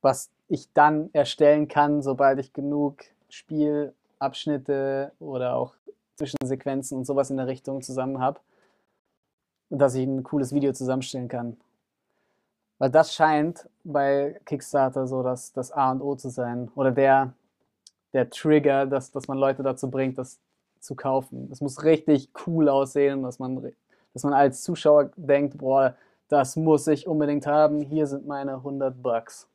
was 0.01 0.31
ich 0.47 0.71
dann 0.73 1.09
erstellen 1.13 1.67
kann, 1.67 2.01
sobald 2.01 2.39
ich 2.39 2.53
genug 2.53 3.03
Spielabschnitte 3.29 5.11
oder 5.19 5.55
auch 5.55 5.75
Zwischensequenzen 6.15 6.97
und 6.97 7.05
sowas 7.05 7.29
in 7.29 7.37
der 7.37 7.47
Richtung 7.47 7.81
zusammen 7.81 8.19
habe. 8.19 8.39
Und 9.69 9.79
dass 9.79 9.95
ich 9.95 10.05
ein 10.05 10.23
cooles 10.23 10.53
Video 10.53 10.71
zusammenstellen 10.71 11.27
kann. 11.27 11.57
Weil 12.77 12.91
das 12.91 13.13
scheint 13.13 13.67
bei 13.83 14.39
Kickstarter 14.45 15.07
so 15.07 15.23
das, 15.23 15.51
das 15.53 15.71
A 15.71 15.91
und 15.91 16.01
O 16.01 16.15
zu 16.15 16.29
sein. 16.29 16.71
Oder 16.75 16.91
der, 16.91 17.33
der 18.13 18.29
Trigger, 18.29 18.85
dass, 18.85 19.11
dass 19.11 19.27
man 19.27 19.37
Leute 19.37 19.63
dazu 19.63 19.89
bringt, 19.89 20.17
das 20.17 20.39
zu 20.83 20.95
kaufen. 20.95 21.49
Es 21.51 21.61
muss 21.61 21.83
richtig 21.83 22.29
cool 22.45 22.69
aussehen, 22.69 23.23
dass 23.23 23.39
man, 23.39 23.73
dass 24.13 24.23
man 24.23 24.33
als 24.33 24.61
Zuschauer 24.63 25.11
denkt, 25.15 25.57
boah, 25.57 25.95
das 26.27 26.55
muss 26.55 26.87
ich 26.87 27.07
unbedingt 27.07 27.47
haben, 27.47 27.81
hier 27.81 28.07
sind 28.07 28.27
meine 28.27 28.55
100 28.55 29.01
Bucks. 29.01 29.47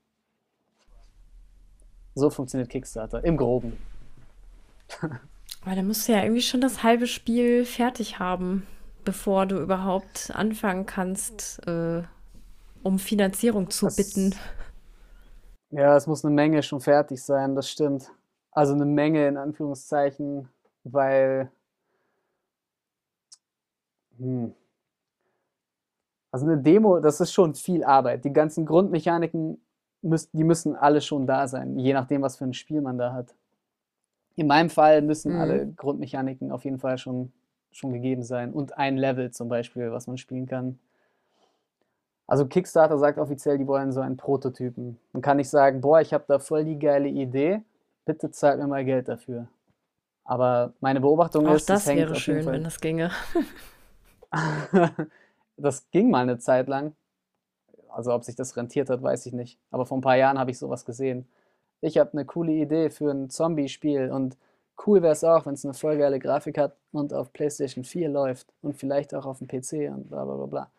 So 2.14 2.30
funktioniert 2.30 2.70
Kickstarter, 2.70 3.22
im 3.24 3.36
Groben. 3.36 3.76
Aber 5.64 5.74
da 5.74 5.82
musst 5.82 6.08
du 6.08 6.12
ja 6.12 6.22
irgendwie 6.22 6.42
schon 6.42 6.60
das 6.60 6.82
halbe 6.82 7.06
Spiel 7.06 7.64
fertig 7.64 8.18
haben, 8.18 8.66
bevor 9.04 9.46
du 9.46 9.60
überhaupt 9.60 10.30
anfangen 10.34 10.86
kannst, 10.86 11.66
äh, 11.66 12.02
um 12.82 12.98
Finanzierung 12.98 13.70
zu 13.70 13.86
das, 13.86 13.96
bitten. 13.96 14.34
Ja, 15.70 15.96
es 15.96 16.06
muss 16.06 16.24
eine 16.24 16.34
Menge 16.34 16.62
schon 16.62 16.80
fertig 16.80 17.22
sein, 17.22 17.54
das 17.54 17.70
stimmt. 17.70 18.10
Also 18.50 18.72
eine 18.74 18.86
Menge 18.86 19.28
in 19.28 19.36
Anführungszeichen 19.36 20.48
weil 20.84 21.50
hm, 24.18 24.54
also 26.30 26.46
eine 26.46 26.58
Demo, 26.58 27.00
das 27.00 27.20
ist 27.20 27.32
schon 27.32 27.54
viel 27.54 27.84
Arbeit. 27.84 28.24
Die 28.24 28.32
ganzen 28.32 28.66
Grundmechaniken, 28.66 29.60
müssen, 30.02 30.28
die 30.32 30.44
müssen 30.44 30.76
alle 30.76 31.00
schon 31.00 31.26
da 31.26 31.48
sein, 31.48 31.78
je 31.78 31.92
nachdem, 31.92 32.22
was 32.22 32.36
für 32.36 32.44
ein 32.44 32.54
Spiel 32.54 32.80
man 32.80 32.98
da 32.98 33.12
hat. 33.12 33.34
In 34.36 34.46
meinem 34.46 34.70
Fall 34.70 35.02
müssen 35.02 35.34
mhm. 35.34 35.40
alle 35.40 35.66
Grundmechaniken 35.68 36.52
auf 36.52 36.64
jeden 36.64 36.78
Fall 36.78 36.98
schon, 36.98 37.32
schon 37.72 37.92
gegeben 37.92 38.22
sein 38.22 38.52
und 38.52 38.76
ein 38.78 38.96
Level 38.96 39.30
zum 39.30 39.48
Beispiel, 39.48 39.90
was 39.90 40.06
man 40.06 40.18
spielen 40.18 40.46
kann. 40.46 40.78
Also 42.26 42.46
Kickstarter 42.46 42.98
sagt 42.98 43.18
offiziell, 43.18 43.56
die 43.56 43.66
wollen 43.66 43.90
so 43.90 44.00
einen 44.00 44.18
Prototypen. 44.18 44.98
Man 45.12 45.22
kann 45.22 45.38
nicht 45.38 45.48
sagen, 45.48 45.80
boah, 45.80 46.00
ich 46.00 46.12
habe 46.12 46.24
da 46.28 46.38
voll 46.38 46.64
die 46.64 46.78
geile 46.78 47.08
Idee, 47.08 47.62
bitte 48.04 48.30
zahlt 48.30 48.60
mir 48.60 48.66
mal 48.66 48.84
Geld 48.84 49.08
dafür. 49.08 49.48
Aber 50.28 50.74
meine 50.80 51.00
Beobachtung 51.00 51.46
Auch 51.46 51.54
ist, 51.54 51.70
das 51.70 51.86
wäre 51.86 52.14
schön, 52.14 52.44
wenn 52.44 52.62
das 52.62 52.82
ginge. 52.82 53.10
das 55.56 55.90
ging 55.90 56.10
mal 56.10 56.20
eine 56.20 56.36
Zeit 56.36 56.68
lang. 56.68 56.94
Also 57.88 58.12
ob 58.12 58.24
sich 58.24 58.36
das 58.36 58.54
rentiert 58.54 58.90
hat, 58.90 59.02
weiß 59.02 59.24
ich 59.24 59.32
nicht. 59.32 59.58
Aber 59.70 59.86
vor 59.86 59.96
ein 59.96 60.02
paar 60.02 60.18
Jahren 60.18 60.38
habe 60.38 60.50
ich 60.50 60.58
sowas 60.58 60.84
gesehen. 60.84 61.26
Ich 61.80 61.96
habe 61.96 62.12
eine 62.12 62.26
coole 62.26 62.52
Idee 62.52 62.90
für 62.90 63.10
ein 63.10 63.30
Zombie-Spiel 63.30 64.10
und 64.12 64.36
cool 64.86 65.00
wäre 65.00 65.14
es 65.14 65.24
auch, 65.24 65.46
wenn 65.46 65.54
es 65.54 65.64
eine 65.64 65.72
voll 65.72 65.96
geile 65.96 66.18
Grafik 66.18 66.58
hat 66.58 66.76
und 66.92 67.14
auf 67.14 67.32
PlayStation 67.32 67.82
4 67.82 68.10
läuft 68.10 68.52
und 68.60 68.76
vielleicht 68.76 69.14
auch 69.14 69.24
auf 69.24 69.38
dem 69.38 69.48
PC 69.48 69.90
und 69.90 70.10
bla 70.10 70.26
bla 70.26 70.36
bla 70.36 70.46
bla. 70.46 70.70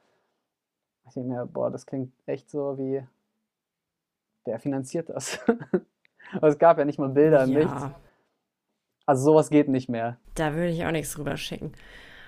Ich 1.08 1.16
denke 1.16 1.28
mir, 1.28 1.48
boah, 1.48 1.72
das 1.72 1.88
klingt 1.88 2.14
echt 2.28 2.52
so 2.52 2.78
wie, 2.78 3.04
wer 4.46 4.60
finanziert 4.60 5.10
das? 5.10 5.40
Aber 6.34 6.50
es 6.50 6.60
gab 6.60 6.78
ja 6.78 6.86
nicht 6.86 7.00
mal 7.00 7.10
Bilder, 7.10 7.46
ja. 7.46 7.60
nichts. 7.60 8.09
Also 9.10 9.24
sowas 9.24 9.50
geht 9.50 9.70
nicht 9.70 9.90
mehr. 9.90 10.18
Da 10.36 10.54
würde 10.54 10.70
ich 10.70 10.86
auch 10.86 10.92
nichts 10.92 11.14
drüber 11.14 11.36
schicken. 11.36 11.72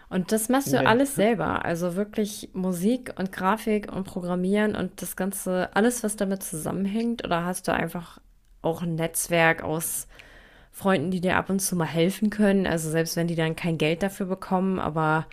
Und 0.09 0.31
das 0.31 0.49
machst 0.49 0.73
du 0.73 0.79
nee. 0.79 0.85
alles 0.87 1.13
selber. 1.13 1.63
Also 1.63 1.95
wirklich 1.95 2.49
Musik 2.53 3.13
und 3.19 3.31
Grafik 3.31 3.93
und 3.93 4.03
Programmieren 4.03 4.75
und 4.75 4.99
das 4.99 5.15
Ganze, 5.15 5.69
alles, 5.75 6.03
was 6.03 6.15
damit 6.15 6.41
zusammenhängt. 6.41 7.23
Oder 7.23 7.45
hast 7.45 7.67
du 7.67 7.71
einfach 7.71 8.19
auch 8.63 8.81
ein 8.81 8.95
Netzwerk 8.95 9.61
aus 9.61 10.07
Freunden, 10.71 11.11
die 11.11 11.21
dir 11.21 11.37
ab 11.37 11.51
und 11.51 11.59
zu 11.59 11.75
mal 11.75 11.85
helfen 11.85 12.31
können? 12.31 12.65
Also 12.65 12.89
selbst 12.89 13.15
wenn 13.15 13.27
die 13.27 13.35
dann 13.35 13.55
kein 13.55 13.77
Geld 13.77 14.01
dafür 14.01 14.25
bekommen, 14.25 14.79
aber 14.79 15.27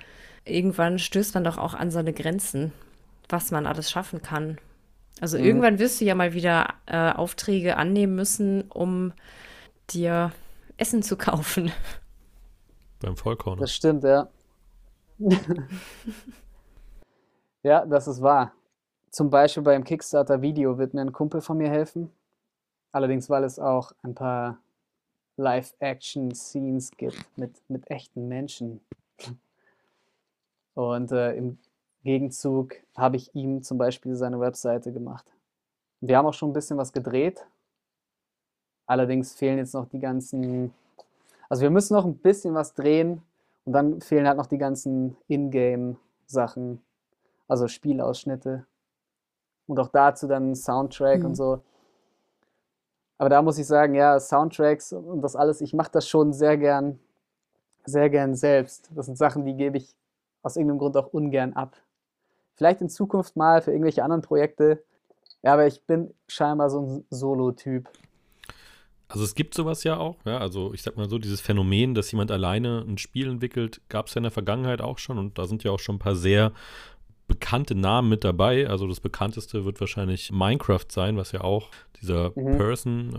irgendwann 0.45 0.99
stößt 0.99 1.33
man 1.33 1.45
doch 1.45 1.57
auch 1.57 1.73
an 1.73 1.91
so 1.91 1.99
eine 1.99 2.13
Grenzen, 2.13 2.73
was 3.31 3.53
man 3.53 3.67
alles 3.67 3.91
schaffen 3.91 4.21
kann. 4.21 4.59
Also 5.23 5.39
mhm. 5.39 5.45
irgendwann 5.45 5.79
wirst 5.79 5.99
du 5.99 6.05
ja 6.05 6.15
mal 6.15 6.35
wieder 6.35 6.75
äh, 6.85 7.13
Aufträge 7.13 7.79
annehmen 7.79 8.17
müssen, 8.17 8.65
um 8.69 9.15
dir 9.89 10.31
Essen 10.79 11.03
zu 11.03 11.17
kaufen. 11.17 11.71
Beim 13.01 13.17
Vollkorn. 13.17 13.59
Das 13.59 13.73
stimmt, 13.73 14.05
ja. 14.05 14.29
ja, 17.63 17.85
das 17.85 18.09
ist 18.09 18.23
wahr. 18.23 18.53
Zum 19.11 19.31
Beispiel 19.31 19.63
beim 19.63 19.85
Kickstarter-Video 19.85 20.79
wird 20.79 20.95
mir 20.95 21.03
ein 21.03 21.13
Kumpel 21.13 21.41
von 21.41 21.59
mir 21.59 21.69
helfen. 21.69 22.11
Allerdings, 22.93 23.29
weil 23.29 23.45
es 23.45 23.59
auch 23.59 23.93
ein 24.03 24.15
paar 24.15 24.59
Live-Action-Scenes 25.37 26.93
gibt 26.93 27.27
mit, 27.37 27.63
mit 27.69 27.91
echten 27.91 28.29
Menschen. 28.29 28.81
Und 30.75 31.13
äh, 31.13 31.35
im 31.35 31.59
Gegenzug 32.05 32.77
habe 32.97 33.17
ich 33.17 33.35
ihm 33.35 33.63
zum 33.63 33.79
Beispiel 33.79 34.15
seine 34.15 34.41
Webseite 34.41 34.93
gemacht. 34.93 35.27
Wir 36.01 36.17
haben 36.17 36.27
auch 36.27 36.35
schon 36.35 36.51
ein 36.51 36.55
bisschen 36.55 36.79
was 36.79 36.93
gedreht, 36.93 37.45
Allerdings 38.89 39.35
fehlen 39.35 39.59
jetzt 39.59 39.75
noch 39.75 39.87
die 39.87 40.01
ganzen, 40.01 40.73
also 41.51 41.63
wir 41.63 41.71
müssen 41.71 41.93
noch 41.93 42.07
ein 42.07 42.17
bisschen 42.17 42.55
was 42.55 42.75
drehen 42.75 43.23
und 43.67 43.75
dann 43.75 44.01
fehlen 44.01 44.27
halt 44.27 44.39
noch 44.39 44.47
die 44.47 44.57
ganzen 44.57 45.15
Ingame-Sachen, 45.29 46.83
also 47.47 47.69
Spielausschnitte 47.69 48.65
und 49.67 49.79
auch 49.79 49.89
dazu 49.89 50.27
dann 50.27 50.57
Soundtrack 50.57 51.21
mhm. 51.21 51.27
und 51.27 51.35
so. 51.35 51.61
Aber 53.19 53.29
da 53.29 53.43
muss 53.43 53.59
ich 53.59 53.67
sagen, 53.67 53.95
ja, 53.95 54.19
Soundtracks 54.19 54.95
und 54.95 55.21
das 55.21 55.37
alles, 55.37 55.61
ich 55.61 55.75
mache 55.75 55.91
das 55.93 56.09
schon 56.09 56.33
sehr 56.33 56.57
gern, 56.57 56.99
sehr 57.85 58.09
gern 58.09 58.35
selbst. 58.35 58.89
Das 58.95 59.05
sind 59.05 59.19
Sachen, 59.19 59.45
die 59.45 59.55
gebe 59.55 59.77
ich 59.77 59.95
aus 60.43 60.57
irgendeinem 60.57 60.79
Grund 60.79 60.97
auch 60.97 61.13
ungern 61.13 61.53
ab. 61.53 61.77
Vielleicht 62.55 62.81
in 62.81 62.89
Zukunft 62.89 63.37
mal 63.37 63.61
für 63.61 63.73
irgendwelche 63.73 64.03
anderen 64.03 64.23
Projekte. 64.23 64.83
Ja, 65.43 65.53
aber 65.53 65.67
ich 65.67 65.85
bin 65.85 66.15
scheinbar 66.27 66.71
so 66.71 66.81
ein 66.81 67.05
Solo-Typ. 67.11 67.87
Also 69.09 69.25
es 69.25 69.35
gibt 69.35 69.55
sowas 69.55 69.85
ja 69.85 69.97
auch, 69.97 70.17
ja, 70.27 70.37
also 70.39 70.75
ich 70.75 70.83
sag 70.83 70.97
mal 70.99 71.09
so, 71.09 71.19
dieses 71.19 71.41
Phänomen, 71.41 71.95
dass 71.95 72.13
jemand 72.13 72.31
alleine 72.31 72.85
ein 72.87 72.99
Spiel 72.99 73.29
entwickelt, 73.29 73.81
gab 73.89 74.07
es 74.07 74.15
ja 74.15 74.19
in 74.19 74.25
der 74.25 74.31
Vergangenheit 74.31 74.83
auch 74.83 74.99
schon 74.99 75.19
und 75.19 75.39
da 75.39 75.47
sind 75.47 75.65
ja 75.65 75.71
auch 75.71 75.81
schon 75.81 75.97
ein 75.97 76.01
paar 76.01 76.15
sehr 76.15 76.53
bekannte 77.27 77.75
Namen 77.75 78.09
mit 78.09 78.25
dabei. 78.25 78.69
Also 78.69 78.87
das 78.87 79.01
bekannteste 79.01 79.65
wird 79.65 79.81
wahrscheinlich 79.81 80.33
Minecraft 80.33 80.87
sein, 80.91 81.17
was 81.17 81.33
ja 81.33 81.43
auch 81.43 81.69
dieser 82.01 82.33
mhm. 82.35 82.57
Person 82.57 83.15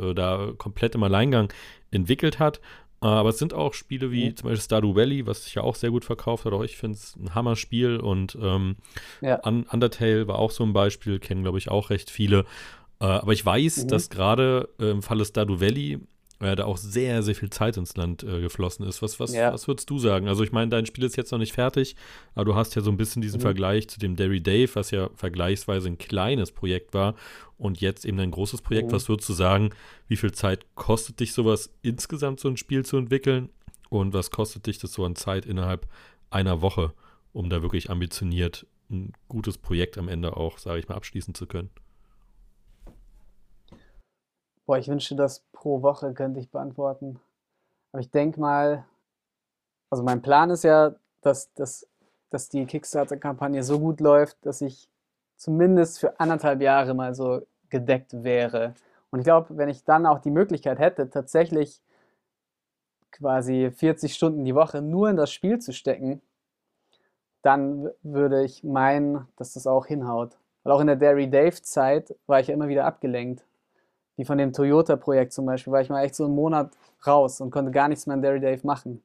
äh, 0.00 0.10
äh, 0.10 0.14
da 0.14 0.52
komplett 0.56 0.94
im 0.94 1.02
Alleingang 1.02 1.52
entwickelt 1.90 2.38
hat. 2.38 2.60
Aber 3.00 3.28
es 3.28 3.38
sind 3.38 3.54
auch 3.54 3.74
Spiele 3.74 4.10
wie 4.10 4.30
mhm. 4.30 4.36
zum 4.36 4.48
Beispiel 4.48 4.64
Stardew 4.64 4.96
Valley, 4.96 5.26
was 5.26 5.44
sich 5.44 5.54
ja 5.54 5.62
auch 5.62 5.76
sehr 5.76 5.90
gut 5.90 6.04
verkauft 6.04 6.44
hat. 6.44 6.52
Auch 6.52 6.64
ich 6.64 6.76
finde 6.76 6.96
es 6.96 7.16
ein 7.16 7.34
Hammerspiel 7.34 7.98
und 7.98 8.36
ähm, 8.40 8.76
ja. 9.20 9.40
Undertale 9.46 10.26
war 10.26 10.38
auch 10.38 10.50
so 10.50 10.64
ein 10.64 10.72
Beispiel, 10.72 11.20
kennen, 11.20 11.42
glaube 11.42 11.58
ich, 11.58 11.70
auch 11.70 11.90
recht 11.90 12.10
viele. 12.10 12.44
Äh, 13.00 13.06
aber 13.06 13.32
ich 13.32 13.44
weiß, 13.44 13.84
mhm. 13.84 13.88
dass 13.88 14.10
gerade 14.10 14.68
äh, 14.80 14.90
im 14.90 15.02
Falle 15.02 15.24
Stardew 15.24 15.60
Valley 15.60 16.00
weil 16.38 16.54
da 16.54 16.64
auch 16.64 16.76
sehr, 16.76 17.22
sehr 17.22 17.34
viel 17.34 17.50
Zeit 17.50 17.76
ins 17.76 17.96
Land 17.96 18.22
äh, 18.22 18.40
geflossen 18.40 18.86
ist. 18.86 19.02
Was, 19.02 19.18
was, 19.18 19.34
ja. 19.34 19.52
was 19.52 19.66
würdest 19.66 19.90
du 19.90 19.98
sagen? 19.98 20.28
Also 20.28 20.44
ich 20.44 20.52
meine, 20.52 20.70
dein 20.70 20.86
Spiel 20.86 21.04
ist 21.04 21.16
jetzt 21.16 21.32
noch 21.32 21.38
nicht 21.38 21.52
fertig, 21.52 21.96
aber 22.34 22.44
du 22.44 22.54
hast 22.54 22.74
ja 22.76 22.82
so 22.82 22.90
ein 22.90 22.96
bisschen 22.96 23.22
diesen 23.22 23.38
mhm. 23.38 23.42
Vergleich 23.42 23.88
zu 23.88 23.98
dem 23.98 24.14
Derry 24.14 24.40
Dave, 24.40 24.70
was 24.74 24.90
ja 24.90 25.10
vergleichsweise 25.14 25.88
ein 25.88 25.98
kleines 25.98 26.52
Projekt 26.52 26.94
war 26.94 27.14
und 27.56 27.80
jetzt 27.80 28.04
eben 28.04 28.20
ein 28.20 28.30
großes 28.30 28.62
Projekt. 28.62 28.88
Mhm. 28.88 28.92
Was 28.92 29.08
würdest 29.08 29.28
du 29.28 29.32
sagen, 29.32 29.70
wie 30.06 30.16
viel 30.16 30.32
Zeit 30.32 30.64
kostet 30.76 31.18
dich 31.20 31.32
sowas 31.32 31.70
insgesamt, 31.82 32.40
so 32.40 32.48
ein 32.48 32.56
Spiel 32.56 32.84
zu 32.84 32.96
entwickeln? 32.96 33.48
Und 33.90 34.12
was 34.12 34.30
kostet 34.30 34.66
dich 34.66 34.78
das 34.78 34.92
so 34.92 35.04
an 35.04 35.16
Zeit 35.16 35.46
innerhalb 35.46 35.88
einer 36.30 36.60
Woche, 36.60 36.92
um 37.32 37.48
da 37.48 37.62
wirklich 37.62 37.90
ambitioniert 37.90 38.66
ein 38.90 39.12
gutes 39.28 39.58
Projekt 39.58 39.98
am 39.98 40.08
Ende 40.08 40.36
auch, 40.36 40.58
sage 40.58 40.78
ich 40.78 40.88
mal, 40.88 40.94
abschließen 40.94 41.34
zu 41.34 41.46
können? 41.46 41.70
Boah, 44.68 44.76
ich 44.76 44.88
wünschte, 44.88 45.16
das 45.16 45.40
pro 45.52 45.80
Woche 45.80 46.12
könnte 46.12 46.40
ich 46.40 46.50
beantworten. 46.50 47.18
Aber 47.90 48.00
ich 48.00 48.10
denke 48.10 48.38
mal, 48.38 48.84
also 49.88 50.02
mein 50.02 50.20
Plan 50.20 50.50
ist 50.50 50.62
ja, 50.62 50.94
dass, 51.22 51.50
dass, 51.54 51.88
dass 52.28 52.50
die 52.50 52.66
Kickstarter-Kampagne 52.66 53.62
so 53.62 53.80
gut 53.80 53.98
läuft, 54.00 54.36
dass 54.44 54.60
ich 54.60 54.90
zumindest 55.36 55.98
für 56.00 56.20
anderthalb 56.20 56.60
Jahre 56.60 56.92
mal 56.92 57.14
so 57.14 57.46
gedeckt 57.70 58.22
wäre. 58.22 58.74
Und 59.10 59.20
ich 59.20 59.24
glaube, 59.24 59.56
wenn 59.56 59.70
ich 59.70 59.84
dann 59.84 60.04
auch 60.04 60.18
die 60.18 60.30
Möglichkeit 60.30 60.78
hätte, 60.78 61.08
tatsächlich 61.08 61.80
quasi 63.10 63.70
40 63.74 64.12
Stunden 64.12 64.44
die 64.44 64.54
Woche 64.54 64.82
nur 64.82 65.08
in 65.08 65.16
das 65.16 65.32
Spiel 65.32 65.58
zu 65.60 65.72
stecken, 65.72 66.20
dann 67.40 67.88
würde 68.02 68.44
ich 68.44 68.64
meinen, 68.64 69.26
dass 69.36 69.54
das 69.54 69.66
auch 69.66 69.86
hinhaut. 69.86 70.36
Weil 70.62 70.74
auch 70.74 70.80
in 70.80 70.88
der 70.88 70.96
Derry 70.96 71.30
Dave 71.30 71.62
Zeit 71.62 72.14
war 72.26 72.40
ich 72.40 72.48
ja 72.48 72.54
immer 72.54 72.68
wieder 72.68 72.84
abgelenkt 72.84 73.47
wie 74.18 74.24
von 74.24 74.36
dem 74.36 74.52
Toyota-Projekt 74.52 75.32
zum 75.32 75.46
Beispiel, 75.46 75.72
war 75.72 75.80
ich 75.80 75.88
mal 75.88 76.02
echt 76.02 76.16
so 76.16 76.24
einen 76.24 76.34
Monat 76.34 76.72
raus 77.06 77.40
und 77.40 77.50
konnte 77.50 77.70
gar 77.70 77.86
nichts 77.86 78.04
mehr 78.06 78.16
in 78.16 78.22
Dairy 78.22 78.40
Dave 78.40 78.66
machen. 78.66 79.00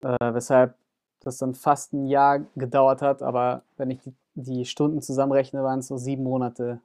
Äh, 0.00 0.32
weshalb 0.32 0.74
das 1.20 1.36
dann 1.36 1.54
fast 1.54 1.92
ein 1.92 2.06
Jahr 2.06 2.40
gedauert 2.56 3.02
hat, 3.02 3.22
aber 3.22 3.62
wenn 3.76 3.90
ich 3.90 4.00
die, 4.00 4.14
die 4.34 4.64
Stunden 4.64 5.02
zusammenrechne, 5.02 5.62
waren 5.62 5.80
es 5.80 5.88
so 5.88 5.98
sieben 5.98 6.22
Monate. 6.22 6.80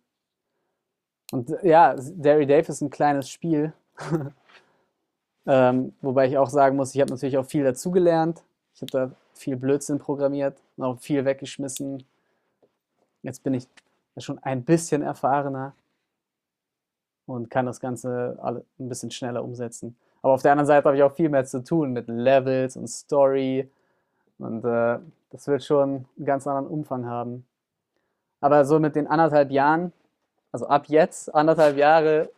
Und 1.32 1.56
ja, 1.64 1.96
Dairy 1.96 2.46
Dave 2.46 2.68
ist 2.68 2.82
ein 2.82 2.90
kleines 2.90 3.30
Spiel. 3.30 3.72
ähm, 5.46 5.94
wobei 6.02 6.28
ich 6.28 6.38
auch 6.38 6.50
sagen 6.50 6.76
muss, 6.76 6.94
ich 6.94 7.00
habe 7.00 7.12
natürlich 7.12 7.38
auch 7.38 7.46
viel 7.46 7.64
dazugelernt. 7.64 8.44
Ich 8.76 8.82
habe 8.82 8.92
da 8.92 9.12
viel 9.34 9.56
Blödsinn 9.56 9.98
programmiert 10.00 10.62
und 10.76 10.84
auch 10.84 11.00
viel 11.00 11.24
weggeschmissen. 11.24 12.04
Jetzt 13.24 13.44
bin 13.44 13.54
ich 13.54 13.66
schon 14.18 14.40
ein 14.40 14.66
bisschen 14.66 15.04
erfahrener 15.04 15.74
und 17.32 17.50
kann 17.50 17.66
das 17.66 17.80
Ganze 17.80 18.38
ein 18.42 18.90
bisschen 18.90 19.12
schneller 19.12 19.44
umsetzen. 19.44 19.96
Aber 20.22 20.34
auf 20.34 20.42
der 20.42 20.52
anderen 20.52 20.68
Seite 20.68 20.86
habe 20.86 20.98
ich 20.98 21.04
auch 21.04 21.16
viel 21.16 21.30
mehr 21.30 21.46
zu 21.46 21.64
tun 21.64 21.94
mit 21.94 22.08
Levels 22.08 22.78
und 22.78 22.88
Story. 22.88 23.70
Und 24.38 24.64
äh, 24.64 25.00
das 25.32 25.48
wird 25.48 25.64
schon 25.64 26.06
einen 26.18 26.26
ganz 26.26 26.46
anderen 26.46 26.68
Umfang 26.68 27.06
haben. 27.06 27.46
Aber 28.40 28.66
so 28.66 28.80
mit 28.80 28.96
den 28.96 29.08
anderthalb 29.08 29.52
Jahren, 29.52 29.94
also 30.52 30.68
ab 30.68 30.86
jetzt 30.88 31.34
anderthalb 31.34 31.78
Jahre, 31.78 32.30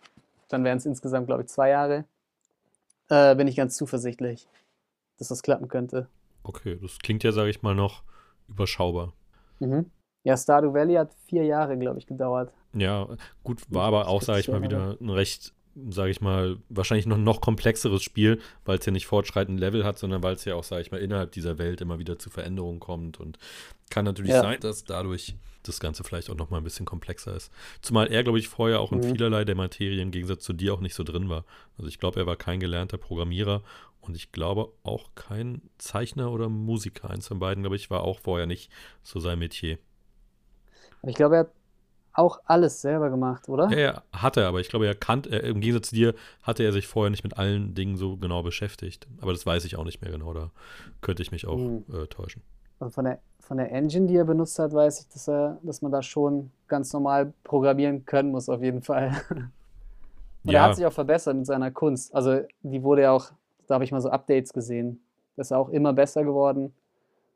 dann 0.49 0.63
wären 0.63 0.77
es 0.77 0.85
insgesamt, 0.85 1.27
glaube 1.27 1.43
ich, 1.43 1.49
zwei 1.49 1.69
Jahre, 1.69 2.05
äh, 3.09 3.35
bin 3.35 3.47
ich 3.47 3.55
ganz 3.55 3.75
zuversichtlich, 3.75 4.47
dass 5.17 5.29
das 5.29 5.41
klappen 5.41 5.67
könnte. 5.67 6.07
Okay, 6.43 6.77
das 6.81 6.99
klingt 6.99 7.23
ja, 7.23 7.31
sage 7.31 7.49
ich 7.49 7.61
mal, 7.61 7.75
noch 7.75 8.03
überschaubar. 8.47 9.13
Mhm. 9.59 9.89
Ja, 10.23 10.37
Stardew 10.37 10.73
Valley 10.73 10.95
hat 10.95 11.13
vier 11.27 11.43
Jahre, 11.43 11.77
glaube 11.77 11.99
ich, 11.99 12.07
gedauert. 12.07 12.53
Ja, 12.73 13.07
gut, 13.43 13.61
war 13.69 13.83
aber 13.83 14.07
auch, 14.07 14.21
sage 14.21 14.39
ich 14.39 14.47
mal, 14.47 14.61
wieder 14.61 14.97
ein 14.99 15.09
recht, 15.09 15.53
sage 15.89 16.11
ich 16.11 16.21
mal, 16.21 16.57
wahrscheinlich 16.69 17.05
noch, 17.05 17.17
noch 17.17 17.41
komplexeres 17.41 18.01
Spiel, 18.01 18.39
weil 18.65 18.79
es 18.79 18.85
ja 18.85 18.91
nicht 18.91 19.05
fortschreitend 19.05 19.59
Level 19.59 19.83
hat, 19.83 19.99
sondern 19.99 20.23
weil 20.23 20.35
es 20.35 20.45
ja 20.45 20.55
auch, 20.55 20.63
sage 20.63 20.81
ich 20.81 20.91
mal, 20.91 21.01
innerhalb 21.01 21.31
dieser 21.31 21.57
Welt 21.57 21.81
immer 21.81 21.99
wieder 21.99 22.17
zu 22.17 22.29
Veränderungen 22.29 22.79
kommt 22.79 23.19
und 23.19 23.37
kann 23.89 24.05
natürlich 24.05 24.31
ja. 24.31 24.41
sein, 24.41 24.59
dass 24.61 24.85
dadurch 24.85 25.35
das 25.63 25.79
Ganze 25.79 26.03
vielleicht 26.03 26.29
auch 26.29 26.35
noch 26.35 26.49
mal 26.49 26.57
ein 26.57 26.63
bisschen 26.63 26.85
komplexer 26.85 27.35
ist. 27.35 27.51
Zumal 27.81 28.07
er, 28.07 28.23
glaube 28.23 28.39
ich, 28.39 28.47
vorher 28.47 28.79
auch 28.79 28.91
in 28.91 28.99
mhm. 28.99 29.11
vielerlei 29.11 29.45
der 29.45 29.55
Materie 29.55 30.01
im 30.01 30.11
Gegensatz 30.11 30.43
zu 30.43 30.53
dir 30.53 30.73
auch 30.73 30.81
nicht 30.81 30.95
so 30.95 31.03
drin 31.03 31.29
war. 31.29 31.45
Also 31.77 31.87
ich 31.87 31.99
glaube, 31.99 32.19
er 32.19 32.25
war 32.25 32.35
kein 32.35 32.59
gelernter 32.59 32.97
Programmierer 32.97 33.61
und 34.01 34.15
ich 34.15 34.31
glaube 34.31 34.71
auch 34.83 35.11
kein 35.15 35.61
Zeichner 35.77 36.31
oder 36.31 36.49
Musiker. 36.49 37.09
Eins 37.09 37.27
von 37.27 37.39
beiden, 37.39 37.63
glaube 37.63 37.77
ich, 37.77 37.89
war 37.89 38.03
auch 38.03 38.19
vorher 38.19 38.47
nicht 38.47 38.69
so 39.01 39.19
sein 39.19 39.39
Metier. 39.39 39.77
Ich 41.05 41.15
glaube, 41.15 41.35
er 41.35 41.39
hat 41.41 41.51
auch 42.13 42.39
alles 42.45 42.81
selber 42.81 43.09
gemacht, 43.09 43.49
oder? 43.49 43.69
Ja, 43.71 43.79
ja 43.79 44.03
hat 44.11 44.37
er, 44.37 44.47
aber 44.47 44.59
ich 44.59 44.69
glaube, 44.69 44.85
er 44.85 44.95
kannte, 44.95 45.29
äh, 45.29 45.49
im 45.49 45.61
Gegensatz 45.61 45.89
zu 45.89 45.95
dir, 45.95 46.13
hatte 46.43 46.63
er 46.63 46.71
sich 46.71 46.87
vorher 46.87 47.09
nicht 47.09 47.23
mit 47.23 47.37
allen 47.37 47.73
Dingen 47.73 47.97
so 47.97 48.17
genau 48.17 48.43
beschäftigt. 48.43 49.07
Aber 49.19 49.31
das 49.31 49.45
weiß 49.45 49.65
ich 49.65 49.75
auch 49.75 49.83
nicht 49.83 50.01
mehr 50.01 50.11
genau, 50.11 50.33
da 50.33 50.51
könnte 51.01 51.23
ich 51.23 51.31
mich 51.31 51.47
auch 51.47 51.57
hm. 51.57 51.83
äh, 51.91 52.07
täuschen. 52.07 52.43
Also 52.79 52.93
von 52.93 53.05
der, 53.05 53.19
von 53.39 53.57
der 53.57 53.71
Engine, 53.71 54.07
die 54.07 54.15
er 54.15 54.25
benutzt 54.25 54.59
hat, 54.59 54.73
weiß 54.73 55.01
ich, 55.01 55.09
dass, 55.09 55.27
er, 55.27 55.57
dass 55.63 55.81
man 55.81 55.91
da 55.91 56.01
schon 56.01 56.51
ganz 56.67 56.93
normal 56.93 57.33
programmieren 57.43 58.05
können 58.05 58.31
muss, 58.31 58.49
auf 58.49 58.61
jeden 58.61 58.81
Fall. 58.81 59.21
Und 60.43 60.51
ja. 60.51 60.59
er 60.59 60.69
hat 60.69 60.75
sich 60.75 60.85
auch 60.85 60.93
verbessert 60.93 61.35
mit 61.35 61.45
seiner 61.45 61.71
Kunst. 61.71 62.13
Also 62.13 62.41
die 62.61 62.83
wurde 62.83 63.03
ja 63.03 63.11
auch, 63.11 63.31
da 63.67 63.75
habe 63.75 63.85
ich 63.85 63.91
mal 63.91 64.01
so 64.01 64.09
Updates 64.09 64.51
gesehen. 64.51 65.01
Das 65.35 65.47
ist 65.47 65.51
auch 65.53 65.69
immer 65.69 65.93
besser 65.93 66.23
geworden 66.23 66.73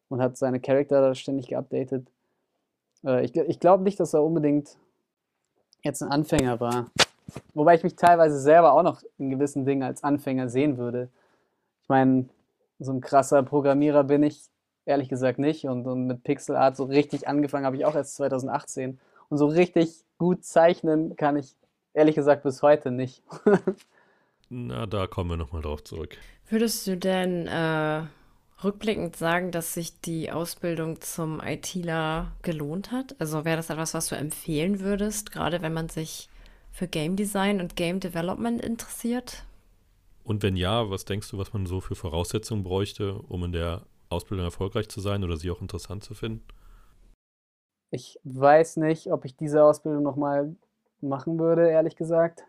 und 0.09 0.21
hat 0.21 0.37
seine 0.37 0.59
Charakter 0.59 1.15
ständig 1.15 1.47
geupdatet. 1.47 2.07
Äh, 3.03 3.25
ich 3.25 3.35
ich 3.35 3.59
glaube 3.59 3.83
nicht, 3.83 3.99
dass 3.99 4.13
er 4.13 4.23
unbedingt 4.23 4.77
jetzt 5.83 6.01
ein 6.01 6.11
Anfänger 6.11 6.59
war. 6.59 6.91
Wobei 7.53 7.75
ich 7.75 7.83
mich 7.83 7.95
teilweise 7.95 8.39
selber 8.39 8.73
auch 8.73 8.83
noch 8.83 9.01
in 9.17 9.29
gewissen 9.29 9.65
Dingen 9.65 9.83
als 9.83 10.03
Anfänger 10.03 10.49
sehen 10.49 10.77
würde. 10.77 11.09
Ich 11.83 11.89
meine, 11.89 12.29
so 12.79 12.91
ein 12.91 13.01
krasser 13.01 13.43
Programmierer 13.43 14.03
bin 14.03 14.23
ich 14.23 14.43
ehrlich 14.85 15.09
gesagt 15.09 15.39
nicht. 15.39 15.65
Und, 15.65 15.85
und 15.85 16.07
mit 16.07 16.23
Pixel 16.23 16.55
Art 16.55 16.77
so 16.77 16.85
richtig 16.85 17.27
angefangen 17.27 17.65
habe 17.65 17.75
ich 17.75 17.85
auch 17.85 17.95
erst 17.95 18.15
2018. 18.15 18.99
Und 19.29 19.37
so 19.37 19.47
richtig 19.47 20.03
gut 20.17 20.45
zeichnen 20.45 21.15
kann 21.15 21.35
ich 21.35 21.55
ehrlich 21.93 22.15
gesagt 22.15 22.43
bis 22.43 22.61
heute 22.61 22.91
nicht. 22.91 23.21
Na, 24.49 24.85
da 24.85 25.07
kommen 25.07 25.31
wir 25.31 25.37
nochmal 25.37 25.61
drauf 25.61 25.83
zurück. 25.83 26.17
Würdest 26.49 26.87
du 26.87 26.95
denn 26.95 27.47
äh, 27.47 28.03
rückblickend 28.63 29.15
sagen, 29.15 29.51
dass 29.51 29.73
sich 29.73 30.01
die 30.01 30.31
Ausbildung 30.31 31.01
zum 31.01 31.41
ITler 31.41 32.31
gelohnt 32.41 32.91
hat? 32.91 33.15
Also 33.19 33.45
wäre 33.45 33.57
das 33.57 33.69
etwas, 33.69 33.93
was 33.93 34.07
du 34.07 34.15
empfehlen 34.15 34.79
würdest, 34.79 35.31
gerade 35.31 35.61
wenn 35.61 35.73
man 35.73 35.89
sich 35.89 36.29
für 36.71 36.87
Game 36.87 37.15
Design 37.15 37.59
und 37.59 37.75
Game 37.75 37.99
Development 37.99 38.61
interessiert? 38.61 39.43
Und 40.23 40.43
wenn 40.43 40.57
ja, 40.57 40.89
was 40.89 41.05
denkst 41.05 41.31
du, 41.31 41.37
was 41.37 41.53
man 41.53 41.65
so 41.65 41.79
für 41.79 41.95
Voraussetzungen 41.95 42.63
bräuchte, 42.63 43.13
um 43.13 43.43
in 43.45 43.51
der 43.51 43.83
Ausbildung 44.09 44.45
erfolgreich 44.45 44.89
zu 44.89 44.99
sein 44.99 45.23
oder 45.23 45.37
sie 45.37 45.49
auch 45.51 45.61
interessant 45.61 46.03
zu 46.03 46.13
finden? 46.13 46.43
Ich 47.91 48.19
weiß 48.23 48.77
nicht, 48.77 49.11
ob 49.11 49.23
ich 49.23 49.37
diese 49.37 49.63
Ausbildung 49.63 50.03
nochmal 50.03 50.55
machen 50.99 51.39
würde, 51.39 51.69
ehrlich 51.69 51.95
gesagt. 51.95 52.43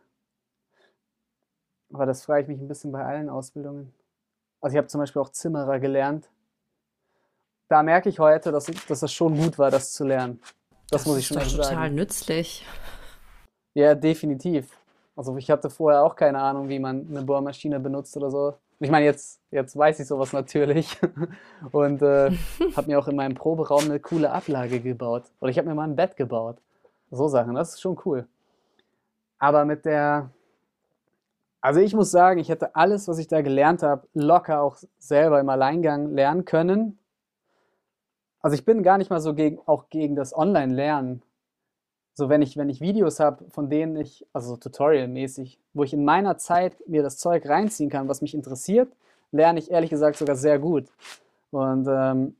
Aber 1.93 2.07
das 2.07 2.25
frage 2.25 2.43
ich 2.43 2.49
mich 2.49 2.61
ein 2.61 2.69
bisschen 2.69 2.93
bei 2.93 3.05
allen 3.05 3.29
Ausbildungen. 3.29 3.93
Also 4.61 4.75
ich 4.75 4.79
habe 4.79 4.89
zum 4.89 5.01
Beispiel 5.01 5.23
auch 5.23 5.31
Zimmerer 5.31 5.79
gelernt. 5.79 6.29
Da 7.69 7.83
merke 7.83 8.09
ich 8.09 8.19
heute, 8.19 8.51
dass, 8.51 8.69
ich, 8.69 8.85
dass 8.87 9.01
das 9.01 9.13
schon 9.13 9.37
gut 9.37 9.59
war, 9.59 9.71
das 9.71 9.93
zu 9.93 10.05
lernen. 10.05 10.41
Das, 10.91 11.03
das 11.03 11.07
muss 11.07 11.19
ich 11.19 11.27
schon 11.27 11.37
ist 11.39 11.53
doch 11.53 11.63
total 11.63 11.75
sagen. 11.75 11.95
nützlich. 11.95 12.67
Ja, 13.75 13.95
definitiv. 13.95 14.77
Also 15.15 15.37
ich 15.37 15.51
hatte 15.51 15.69
vorher 15.69 16.03
auch 16.03 16.17
keine 16.17 16.41
Ahnung, 16.41 16.69
wie 16.69 16.79
man 16.79 17.07
eine 17.11 17.23
Bohrmaschine 17.23 17.79
benutzt 17.79 18.17
oder 18.17 18.31
so. 18.31 18.55
Ich 18.81 18.91
meine, 18.91 19.05
jetzt, 19.05 19.41
jetzt 19.51 19.77
weiß 19.77 19.99
ich 20.01 20.07
sowas 20.07 20.33
natürlich 20.33 20.97
und 21.73 22.01
äh, 22.03 22.31
habe 22.77 22.87
mir 22.87 22.99
auch 22.99 23.09
in 23.09 23.17
meinem 23.17 23.35
Proberaum 23.35 23.85
eine 23.85 24.01
coole 24.01 24.31
Ablage 24.31 24.81
gebaut. 24.81 25.25
Oder 25.41 25.51
ich 25.51 25.59
habe 25.59 25.69
mir 25.69 25.75
mal 25.75 25.89
ein 25.89 25.97
Bett 25.97 26.17
gebaut. 26.17 26.59
So 27.11 27.29
Sachen, 27.29 27.55
das 27.55 27.75
ist 27.75 27.81
schon 27.81 27.99
cool. 28.05 28.27
Aber 29.39 29.65
mit 29.65 29.85
der, 29.85 30.31
also 31.61 31.81
ich 31.81 31.95
muss 31.95 32.11
sagen, 32.11 32.39
ich 32.39 32.49
hätte 32.49 32.75
alles, 32.77 33.09
was 33.09 33.19
ich 33.19 33.27
da 33.27 33.43
gelernt 33.43 33.83
habe, 33.83 34.07
locker 34.15 34.63
auch 34.63 34.77
selber 34.99 35.41
im 35.41 35.49
Alleingang 35.49 36.15
lernen 36.15 36.45
können. 36.45 36.99
Also 38.41 38.55
ich 38.55 38.65
bin 38.65 38.83
gar 38.83 38.99
nicht 38.99 39.11
mal 39.11 39.21
so 39.21 39.35
gegen, 39.35 39.59
auch 39.67 39.91
gegen 39.91 40.15
das 40.15 40.37
Online-Lernen. 40.37 41.23
So 42.15 42.29
wenn 42.29 42.43
ich, 42.43 42.57
wenn 42.57 42.69
ich 42.69 42.81
Videos 42.81 43.21
habe, 43.21 43.49
von 43.51 43.71
denen 43.71 43.97
ich, 43.97 44.27
also 44.33 44.57
Tutorial-mäßig, 44.57 45.59
wo 45.73 45.85
ich 45.85 45.93
in 45.93 46.05
meiner 46.05 46.37
Zeit 46.39 46.77
mir 46.89 47.03
das 47.03 47.19
Zeug 47.19 47.47
reinziehen 47.49 47.91
kann, 47.91 48.09
was 48.09 48.23
mich 48.23 48.35
interessiert, 48.35 48.93
lerne 49.33 49.59
ich 49.59 49.71
ehrlich 49.71 49.91
gesagt 49.91 50.17
sogar 50.17 50.37
sehr 50.37 50.59
gut. 50.59 50.89
Und 51.51 51.87
ähm, 51.89 52.37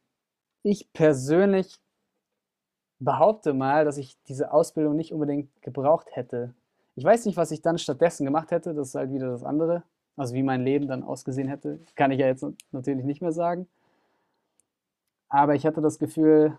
ich 0.63 0.93
persönlich 0.93 1.81
behaupte 2.99 3.55
mal, 3.55 3.85
dass 3.85 3.99
ich 3.99 4.17
diese 4.29 4.53
Ausbildung 4.53 4.97
nicht 4.97 5.13
unbedingt 5.13 5.51
gebraucht 5.63 6.09
hätte. 6.13 6.55
Ich 6.99 7.05
weiß 7.05 7.27
nicht, 7.27 7.37
was 7.37 7.53
ich 7.53 7.63
dann 7.63 7.79
stattdessen 7.79 8.25
gemacht 8.25 8.51
hätte, 8.51 8.75
das 8.75 8.89
ist 8.89 8.95
halt 8.97 9.13
wieder 9.13 9.31
das 9.31 9.45
andere. 9.45 9.85
Also 10.17 10.35
wie 10.35 10.43
mein 10.43 10.65
Leben 10.65 10.89
dann 10.89 11.05
ausgesehen 11.05 11.47
hätte, 11.47 11.79
kann 11.95 12.11
ich 12.11 12.19
ja 12.19 12.27
jetzt 12.27 12.45
natürlich 12.73 13.05
nicht 13.05 13.23
mehr 13.23 13.31
sagen. 13.31 13.69
Aber 15.29 15.55
ich 15.55 15.65
hatte 15.65 15.81
das 15.81 16.01
Gefühl, 16.01 16.59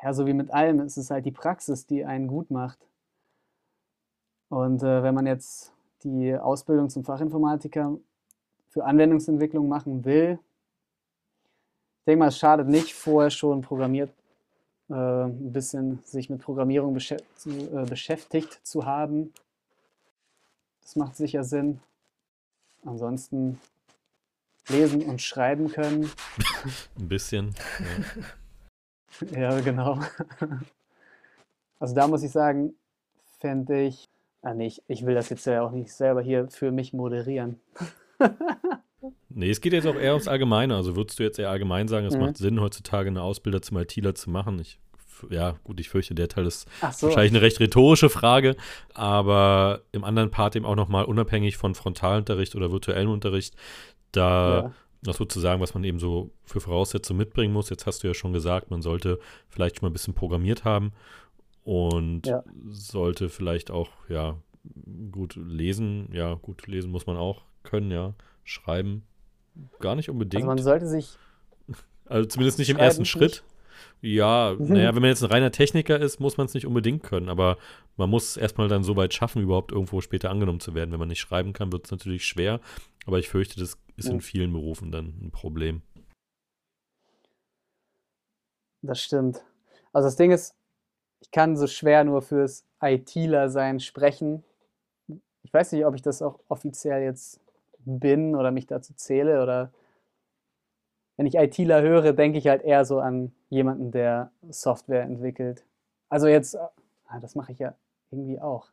ja, 0.00 0.14
so 0.14 0.28
wie 0.28 0.32
mit 0.32 0.52
allem, 0.52 0.78
es 0.78 0.96
ist 0.96 1.10
halt 1.10 1.26
die 1.26 1.32
Praxis, 1.32 1.86
die 1.86 2.04
einen 2.04 2.28
gut 2.28 2.52
macht. 2.52 2.78
Und 4.48 4.84
äh, 4.84 5.02
wenn 5.02 5.12
man 5.12 5.26
jetzt 5.26 5.72
die 6.04 6.36
Ausbildung 6.36 6.88
zum 6.88 7.02
Fachinformatiker 7.02 7.98
für 8.68 8.84
Anwendungsentwicklung 8.84 9.68
machen 9.68 10.04
will, 10.04 10.38
ich 11.98 12.04
denke 12.06 12.20
mal, 12.20 12.28
es 12.28 12.38
schadet 12.38 12.68
nicht, 12.68 12.94
vorher 12.94 13.30
schon 13.30 13.62
programmiert, 13.62 14.10
äh, 14.88 14.94
ein 14.94 15.52
bisschen 15.52 15.98
sich 16.04 16.30
mit 16.30 16.42
Programmierung 16.42 16.96
äh, 16.96 17.86
beschäftigt 17.88 18.60
zu 18.64 18.86
haben. 18.86 19.32
Das 20.84 20.96
macht 20.96 21.16
sicher 21.16 21.42
Sinn. 21.42 21.80
Ansonsten 22.84 23.58
lesen 24.68 25.02
und 25.02 25.20
schreiben 25.20 25.68
können. 25.68 26.10
Ein 26.98 27.08
bisschen. 27.08 27.54
Ja, 29.32 29.54
ja 29.54 29.60
genau. 29.60 30.00
Also 31.80 31.94
da 31.94 32.08
muss 32.08 32.22
ich 32.22 32.30
sagen, 32.30 32.72
fände 33.40 33.82
ich, 33.82 34.08
ah 34.40 34.54
nee, 34.54 34.68
ich, 34.68 34.82
ich 34.86 35.04
will 35.04 35.14
das 35.14 35.28
jetzt 35.28 35.44
ja 35.44 35.60
auch 35.60 35.72
nicht 35.72 35.92
selber 35.92 36.22
hier 36.22 36.48
für 36.48 36.70
mich 36.70 36.94
moderieren. 36.94 37.60
nee, 39.28 39.50
es 39.50 39.60
geht 39.60 39.74
jetzt 39.74 39.86
auch 39.86 39.96
eher 39.96 40.12
ums 40.12 40.28
Allgemeine. 40.28 40.76
Also 40.76 40.96
würdest 40.96 41.18
du 41.18 41.24
jetzt 41.24 41.38
eher 41.38 41.50
allgemein 41.50 41.86
sagen, 41.86 42.06
es 42.06 42.14
mhm. 42.14 42.20
macht 42.20 42.38
Sinn, 42.38 42.58
heutzutage 42.58 43.10
eine 43.10 43.22
Ausbilder 43.22 43.60
zum 43.60 43.76
ITler 43.76 44.14
zu 44.14 44.30
machen? 44.30 44.58
Ich 44.60 44.80
ja, 45.30 45.56
gut, 45.64 45.80
ich 45.80 45.88
fürchte, 45.88 46.14
der 46.14 46.28
Teil 46.28 46.46
ist 46.46 46.68
so. 46.92 47.06
wahrscheinlich 47.06 47.32
eine 47.32 47.42
recht 47.42 47.60
rhetorische 47.60 48.08
Frage, 48.08 48.56
aber 48.94 49.82
im 49.92 50.04
anderen 50.04 50.30
Part 50.30 50.56
eben 50.56 50.64
auch 50.64 50.76
nochmal 50.76 51.04
unabhängig 51.04 51.56
von 51.56 51.74
Frontalunterricht 51.74 52.54
oder 52.54 52.72
virtuellem 52.72 53.10
Unterricht, 53.10 53.54
da 54.12 54.56
ja. 54.56 54.72
noch 55.02 55.14
sozusagen, 55.14 55.60
was 55.60 55.74
man 55.74 55.84
eben 55.84 55.98
so 55.98 56.30
für 56.44 56.60
Voraussetzungen 56.60 57.18
mitbringen 57.18 57.52
muss. 57.52 57.70
Jetzt 57.70 57.86
hast 57.86 58.02
du 58.02 58.08
ja 58.08 58.14
schon 58.14 58.32
gesagt, 58.32 58.70
man 58.70 58.82
sollte 58.82 59.18
vielleicht 59.48 59.76
schon 59.76 59.86
mal 59.86 59.90
ein 59.90 59.94
bisschen 59.94 60.14
programmiert 60.14 60.64
haben 60.64 60.92
und 61.64 62.26
ja. 62.26 62.44
sollte 62.68 63.28
vielleicht 63.28 63.70
auch, 63.70 63.90
ja, 64.08 64.36
gut 65.10 65.36
lesen. 65.36 66.08
Ja, 66.12 66.34
gut 66.34 66.66
lesen 66.66 66.90
muss 66.90 67.06
man 67.06 67.16
auch 67.16 67.42
können, 67.62 67.90
ja. 67.90 68.14
Schreiben 68.44 69.04
gar 69.80 69.94
nicht 69.94 70.10
unbedingt. 70.10 70.42
Also 70.42 70.46
man 70.46 70.58
sollte 70.58 70.86
sich. 70.86 71.16
Also 72.06 72.28
zumindest 72.28 72.58
nicht 72.58 72.68
im 72.68 72.76
ersten 72.76 73.04
Schritt. 73.04 73.42
Ja, 74.00 74.54
mhm. 74.58 74.68
naja, 74.68 74.94
wenn 74.94 75.02
man 75.02 75.10
jetzt 75.10 75.22
ein 75.22 75.30
reiner 75.30 75.50
Techniker 75.50 75.98
ist, 75.98 76.20
muss 76.20 76.36
man 76.36 76.46
es 76.46 76.54
nicht 76.54 76.66
unbedingt 76.66 77.02
können, 77.02 77.28
aber 77.28 77.58
man 77.96 78.10
muss 78.10 78.30
es 78.30 78.36
erstmal 78.36 78.68
dann 78.68 78.84
so 78.84 78.96
weit 78.96 79.14
schaffen, 79.14 79.42
überhaupt 79.42 79.72
irgendwo 79.72 80.00
später 80.00 80.30
angenommen 80.30 80.60
zu 80.60 80.74
werden. 80.74 80.92
Wenn 80.92 80.98
man 80.98 81.08
nicht 81.08 81.20
schreiben 81.20 81.52
kann, 81.52 81.72
wird 81.72 81.86
es 81.86 81.90
natürlich 81.90 82.24
schwer, 82.24 82.60
aber 83.06 83.18
ich 83.18 83.28
fürchte, 83.28 83.58
das 83.60 83.78
ist 83.96 84.08
in 84.08 84.20
vielen 84.20 84.52
Berufen 84.52 84.90
dann 84.90 85.14
ein 85.22 85.30
Problem. 85.30 85.82
Das 88.82 89.00
stimmt. 89.00 89.42
Also 89.92 90.08
das 90.08 90.16
Ding 90.16 90.30
ist, 90.30 90.54
ich 91.20 91.30
kann 91.30 91.56
so 91.56 91.66
schwer 91.66 92.04
nur 92.04 92.20
fürs 92.20 92.66
ITler-Sein 92.82 93.80
sprechen. 93.80 94.44
Ich 95.42 95.54
weiß 95.54 95.72
nicht, 95.72 95.86
ob 95.86 95.94
ich 95.94 96.02
das 96.02 96.20
auch 96.20 96.40
offiziell 96.48 97.02
jetzt 97.02 97.40
bin 97.86 98.34
oder 98.34 98.50
mich 98.50 98.66
dazu 98.66 98.92
zähle 98.94 99.42
oder 99.42 99.72
wenn 101.16 101.26
ich 101.26 101.36
ITler 101.36 101.80
höre, 101.80 102.12
denke 102.12 102.38
ich 102.38 102.48
halt 102.48 102.62
eher 102.62 102.84
so 102.84 102.98
an 102.98 103.32
jemanden, 103.54 103.90
der 103.90 104.30
Software 104.50 105.02
entwickelt. 105.02 105.64
Also 106.08 106.26
jetzt, 106.26 106.56
ah, 106.56 106.70
das 107.20 107.34
mache 107.34 107.52
ich 107.52 107.58
ja 107.58 107.74
irgendwie 108.10 108.40
auch. 108.40 108.68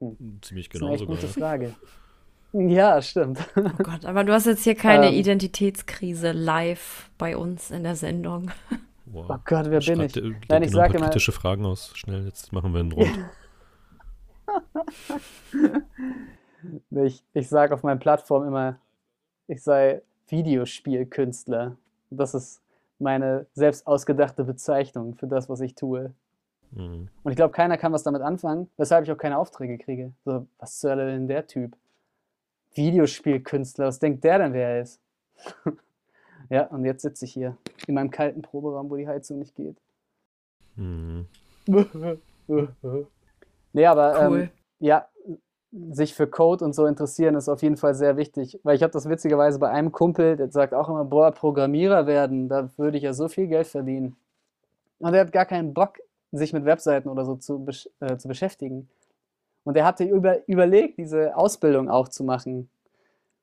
Hm. 0.00 0.38
Ziemlich 0.42 0.70
genau. 0.70 0.92
Das 0.92 1.02
ist 1.02 1.08
eine 1.08 1.16
gute 1.16 1.28
Frage. 1.28 1.74
Ja, 2.52 3.00
stimmt. 3.00 3.38
Oh 3.56 3.82
Gott, 3.82 4.04
aber 4.04 4.24
du 4.24 4.32
hast 4.32 4.46
jetzt 4.46 4.64
hier 4.64 4.74
keine 4.74 5.08
ähm, 5.08 5.14
Identitätskrise 5.14 6.32
live 6.32 7.10
bei 7.16 7.36
uns 7.36 7.70
in 7.70 7.84
der 7.84 7.94
Sendung. 7.94 8.50
Wow. 9.06 9.26
Oh 9.28 9.38
Gott, 9.44 9.70
wer 9.70 9.80
Schreibt 9.80 9.98
bin 9.98 10.06
ich? 10.06 10.12
Der, 10.12 10.22
Nein, 10.48 10.62
ich 10.64 10.72
sage 10.72 10.96
immer. 10.96 11.06
kritische 11.06 11.32
Fragen 11.32 11.64
aus. 11.64 11.92
Schnell, 11.96 12.24
jetzt 12.24 12.52
machen 12.52 12.72
wir 12.72 12.80
einen 12.80 12.92
Rund. 12.92 13.18
ich 17.06 17.22
ich 17.32 17.48
sage 17.48 17.74
auf 17.74 17.82
meiner 17.82 18.00
Plattform 18.00 18.46
immer, 18.46 18.78
ich 19.46 19.62
sei 19.62 20.02
Videospielkünstler. 20.28 21.76
Das 22.10 22.34
ist 22.34 22.62
meine 23.00 23.46
selbst 23.54 23.86
ausgedachte 23.86 24.44
Bezeichnung 24.44 25.14
für 25.14 25.26
das, 25.26 25.48
was 25.48 25.60
ich 25.60 25.74
tue. 25.74 26.12
Mhm. 26.72 27.08
Und 27.22 27.30
ich 27.30 27.36
glaube, 27.36 27.52
keiner 27.52 27.78
kann 27.78 27.92
was 27.92 28.02
damit 28.02 28.22
anfangen, 28.22 28.68
weshalb 28.76 29.04
ich 29.04 29.12
auch 29.12 29.18
keine 29.18 29.38
Aufträge 29.38 29.78
kriege. 29.78 30.12
So, 30.24 30.46
was 30.58 30.78
zur 30.78 30.90
Hölle 30.90 31.06
denn 31.06 31.28
der 31.28 31.46
Typ? 31.46 31.76
Videospielkünstler, 32.74 33.86
was 33.86 33.98
denkt 33.98 34.22
der 34.22 34.38
denn, 34.38 34.52
wer 34.52 34.68
er 34.68 34.82
ist? 34.82 35.00
ja, 36.50 36.66
und 36.66 36.84
jetzt 36.84 37.02
sitze 37.02 37.24
ich 37.24 37.32
hier 37.32 37.56
in 37.86 37.94
meinem 37.94 38.10
kalten 38.10 38.42
Proberaum, 38.42 38.90
wo 38.90 38.96
die 38.96 39.08
Heizung 39.08 39.40
nicht 39.40 39.56
geht. 39.56 39.76
Mhm. 40.76 41.26
nee, 43.72 43.86
aber 43.86 44.20
ähm, 44.20 44.32
cool. 44.32 44.40
ähm, 44.40 44.50
ja, 44.78 45.08
sich 45.72 46.14
für 46.14 46.26
Code 46.26 46.64
und 46.64 46.74
so 46.74 46.86
interessieren, 46.86 47.34
ist 47.36 47.48
auf 47.48 47.62
jeden 47.62 47.76
Fall 47.76 47.94
sehr 47.94 48.16
wichtig. 48.16 48.58
Weil 48.64 48.76
ich 48.76 48.82
habe 48.82 48.92
das 48.92 49.08
witzigerweise 49.08 49.58
bei 49.58 49.70
einem 49.70 49.92
Kumpel, 49.92 50.36
der 50.36 50.50
sagt 50.50 50.74
auch 50.74 50.88
immer, 50.88 51.04
boah, 51.04 51.30
Programmierer 51.30 52.06
werden, 52.06 52.48
da 52.48 52.70
würde 52.76 52.96
ich 52.96 53.04
ja 53.04 53.12
so 53.12 53.28
viel 53.28 53.46
Geld 53.46 53.68
verdienen. 53.68 54.16
Und 54.98 55.14
er 55.14 55.20
hat 55.20 55.32
gar 55.32 55.46
keinen 55.46 55.72
Bock, 55.72 55.98
sich 56.32 56.52
mit 56.52 56.64
Webseiten 56.64 57.08
oder 57.08 57.24
so 57.24 57.36
zu, 57.36 57.66
äh, 58.00 58.16
zu 58.16 58.28
beschäftigen. 58.28 58.88
Und 59.64 59.76
er 59.76 59.84
hatte 59.84 60.04
über, 60.04 60.46
überlegt, 60.48 60.98
diese 60.98 61.36
Ausbildung 61.36 61.88
auch 61.88 62.08
zu 62.08 62.24
machen. 62.24 62.68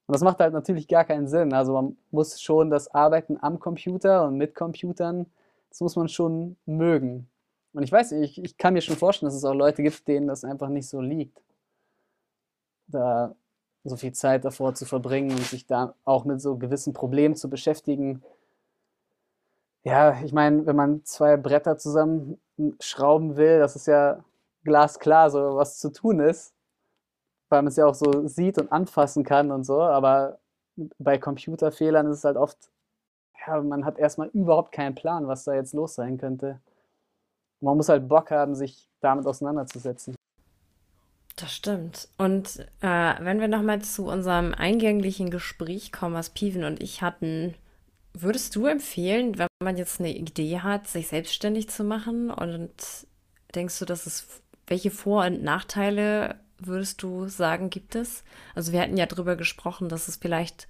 Und 0.07 0.13
das 0.13 0.21
macht 0.21 0.39
halt 0.39 0.53
natürlich 0.53 0.87
gar 0.87 1.05
keinen 1.05 1.27
Sinn. 1.27 1.53
Also 1.53 1.73
man 1.73 1.97
muss 2.11 2.41
schon 2.41 2.69
das 2.69 2.93
Arbeiten 2.93 3.37
am 3.41 3.59
Computer 3.59 4.25
und 4.25 4.37
mit 4.37 4.55
Computern, 4.55 5.27
das 5.69 5.81
muss 5.81 5.95
man 5.95 6.07
schon 6.07 6.57
mögen. 6.65 7.29
Und 7.73 7.83
ich 7.83 7.91
weiß, 7.91 8.13
ich, 8.13 8.41
ich 8.43 8.57
kann 8.57 8.73
mir 8.73 8.81
schon 8.81 8.95
vorstellen, 8.95 9.27
dass 9.27 9.35
es 9.35 9.45
auch 9.45 9.53
Leute 9.53 9.83
gibt, 9.83 10.07
denen 10.07 10.27
das 10.27 10.43
einfach 10.43 10.69
nicht 10.69 10.87
so 10.87 11.01
liegt 11.01 11.41
da 12.88 13.36
so 13.84 13.95
viel 13.95 14.13
Zeit 14.13 14.45
davor 14.45 14.73
zu 14.76 14.86
verbringen 14.86 15.32
und 15.32 15.43
sich 15.43 15.65
da 15.65 15.95
auch 16.06 16.26
mit 16.26 16.41
so 16.41 16.58
gewissen 16.58 16.93
Problemen 16.93 17.36
zu 17.36 17.50
beschäftigen. 17.50 18.23
Ja, 19.84 20.19
ich 20.21 20.34
meine, 20.34 20.65
wenn 20.65 20.76
man 20.76 21.06
zwei 21.06 21.38
Bretter 21.38 21.78
zusammen 21.78 22.39
schrauben 22.80 23.38
will, 23.38 23.60
das 23.60 23.76
ist 23.76 23.88
ja 23.88 24.23
glasklar, 24.63 25.30
so 25.30 25.56
was 25.56 25.80
zu 25.80 25.91
tun 25.91 26.19
ist, 26.19 26.54
weil 27.50 27.62
man 27.62 27.67
es 27.67 27.78
ja 27.78 27.86
auch 27.86 27.95
so 27.95 28.28
sieht 28.28 28.60
und 28.60 28.71
anfassen 28.71 29.23
kann 29.23 29.52
und 29.52 29.63
so, 29.63 29.82
aber 29.82 30.39
bei 31.00 31.17
Computerfehlern 31.17 32.08
ist 32.08 32.19
es 32.19 32.23
halt 32.26 32.38
oft, 32.38 32.58
ja, 33.45 33.62
man 33.62 33.86
hat 33.86 33.97
erstmal 33.97 34.28
überhaupt 34.30 34.73
keinen 34.73 34.95
Plan, 34.95 35.28
was 35.28 35.45
da 35.45 35.54
jetzt 35.54 35.73
los 35.73 35.95
sein 35.95 36.17
könnte. 36.17 36.60
Man 37.62 37.78
muss 37.78 37.89
halt 37.89 38.10
Bock 38.10 38.30
haben, 38.32 38.56
sich 38.56 38.89
damit 39.00 39.26
auseinanderzusetzen. 39.26 40.16
Das 41.47 41.55
stimmt. 41.55 42.10
Und 42.17 42.60
äh, 42.81 43.13
wenn 43.21 43.39
wir 43.39 43.47
nochmal 43.47 43.81
zu 43.81 44.07
unserem 44.07 44.53
eingänglichen 44.53 45.31
Gespräch 45.31 45.93
kommen, 45.93 46.13
was 46.13 46.31
Piven 46.31 46.65
und 46.65 46.83
ich 46.83 47.01
hatten, 47.01 47.53
würdest 48.13 48.53
du 48.57 48.65
empfehlen, 48.65 49.38
wenn 49.38 49.47
man 49.63 49.77
jetzt 49.77 50.01
eine 50.01 50.13
Idee 50.13 50.60
hat, 50.60 50.89
sich 50.89 51.07
selbstständig 51.07 51.69
zu 51.69 51.86
machen? 51.86 52.31
Und 52.31 52.73
denkst 53.55 53.79
du, 53.79 53.86
dass 53.86 54.05
es, 54.05 54.27
welche 54.67 54.91
Vor- 54.91 55.25
und 55.25 55.41
Nachteile 55.41 56.36
würdest 56.60 57.01
du 57.01 57.29
sagen, 57.29 57.69
gibt 57.69 57.95
es? 57.95 58.25
Also 58.53 58.73
wir 58.73 58.81
hatten 58.81 58.97
ja 58.97 59.05
darüber 59.05 59.38
gesprochen, 59.38 59.88
dass 59.88 60.10
es 60.10 60.17
vielleicht 60.17 60.67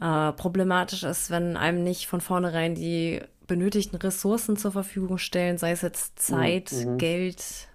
äh, 0.00 0.32
problematisch 0.32 1.02
ist, 1.02 1.28
wenn 1.28 1.58
einem 1.58 1.84
nicht 1.84 2.06
von 2.06 2.22
vornherein 2.22 2.74
die 2.74 3.20
benötigten 3.46 3.96
Ressourcen 3.98 4.56
zur 4.56 4.72
Verfügung 4.72 5.18
stellen, 5.18 5.58
sei 5.58 5.72
es 5.72 5.82
jetzt 5.82 6.18
Zeit, 6.18 6.72
mhm. 6.72 6.96
Geld, 6.96 7.68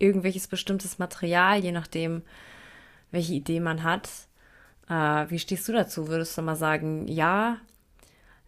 irgendwelches 0.00 0.48
bestimmtes 0.48 0.98
Material, 0.98 1.62
je 1.62 1.72
nachdem, 1.72 2.22
welche 3.10 3.34
Idee 3.34 3.60
man 3.60 3.84
hat. 3.84 4.08
Äh, 4.88 5.30
wie 5.30 5.38
stehst 5.38 5.68
du 5.68 5.72
dazu? 5.72 6.08
Würdest 6.08 6.36
du 6.36 6.42
mal 6.42 6.56
sagen, 6.56 7.06
ja, 7.06 7.58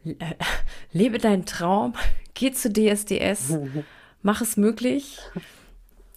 lebe 0.92 1.18
deinen 1.18 1.46
Traum, 1.46 1.94
geh 2.34 2.52
zu 2.52 2.70
DSDS, 2.72 3.56
mach 4.22 4.40
es 4.40 4.56
möglich? 4.56 5.18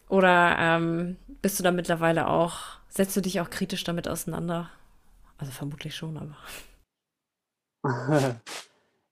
Oder 0.10 0.56
ähm, 0.60 1.18
bist 1.42 1.60
du 1.60 1.64
da 1.64 1.72
mittlerweile 1.72 2.28
auch, 2.28 2.80
setzt 2.90 3.16
du 3.18 3.22
dich 3.22 3.42
auch 3.42 3.50
kritisch 3.50 3.84
damit 3.84 4.08
auseinander? 4.08 4.70
Also 5.38 5.52
vermutlich 5.52 5.96
schon, 5.96 6.18
aber. 6.18 6.38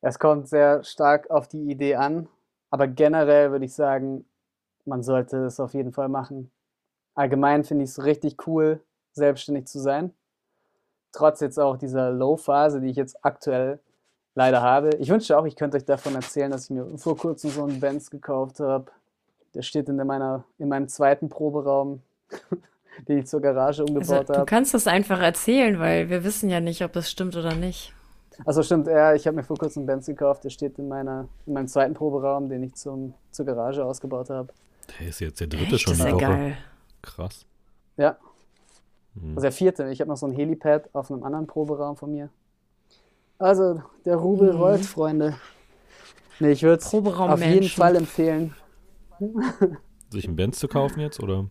Es 0.01 0.19
kommt 0.19 0.47
sehr 0.47 0.83
stark 0.83 1.29
auf 1.29 1.47
die 1.47 1.69
Idee 1.69 1.95
an, 1.95 2.27
aber 2.69 2.88
generell 2.88 3.51
würde 3.51 3.65
ich 3.65 3.73
sagen, 3.73 4.25
man 4.86 5.04
sollte 5.04 5.46
es 5.46 5.60
auf 5.60 5.74
jeden 5.74 5.91
Fall 5.91 6.10
machen. 6.10 6.52
Allgemein 7.15 7.63
finde 7.63 7.84
ich 7.84 7.91
es 7.91 8.04
richtig 8.04 8.48
cool, 8.48 8.81
selbstständig 9.12 9.67
zu 9.67 9.79
sein. 9.79 10.13
Trotz 11.12 11.42
jetzt 11.42 11.60
auch 11.60 11.77
dieser 11.77 12.12
Low-Phase, 12.12 12.81
die 12.81 12.90
ich 12.90 12.96
jetzt 12.96 13.23
aktuell 13.23 13.79
leider 14.36 14.62
habe. 14.62 14.90
Ich 14.98 15.10
wünschte 15.10 15.38
auch, 15.38 15.46
ich 15.46 15.56
könnte 15.56 15.77
euch 15.77 15.86
davon 15.86 16.15
erzählen, 16.15 16.50
dass 16.50 16.65
ich 16.65 16.69
mir 16.71 16.98
vor 16.98 17.15
kurzem 17.15 17.52
so 17.52 17.63
einen 17.63 17.79
Benz 17.79 18.10
gekauft 18.10 18.60
habe. 18.60 18.86
Der 19.54 19.62
steht 19.62 19.88
in, 19.90 19.98
meiner, 19.98 20.44
in 20.58 20.69
meinem 20.69 20.88
zweiten 20.88 21.29
Proberaum, 21.29 22.02
den 23.08 23.19
ich 23.19 23.27
zur 23.27 23.42
Garage 23.42 23.84
umgebaut 23.84 24.10
also, 24.10 24.34
habe. 24.34 24.40
Du 24.40 24.46
kannst 24.46 24.73
das 24.73 24.88
einfach 24.88 25.21
erzählen, 25.21 25.79
weil 25.79 26.10
wir 26.10 26.23
wissen 26.23 26.50
ja 26.50 26.60
nicht, 26.60 26.84
ob 26.84 26.96
es 26.96 27.12
stimmt 27.12 27.36
oder 27.36 27.54
nicht. 27.54 27.94
Also 28.46 28.63
stimmt, 28.63 28.88
ja, 28.88 29.13
ich 29.13 29.27
habe 29.27 29.36
mir 29.36 29.44
vor 29.44 29.58
kurzem 29.58 29.81
einen 29.81 29.88
Benz 29.88 30.08
gekauft, 30.08 30.44
der 30.44 30.50
steht 30.50 30.79
in, 30.79 30.88
meiner, 30.88 31.27
in 31.46 31.54
meinem 31.54 31.67
zweiten 31.67 31.94
Proberaum, 31.94 32.50
den 32.50 32.63
ich 32.63 32.73
zum, 32.73 33.13
zur 33.29 33.46
Garage 33.46 33.86
ausgebaut 33.86 34.31
habe. 34.31 34.52
Der 34.88 35.08
ist 35.08 35.19
jetzt 35.19 35.40
der 35.40 35.48
dritte 35.48 35.75
Echt? 35.75 35.81
schon 35.81 35.96
die 35.96 36.04
Woche. 36.04 36.17
Geil. 36.17 36.58
Krass. 37.02 37.46
Ja. 37.98 38.17
Mhm. 39.15 39.29
Also 39.31 39.42
der 39.42 39.52
vierte. 39.52 39.90
Ich 39.90 40.00
habe 40.00 40.10
noch 40.10 40.17
so 40.17 40.25
ein 40.25 40.34
Helipad 40.34 40.90
auf 40.94 41.12
einem 41.12 41.23
anderen 41.23 41.48
Proberaum 41.48 41.96
von 41.96 42.12
mir. 42.12 42.29
Also, 43.38 43.81
der 44.06 44.15
Rubel 44.15 44.54
mhm. 44.54 44.60
rollt, 44.60 44.86
Freunde. 44.86 45.36
Nee, 46.40 46.52
ich 46.52 46.63
würde 46.63 46.81
es 46.81 46.94
auf 46.94 47.42
jeden 47.44 47.69
Fall 47.69 47.96
empfehlen. 47.96 48.54
Sich 50.10 50.27
ein 50.27 50.36
Benz 50.36 50.60
zu 50.60 50.67
kaufen 50.67 51.00
jetzt, 51.00 51.21
oder? 51.21 51.50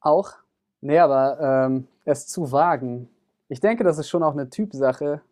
Auch. 0.00 0.32
Nee, 0.80 0.98
aber 0.98 1.40
ähm, 1.40 1.88
es 2.04 2.26
zu 2.26 2.52
wagen. 2.52 3.08
Ich 3.48 3.60
denke, 3.60 3.84
das 3.84 3.98
ist 3.98 4.08
schon 4.08 4.22
auch 4.22 4.32
eine 4.32 4.50
Typsache. 4.50 5.22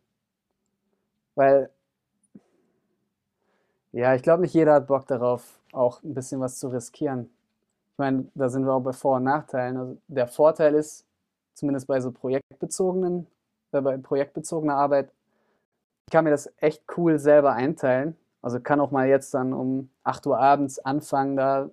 Weil, 1.35 1.71
ja, 3.95 4.15
ich 4.15 4.23
glaube, 4.23 4.43
nicht 4.43 4.55
jeder 4.55 4.75
hat 4.75 4.89
Bock 4.89 5.07
darauf, 5.07 5.61
auch 5.73 6.03
ein 6.03 6.15
bisschen 6.15 6.41
was 6.41 6.59
zu 6.59 6.69
riskieren. 6.69 7.31
Ich 7.93 7.99
meine, 7.99 8.27
da 8.35 8.49
sind 8.49 8.67
wir 8.67 8.73
auch 8.75 8.81
bei 8.81 8.93
Vor- 8.93 9.17
und 9.17 9.25
Nachteilen. 9.25 9.77
Also 9.77 9.97
der 10.09 10.27
Vorteil 10.27 10.75
ist, 10.75 11.07
zumindest 11.55 11.87
bei 11.87 12.01
so 12.01 12.11
projektbezogenen, 12.11 13.29
äh, 13.73 13.81
bei 13.81 13.97
projektbezogener 13.97 14.75
Arbeit, 14.75 15.13
ich 16.07 16.13
kann 16.13 16.25
mir 16.25 16.31
das 16.31 16.53
echt 16.59 16.83
cool 16.97 17.19
selber 17.21 17.53
einteilen. 17.53 18.17
Also 18.43 18.61
kann 18.61 18.81
auch 18.81 18.91
mal 18.91 19.07
jetzt 19.07 19.33
dann 19.33 19.53
um 19.53 19.91
8 20.03 20.27
Uhr 20.27 20.39
abends 20.41 20.81
anfangen, 20.81 21.37
da 21.37 21.71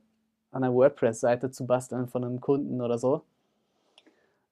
an 0.51 0.61
der 0.61 0.73
WordPress-Seite 0.73 1.49
zu 1.49 1.65
basteln 1.65 2.07
von 2.07 2.23
einem 2.23 2.39
Kunden 2.39 2.81
oder 2.81 2.99
so. 2.99 3.23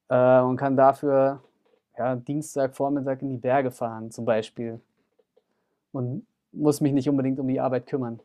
Äh, 0.10 0.42
und 0.42 0.58
kann 0.58 0.76
dafür 0.76 1.44
ja, 1.98 2.16
Dienstagvormittag 2.16 3.22
in 3.22 3.30
die 3.30 3.38
Berge 3.38 3.70
fahren, 3.72 4.10
zum 4.10 4.26
Beispiel. 4.26 4.82
Und 5.92 6.26
muss 6.52 6.82
mich 6.82 6.94
nicht 6.94 7.10
unbedingt 7.10 7.40
um 7.40 7.48
die 7.48 7.60
Arbeit 7.60 7.88
kümmern. 7.88 8.20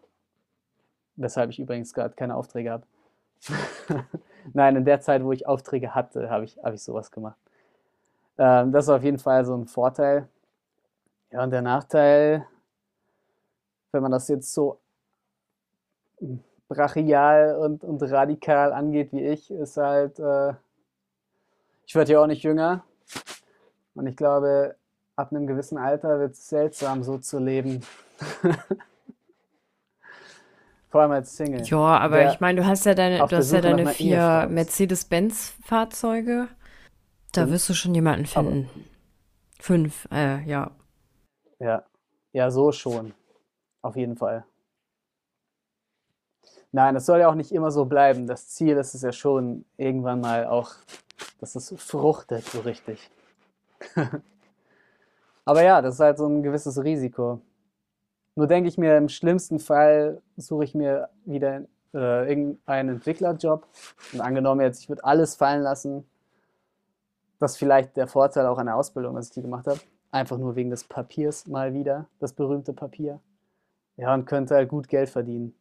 Weshalb 1.16 1.50
ich 1.50 1.58
übrigens 1.58 1.92
gerade 1.94 2.14
keine 2.14 2.34
Aufträge 2.36 2.70
habe. 2.70 2.86
Nein, 4.52 4.76
in 4.76 4.84
der 4.84 5.00
Zeit, 5.00 5.22
wo 5.22 5.32
ich 5.32 5.46
Aufträge 5.46 5.94
hatte, 5.94 6.30
habe 6.30 6.44
ich, 6.44 6.58
hab 6.62 6.74
ich 6.74 6.82
sowas 6.82 7.10
gemacht. 7.10 7.38
Ähm, 8.38 8.72
das 8.72 8.86
ist 8.86 8.90
auf 8.90 9.02
jeden 9.02 9.18
Fall 9.18 9.44
so 9.44 9.54
ein 9.56 9.66
Vorteil. 9.66 10.28
Ja, 11.30 11.44
und 11.44 11.50
der 11.50 11.62
Nachteil, 11.62 12.46
wenn 13.92 14.02
man 14.02 14.12
das 14.12 14.28
jetzt 14.28 14.52
so 14.52 14.80
brachial 16.68 17.56
und, 17.56 17.84
und 17.84 18.02
radikal 18.02 18.72
angeht 18.72 19.12
wie 19.12 19.24
ich, 19.24 19.50
ist 19.50 19.76
halt, 19.76 20.18
äh, 20.18 20.54
ich 21.86 21.94
werde 21.94 22.12
ja 22.12 22.20
auch 22.20 22.26
nicht 22.26 22.42
jünger. 22.42 22.84
Und 23.94 24.06
ich 24.06 24.16
glaube, 24.16 24.76
ab 25.16 25.30
einem 25.30 25.46
gewissen 25.46 25.78
Alter 25.78 26.18
wird 26.18 26.32
es 26.32 26.48
seltsam, 26.48 27.02
so 27.02 27.18
zu 27.18 27.38
leben. 27.38 27.82
Vor 30.88 31.02
allem 31.02 31.12
als 31.12 31.36
Single. 31.36 31.62
Ja, 31.64 31.98
aber 31.98 32.32
ich 32.32 32.40
meine, 32.40 32.60
du 32.60 32.66
hast 32.66 32.86
ja 32.86 32.94
deine, 32.94 33.18
du 33.18 33.36
hast 33.36 33.50
ja 33.50 33.60
deine 33.60 33.88
vier 33.88 34.46
Mercedes-Benz-Fahrzeuge. 34.48 36.48
Da 37.32 37.42
Fünf? 37.42 37.52
wirst 37.52 37.68
du 37.68 37.74
schon 37.74 37.94
jemanden 37.94 38.26
finden. 38.26 38.70
Aber 38.72 38.84
Fünf, 39.60 40.08
äh, 40.12 40.42
ja. 40.44 40.70
Ja, 41.58 41.84
ja, 42.32 42.50
so 42.50 42.70
schon. 42.70 43.14
Auf 43.82 43.96
jeden 43.96 44.16
Fall. 44.16 44.44
Nein, 46.70 46.94
das 46.94 47.06
soll 47.06 47.20
ja 47.20 47.28
auch 47.28 47.34
nicht 47.34 47.52
immer 47.52 47.70
so 47.70 47.84
bleiben. 47.84 48.26
Das 48.26 48.48
Ziel 48.48 48.76
ist 48.76 48.94
es 48.94 49.02
ja 49.02 49.12
schon, 49.12 49.64
irgendwann 49.76 50.20
mal 50.20 50.46
auch, 50.46 50.72
dass 51.40 51.56
es 51.56 51.74
fruchtet 51.76 52.46
so 52.46 52.60
richtig. 52.60 53.10
Aber 55.44 55.62
ja, 55.62 55.82
das 55.82 55.94
ist 55.94 56.00
halt 56.00 56.18
so 56.18 56.26
ein 56.26 56.42
gewisses 56.42 56.82
Risiko. 56.82 57.40
Nur 58.34 58.46
denke 58.46 58.68
ich 58.68 58.78
mir, 58.78 58.96
im 58.96 59.08
schlimmsten 59.08 59.58
Fall 59.58 60.20
suche 60.36 60.64
ich 60.64 60.74
mir 60.74 61.08
wieder 61.24 61.62
äh, 61.92 62.28
irgendeinen 62.28 62.96
Entwicklerjob. 62.96 63.66
Und 64.12 64.20
angenommen 64.20 64.60
jetzt, 64.60 64.80
ich 64.80 64.88
würde 64.88 65.04
alles 65.04 65.36
fallen 65.36 65.62
lassen. 65.62 66.04
Das 67.38 67.52
ist 67.52 67.58
vielleicht 67.58 67.96
der 67.96 68.06
Vorteil 68.08 68.46
auch 68.46 68.58
an 68.58 68.66
der 68.66 68.76
Ausbildung, 68.76 69.14
dass 69.14 69.28
ich 69.28 69.34
die 69.34 69.42
gemacht 69.42 69.66
habe. 69.66 69.80
Einfach 70.10 70.38
nur 70.38 70.56
wegen 70.56 70.70
des 70.70 70.84
Papiers 70.84 71.46
mal 71.46 71.74
wieder, 71.74 72.06
das 72.20 72.32
berühmte 72.32 72.72
Papier. 72.72 73.20
Ja, 73.96 74.14
und 74.14 74.26
könnte 74.26 74.54
halt 74.54 74.68
gut 74.68 74.88
Geld 74.88 75.08
verdienen. 75.08 75.54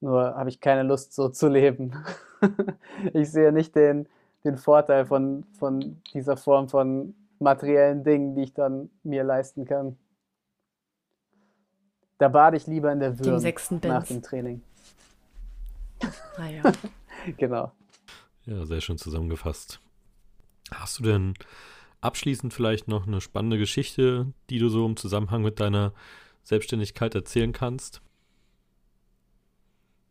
Nur 0.00 0.34
habe 0.34 0.50
ich 0.50 0.60
keine 0.60 0.82
Lust, 0.82 1.14
so 1.14 1.28
zu 1.30 1.48
leben. 1.48 1.92
ich 3.14 3.30
sehe 3.30 3.52
nicht 3.52 3.74
den, 3.74 4.06
den 4.44 4.58
Vorteil 4.58 5.06
von, 5.06 5.44
von 5.58 6.02
dieser 6.12 6.36
Form 6.36 6.68
von 6.68 7.14
materiellen 7.38 8.04
Dingen, 8.04 8.34
die 8.34 8.42
ich 8.42 8.54
dann 8.54 8.90
mir 9.02 9.24
leisten 9.24 9.64
kann. 9.64 9.96
Da 12.18 12.28
bade 12.28 12.56
ich 12.56 12.66
lieber 12.66 12.92
in 12.92 13.00
der 13.00 13.18
Würm 13.18 13.42
nach 13.82 14.04
dem 14.06 14.22
Training. 14.22 14.62
Ah 16.36 16.48
ja. 16.48 16.62
genau. 17.38 17.72
Ja, 18.44 18.66
sehr 18.66 18.80
schön 18.80 18.98
zusammengefasst. 18.98 19.80
Hast 20.70 20.98
du 20.98 21.04
denn 21.04 21.34
abschließend 22.00 22.52
vielleicht 22.52 22.88
noch 22.88 23.06
eine 23.06 23.20
spannende 23.20 23.56
Geschichte, 23.56 24.32
die 24.50 24.58
du 24.58 24.68
so 24.68 24.84
im 24.84 24.96
Zusammenhang 24.96 25.42
mit 25.42 25.60
deiner 25.60 25.94
Selbstständigkeit 26.42 27.14
erzählen 27.14 27.52
kannst? 27.52 28.02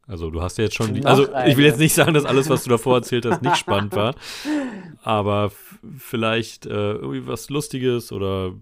Also 0.08 0.30
du 0.30 0.42
hast 0.42 0.58
ja 0.58 0.66
jetzt 0.66 0.76
schon, 0.76 0.94
die, 0.94 1.06
also 1.06 1.34
ich 1.46 1.56
will 1.56 1.66
jetzt 1.66 1.80
nicht 1.80 1.94
sagen, 1.94 2.14
dass 2.14 2.26
alles, 2.26 2.50
was 2.50 2.64
du 2.64 2.70
davor 2.70 2.98
erzählt 2.98 3.26
hast, 3.26 3.42
nicht 3.42 3.56
spannend 3.56 3.96
war, 3.96 4.16
aber 5.02 5.52
vielleicht 5.98 6.66
äh, 6.66 6.94
irgendwie 6.94 7.26
was 7.26 7.50
Lustiges 7.50 8.12
oder 8.12 8.54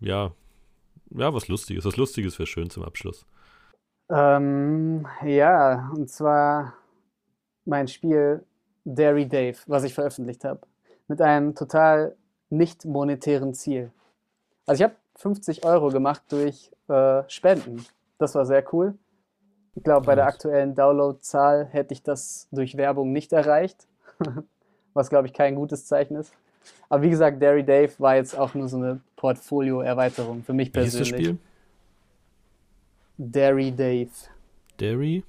ja, 0.00 0.32
ja, 1.10 1.34
was 1.34 1.48
Lustiges. 1.48 1.84
Was 1.84 1.96
Lustiges 1.96 2.38
wäre 2.38 2.46
schön 2.46 2.70
zum 2.70 2.84
Abschluss. 2.84 3.26
Ähm, 4.10 5.06
ja, 5.24 5.90
und 5.94 6.10
zwar 6.10 6.74
mein 7.64 7.88
Spiel 7.88 8.44
Dairy 8.84 9.26
Dave, 9.26 9.56
was 9.66 9.84
ich 9.84 9.94
veröffentlicht 9.94 10.44
habe, 10.44 10.60
mit 11.08 11.20
einem 11.20 11.54
total 11.54 12.16
nicht 12.50 12.84
monetären 12.84 13.54
Ziel. 13.54 13.90
Also 14.66 14.82
ich 14.82 14.90
habe 14.90 14.96
50 15.16 15.64
Euro 15.64 15.88
gemacht 15.88 16.22
durch 16.28 16.70
äh, 16.88 17.22
Spenden. 17.28 17.84
Das 18.18 18.34
war 18.34 18.44
sehr 18.46 18.64
cool. 18.72 18.94
Ich 19.76 19.84
glaube, 19.84 20.06
bei 20.06 20.14
der 20.14 20.26
aktuellen 20.26 20.74
Download-Zahl 20.74 21.66
hätte 21.66 21.94
ich 21.94 22.02
das 22.02 22.48
durch 22.50 22.76
Werbung 22.76 23.12
nicht 23.12 23.32
erreicht, 23.32 23.86
was, 24.94 25.10
glaube 25.10 25.28
ich, 25.28 25.32
kein 25.32 25.54
gutes 25.54 25.86
Zeichen 25.86 26.16
ist. 26.16 26.32
Aber 26.88 27.02
wie 27.02 27.10
gesagt, 27.10 27.40
Dairy 27.40 27.64
Dave 27.64 27.92
war 27.98 28.16
jetzt 28.16 28.36
auch 28.36 28.54
nur 28.54 28.68
so 28.68 28.76
eine 28.76 29.00
Portfolio-Erweiterung 29.16 30.42
für 30.42 30.52
mich 30.52 30.72
persönlich. 30.72 30.94
Wie 30.94 31.02
ist 31.02 31.12
das 31.12 31.18
Spiel? 31.18 31.38
Dairy 33.16 33.70
Dave. 33.70 34.10
Dairy? 34.76 35.24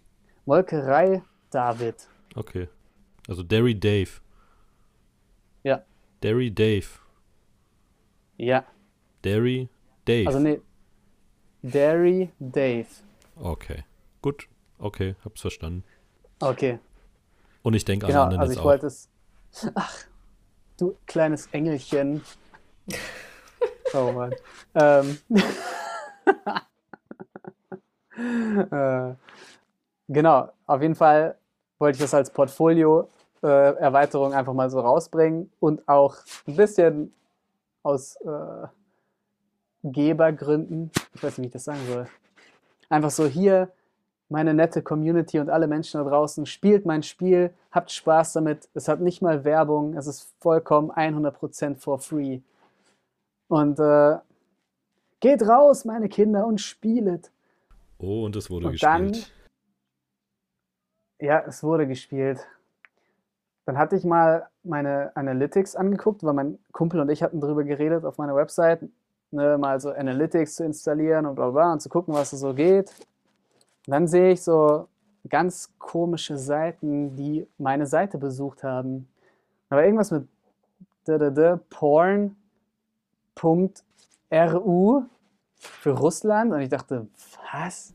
Molkerei 0.45 1.21
David. 1.49 2.07
Okay. 2.35 2.67
Also 3.27 3.43
Dairy 3.43 3.79
Dave. 3.79 4.09
Ja. 5.63 5.83
Dairy 6.21 6.51
Dave. 6.51 6.87
Ja. 8.37 8.65
Dairy 9.21 9.69
Dave. 10.05 10.27
Also 10.27 10.39
nee. 10.39 10.61
Dairy 11.61 12.29
Dave. 12.39 12.87
Okay. 13.35 13.83
Gut. 14.21 14.47
Okay, 14.77 15.15
hab's 15.23 15.41
verstanden. 15.41 15.83
Okay. 16.39 16.79
Und 17.63 17.75
ich 17.75 17.85
denke 17.85 18.07
genau, 18.07 18.21
an 18.21 18.25
anderen 18.25 18.41
also 18.41 18.53
ich 18.53 18.63
wollte 18.63 18.87
es. 18.87 19.09
Ach, 19.75 19.95
du 20.77 20.97
kleines 21.05 21.47
Engelchen. 21.47 22.23
oh 23.93 24.11
Mann. 24.11 24.33
Ähm. 24.75 25.19
äh, 28.71 29.13
genau, 30.07 30.51
auf 30.65 30.81
jeden 30.81 30.95
Fall 30.95 31.37
wollte 31.79 31.97
ich 31.97 32.01
das 32.01 32.13
als 32.13 32.29
Portfolio-Erweiterung 32.31 34.33
äh, 34.33 34.35
einfach 34.35 34.53
mal 34.53 34.69
so 34.69 34.79
rausbringen 34.79 35.51
und 35.59 35.87
auch 35.87 36.17
ein 36.47 36.55
bisschen 36.55 37.13
aus 37.83 38.15
äh, 38.17 38.67
Gebergründen, 39.83 40.91
ich 41.13 41.23
weiß 41.23 41.37
nicht, 41.37 41.45
wie 41.45 41.47
ich 41.47 41.53
das 41.53 41.63
sagen 41.63 41.79
soll, 41.87 42.07
einfach 42.89 43.09
so 43.09 43.25
hier 43.25 43.71
meine 44.31 44.53
nette 44.53 44.81
Community 44.81 45.39
und 45.39 45.49
alle 45.49 45.67
Menschen 45.67 46.01
da 46.01 46.09
draußen, 46.09 46.45
spielt 46.45 46.85
mein 46.85 47.03
Spiel, 47.03 47.53
habt 47.69 47.91
Spaß 47.91 48.33
damit. 48.33 48.69
Es 48.73 48.87
hat 48.87 49.01
nicht 49.01 49.21
mal 49.21 49.43
Werbung, 49.43 49.93
es 49.95 50.07
ist 50.07 50.33
vollkommen 50.39 50.89
100% 50.89 51.75
for 51.75 51.99
free. 51.99 52.39
Und 53.49 53.77
äh, 53.79 54.17
geht 55.19 55.41
raus, 55.41 55.83
meine 55.83 56.07
Kinder, 56.07 56.47
und 56.47 56.61
spielet. 56.61 57.29
Oh, 57.99 58.25
und 58.25 58.35
es 58.37 58.49
wurde 58.49 58.67
und 58.67 58.71
gespielt. 58.71 58.93
Dann, 58.93 59.11
ja, 61.19 61.43
es 61.45 61.61
wurde 61.61 61.85
gespielt. 61.85 62.47
Dann 63.65 63.77
hatte 63.77 63.97
ich 63.97 64.05
mal 64.05 64.47
meine 64.63 65.11
Analytics 65.15 65.75
angeguckt, 65.75 66.23
weil 66.23 66.33
mein 66.33 66.57
Kumpel 66.71 67.01
und 67.01 67.09
ich 67.09 67.21
hatten 67.21 67.41
darüber 67.41 67.65
geredet 67.65 68.05
auf 68.05 68.17
meiner 68.17 68.35
Website, 68.35 68.81
ne, 69.31 69.57
mal 69.57 69.81
so 69.81 69.89
Analytics 69.89 70.55
zu 70.55 70.63
installieren 70.63 71.25
und 71.25 71.35
bla 71.35 71.49
bla 71.49 71.73
und 71.73 71.81
zu 71.81 71.89
gucken, 71.89 72.13
was 72.13 72.31
so 72.31 72.53
geht. 72.53 72.91
Und 73.87 73.91
dann 73.91 74.07
sehe 74.07 74.31
ich 74.33 74.41
so 74.41 74.87
ganz 75.27 75.71
komische 75.79 76.37
Seiten, 76.37 77.15
die 77.15 77.47
meine 77.57 77.85
Seite 77.85 78.17
besucht 78.17 78.63
haben. 78.63 79.07
Aber 79.69 79.85
irgendwas 79.85 80.11
mit 80.11 80.27
porn.ru 81.69 82.35
für 85.55 85.91
Russland 85.91 86.51
und 86.53 86.61
ich 86.61 86.69
dachte, 86.69 87.07
was? 87.51 87.93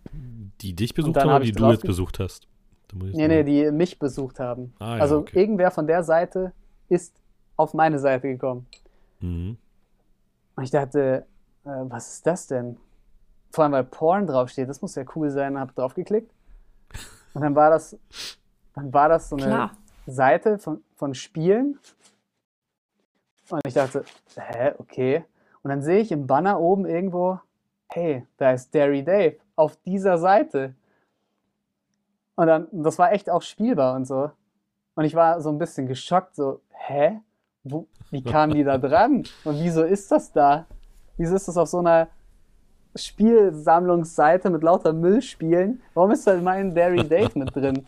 Die 0.61 0.75
dich 0.75 0.95
besucht 0.95 1.17
haben 1.17 1.29
oder 1.29 1.41
die 1.41 1.53
du 1.53 1.71
jetzt 1.71 1.85
besucht 1.85 2.19
hast? 2.19 2.49
Nee, 2.95 3.29
nee, 3.29 3.43
die 3.43 3.71
mich 3.71 3.99
besucht 3.99 4.39
haben. 4.39 4.73
Ah, 4.79 4.97
ja, 4.97 5.03
also 5.03 5.19
okay. 5.19 5.39
irgendwer 5.41 5.71
von 5.71 5.87
der 5.87 6.05
Seite 6.05 6.53
ist 6.89 7.15
auf 7.57 7.75
meine 7.75 7.99
Seite 7.99 8.29
gekommen. 8.29 8.67
Mhm. 9.21 9.57
Und 10.55 10.63
ich 10.63 10.71
dachte, 10.71 11.27
äh, 11.65 11.69
was 11.69 12.15
ist 12.15 12.27
das 12.27 12.47
denn? 12.47 12.77
Vor 13.57 13.65
allem, 13.65 13.73
weil 13.73 13.85
Porn 13.85 14.27
draufsteht, 14.27 14.69
das 14.69 14.83
muss 14.83 14.97
ja 14.97 15.05
cool 15.15 15.31
sein, 15.31 15.59
habe 15.59 15.73
draufgeklickt. 15.73 16.31
Und 17.33 17.41
dann 17.41 17.55
war 17.55 17.71
das, 17.71 17.97
dann 18.75 18.93
war 18.93 19.09
das 19.09 19.31
so 19.31 19.37
eine 19.37 19.47
Klar. 19.47 19.71
Seite 20.07 20.59
von, 20.59 20.85
von 20.95 21.15
Spielen. 21.15 21.79
Und 23.49 23.63
ich 23.67 23.73
dachte, 23.73 24.05
hä, 24.37 24.75
okay. 24.77 25.25
Und 25.63 25.71
dann 25.71 25.81
sehe 25.81 26.01
ich 26.01 26.13
im 26.13 26.27
Banner 26.27 26.61
oben 26.61 26.85
irgendwo, 26.85 27.41
hey, 27.89 28.27
da 28.37 28.51
ist 28.51 28.75
Derry 28.75 29.03
Dave 29.03 29.39
auf 29.55 29.77
dieser 29.87 30.19
Seite. 30.19 30.75
Und 32.35 32.49
dann, 32.49 32.69
das 32.73 32.99
war 32.99 33.13
echt 33.13 33.31
auch 33.31 33.41
spielbar 33.41 33.97
und 33.97 34.05
so. 34.05 34.31
Und 34.97 35.07
ich 35.07 35.15
war 35.15 35.41
so 35.41 35.49
ein 35.49 35.57
bisschen 35.57 35.87
geschockt, 35.87 36.37
so, 36.37 36.61
hä? 36.73 37.23
Wo, 37.65 37.87
wie 38.11 38.23
kamen 38.23 38.53
die 38.53 38.65
da 38.65 38.77
dran? 38.77 39.25
Und 39.45 39.61
wieso 39.61 39.83
ist 39.83 40.13
das 40.13 40.31
da? 40.31 40.67
Wieso 41.17 41.35
ist 41.35 41.49
das 41.49 41.57
auf 41.57 41.69
so 41.69 41.79
einer 41.79 42.09
Spielsammlungsseite 42.97 44.51
mit 44.51 44.63
lauter 44.63 44.93
Müllspielen? 44.93 45.83
Warum 45.95 46.11
ist 46.11 46.27
da 46.27 46.37
mein 46.37 46.75
Derry 46.75 47.07
Date 47.07 47.37
mit 47.37 47.55
drin? 47.55 47.87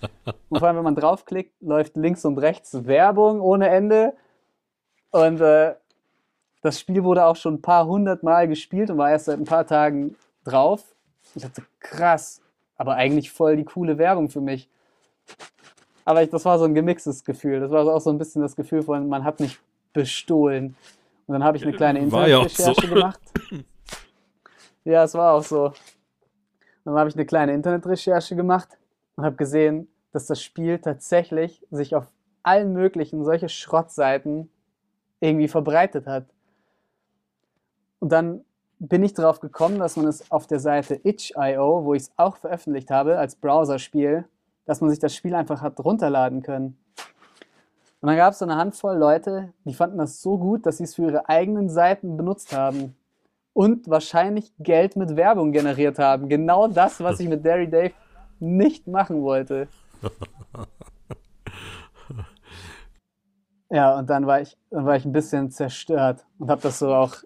Und 0.48 0.58
vor 0.58 0.68
allem, 0.68 0.78
wenn 0.78 0.84
man 0.84 0.94
draufklickt, 0.94 1.52
läuft 1.60 1.96
links 1.96 2.24
und 2.24 2.38
rechts 2.38 2.86
Werbung 2.86 3.40
ohne 3.40 3.68
Ende. 3.68 4.14
Und 5.10 5.40
äh, 5.40 5.74
das 6.62 6.80
Spiel 6.80 7.04
wurde 7.04 7.24
auch 7.24 7.36
schon 7.36 7.54
ein 7.54 7.62
paar 7.62 7.86
hundert 7.86 8.22
Mal 8.22 8.48
gespielt 8.48 8.90
und 8.90 8.98
war 8.98 9.10
erst 9.10 9.26
seit 9.26 9.38
ein 9.38 9.44
paar 9.44 9.66
Tagen 9.66 10.16
drauf. 10.44 10.84
Ich 11.34 11.42
dachte, 11.42 11.62
krass, 11.80 12.40
aber 12.76 12.94
eigentlich 12.94 13.30
voll 13.30 13.56
die 13.56 13.64
coole 13.64 13.98
Werbung 13.98 14.28
für 14.30 14.40
mich. 14.40 14.68
Aber 16.04 16.22
ich, 16.22 16.30
das 16.30 16.44
war 16.44 16.58
so 16.58 16.64
ein 16.64 16.74
gemixtes 16.74 17.24
Gefühl. 17.24 17.60
Das 17.60 17.70
war 17.70 17.86
auch 17.86 18.00
so 18.00 18.10
ein 18.10 18.18
bisschen 18.18 18.42
das 18.42 18.56
Gefühl 18.56 18.82
von, 18.82 19.08
man 19.08 19.24
hat 19.24 19.40
mich 19.40 19.58
bestohlen. 19.92 20.74
Und 21.26 21.34
dann 21.34 21.44
habe 21.44 21.58
ich 21.58 21.62
eine 21.62 21.72
kleine 21.72 21.98
Internetrecherche 21.98 22.86
so. 22.86 22.94
gemacht. 22.94 23.20
Ja, 24.88 25.04
es 25.04 25.12
war 25.12 25.34
auch 25.34 25.44
so. 25.44 25.74
Dann 26.86 26.94
habe 26.94 27.10
ich 27.10 27.14
eine 27.14 27.26
kleine 27.26 27.52
Internetrecherche 27.52 28.34
gemacht 28.34 28.78
und 29.16 29.24
habe 29.26 29.36
gesehen, 29.36 29.86
dass 30.12 30.24
das 30.24 30.42
Spiel 30.42 30.78
tatsächlich 30.78 31.62
sich 31.70 31.94
auf 31.94 32.10
allen 32.42 32.72
möglichen 32.72 33.22
solche 33.22 33.50
Schrottseiten 33.50 34.50
irgendwie 35.20 35.48
verbreitet 35.48 36.06
hat. 36.06 36.24
Und 37.98 38.12
dann 38.12 38.46
bin 38.78 39.02
ich 39.02 39.12
darauf 39.12 39.40
gekommen, 39.40 39.78
dass 39.78 39.96
man 39.96 40.06
es 40.06 40.30
auf 40.30 40.46
der 40.46 40.58
Seite 40.58 40.98
itch.io, 41.04 41.84
wo 41.84 41.92
ich 41.92 42.04
es 42.04 42.12
auch 42.16 42.36
veröffentlicht 42.36 42.90
habe 42.90 43.18
als 43.18 43.36
Browserspiel, 43.36 44.24
dass 44.64 44.80
man 44.80 44.88
sich 44.88 45.00
das 45.00 45.14
Spiel 45.14 45.34
einfach 45.34 45.60
hat 45.60 45.78
runterladen 45.84 46.40
können. 46.40 46.78
Und 48.00 48.06
dann 48.06 48.16
gab 48.16 48.32
es 48.32 48.38
so 48.38 48.46
eine 48.46 48.56
Handvoll 48.56 48.96
Leute, 48.96 49.52
die 49.66 49.74
fanden 49.74 49.98
das 49.98 50.22
so 50.22 50.38
gut, 50.38 50.64
dass 50.64 50.78
sie 50.78 50.84
es 50.84 50.94
für 50.94 51.02
ihre 51.02 51.28
eigenen 51.28 51.68
Seiten 51.68 52.16
benutzt 52.16 52.56
haben 52.56 52.94
und 53.58 53.90
wahrscheinlich 53.90 54.52
Geld 54.60 54.94
mit 54.94 55.16
Werbung 55.16 55.50
generiert 55.50 55.98
haben. 55.98 56.28
Genau 56.28 56.68
das, 56.68 57.00
was 57.00 57.18
ich 57.18 57.28
mit 57.28 57.44
Derry 57.44 57.68
Dave 57.68 57.90
nicht 58.38 58.86
machen 58.86 59.22
wollte. 59.22 59.66
Ja, 63.70 63.98
und 63.98 64.08
dann 64.08 64.26
war 64.26 64.40
ich, 64.40 64.56
dann 64.70 64.86
war 64.86 64.96
ich 64.96 65.04
ein 65.04 65.12
bisschen 65.12 65.50
zerstört 65.50 66.24
und 66.38 66.48
habe 66.48 66.62
das 66.62 66.78
so 66.78 66.94
auch. 66.94 67.16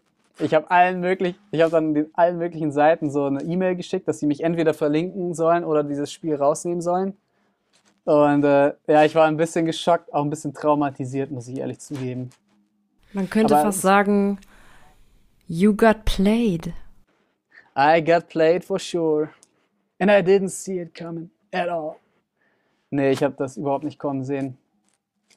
Ich 0.41 0.55
habe 0.55 0.68
allen 0.72 0.99
möglichen, 0.99 1.39
ich 1.53 1.61
habe 1.61 1.70
dann 1.70 1.95
den, 1.95 2.11
allen 2.14 2.37
möglichen 2.37 2.72
Seiten 2.72 3.12
so 3.12 3.26
eine 3.26 3.45
E-Mail 3.45 3.76
geschickt, 3.76 4.09
dass 4.09 4.18
sie 4.18 4.26
mich 4.26 4.43
entweder 4.43 4.74
verlinken 4.74 5.35
sollen 5.35 5.62
oder 5.62 5.85
dieses 5.85 6.11
Spiel 6.11 6.35
rausnehmen 6.35 6.80
sollen. 6.80 7.16
Und 8.07 8.43
äh, 8.43 8.74
ja, 8.89 9.05
ich 9.05 9.14
war 9.14 9.26
ein 9.26 9.37
bisschen 9.37 9.66
geschockt, 9.66 10.12
auch 10.12 10.24
ein 10.24 10.30
bisschen 10.30 10.53
traumatisiert, 10.53 11.30
muss 11.30 11.47
ich 11.47 11.59
ehrlich 11.59 11.78
zugeben. 11.78 12.30
Man 13.12 13.30
könnte 13.30 13.55
Aber 13.55 13.66
fast 13.66 13.83
sagen, 13.83 14.41
you 15.49 15.74
got 15.74 16.05
played. 16.05 16.74
I 17.74 18.01
got 18.01 18.28
played 18.28 18.64
for 18.64 18.78
sure. 18.78 19.30
And 19.99 20.11
I 20.11 20.22
didn't 20.22 20.51
see 20.51 20.78
it 20.78 20.95
coming 20.95 21.30
at 21.53 21.68
all. 21.68 21.97
Nee, 22.90 23.12
ich 23.12 23.22
habe 23.22 23.34
das 23.38 23.57
überhaupt 23.57 23.84
nicht 23.84 23.99
kommen 23.99 24.24
sehen. 24.24 24.59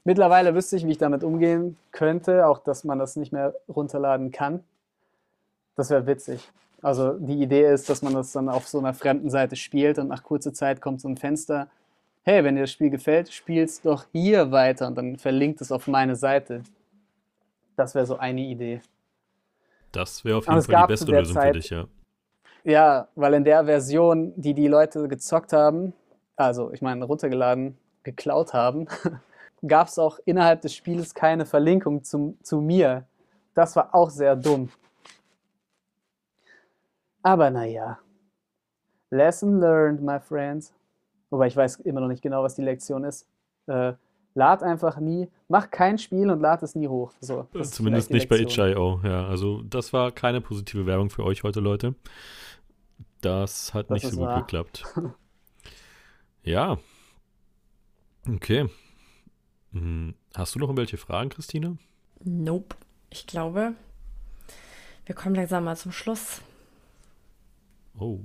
Mittlerweile 0.04 0.54
wüsste 0.54 0.76
ich, 0.76 0.86
wie 0.86 0.92
ich 0.92 0.98
damit 0.98 1.24
umgehen 1.24 1.78
könnte, 1.92 2.46
auch 2.46 2.60
dass 2.60 2.84
man 2.84 3.00
das 3.00 3.16
nicht 3.16 3.32
mehr 3.32 3.56
runterladen 3.68 4.32
kann. 4.32 4.64
Das 5.76 5.90
wäre 5.90 6.06
witzig. 6.06 6.50
Also 6.82 7.14
die 7.14 7.42
Idee 7.42 7.72
ist, 7.72 7.90
dass 7.90 8.02
man 8.02 8.14
das 8.14 8.32
dann 8.32 8.50
auf 8.50 8.68
so 8.68 8.80
einer 8.80 8.94
fremden 8.94 9.30
Seite 9.30 9.56
spielt 9.56 9.98
und 9.98 10.10
nach 10.10 10.24
kurzer 10.24 10.54
Zeit 10.54 10.82
kommt 10.82 11.02
so 11.02 11.08
ein 11.08 11.18
Fenster, 11.18 11.68
hey, 12.24 12.44
wenn 12.44 12.56
dir 12.56 12.62
das 12.62 12.72
Spiel 12.72 12.90
gefällt, 12.90 13.32
spielst 13.32 13.86
doch 13.86 14.06
hier 14.12 14.52
weiter 14.52 14.88
und 14.88 14.96
dann 14.96 15.18
verlinkt 15.18 15.62
es 15.62 15.72
auf 15.72 15.88
meine 15.88 16.16
Seite. 16.16 16.64
Das 17.76 17.96
wäre 17.96 18.06
so 18.06 18.18
eine 18.18 18.42
Idee. 18.42 18.82
Das 19.96 20.26
wäre 20.26 20.38
auf 20.38 20.48
jeden 20.48 20.62
Fall 20.62 20.82
die 20.84 20.88
beste 20.88 21.12
Lösung 21.12 21.34
Zeit, 21.34 21.56
für 21.56 21.60
dich, 21.60 21.70
ja. 21.70 21.86
Ja, 22.64 23.08
weil 23.16 23.36
in 23.36 23.44
der 23.44 23.66
Version, 23.66 24.34
die 24.36 24.54
die 24.54 24.68
Leute 24.68 25.08
gezockt 25.08 25.54
haben, 25.54 25.94
also 26.36 26.72
ich 26.72 26.82
meine 26.82 27.06
runtergeladen, 27.06 27.78
geklaut 28.04 28.54
haben, 28.54 28.88
gab 29.68 29.88
es 29.88 30.00
auch 30.00 30.20
innerhalb 30.26 30.62
des 30.62 30.74
Spieles 30.74 31.14
keine 31.14 31.46
Verlinkung 31.46 32.04
zum, 32.04 32.38
zu 32.44 32.62
mir. 32.62 33.06
Das 33.54 33.76
war 33.76 33.94
auch 33.94 34.10
sehr 34.10 34.36
dumm. 34.36 34.70
Aber 37.22 37.50
naja. 37.50 38.00
Lesson 39.12 39.60
learned, 39.60 40.02
my 40.02 40.20
friends 40.20 40.74
wobei 41.36 41.48
ich 41.48 41.56
weiß 41.56 41.82
immer 41.82 42.02
noch 42.02 42.08
nicht 42.08 42.22
genau, 42.22 42.44
was 42.44 42.56
die 42.56 42.62
Lektion 42.62 43.04
ist. 43.04 43.28
Äh, 43.68 43.94
lad 44.36 44.62
einfach 44.62 45.00
nie, 45.00 45.30
mach 45.48 45.72
kein 45.72 45.98
Spiel 45.98 46.30
und 46.30 46.42
lad 46.42 46.62
es 46.62 46.76
nie 46.76 46.88
hoch. 46.88 47.14
So, 47.20 47.48
Zumindest 47.64 48.12
nicht 48.12 48.30
bei 48.30 48.38
itch.io, 48.38 49.02
ja. 49.04 49.28
Also 49.28 49.64
das 49.64 49.94
war 49.94 50.12
keine 50.12 50.42
positive 50.42 50.86
Werbung 50.86 51.10
für 51.10 51.24
euch 51.24 51.44
heute, 51.44 51.62
Leute. 51.62 51.96
Das 53.22 53.74
hat 53.74 53.90
das 53.90 54.04
nicht 54.04 54.14
so 54.14 54.26
gut 54.26 54.36
geklappt. 54.36 54.84
ja. 56.44 56.78
Okay. 58.28 58.70
Hm. 59.72 60.14
Hast 60.36 60.54
du 60.54 60.60
noch 60.60 60.68
irgendwelche 60.68 60.98
Fragen, 60.98 61.30
Christine? 61.30 61.78
Nope. 62.24 62.76
Ich 63.10 63.26
glaube, 63.28 63.74
wir 65.06 65.16
kommen 65.16 65.36
langsam 65.36 65.64
mal 65.64 65.78
zum 65.78 65.92
Schluss. 65.92 66.42
Oh, 67.98 68.20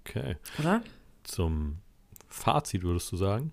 okay. 0.00 0.36
Oder? 0.58 0.82
Zum 1.24 1.78
Fazit, 2.28 2.82
würdest 2.82 3.10
du 3.10 3.16
sagen? 3.16 3.52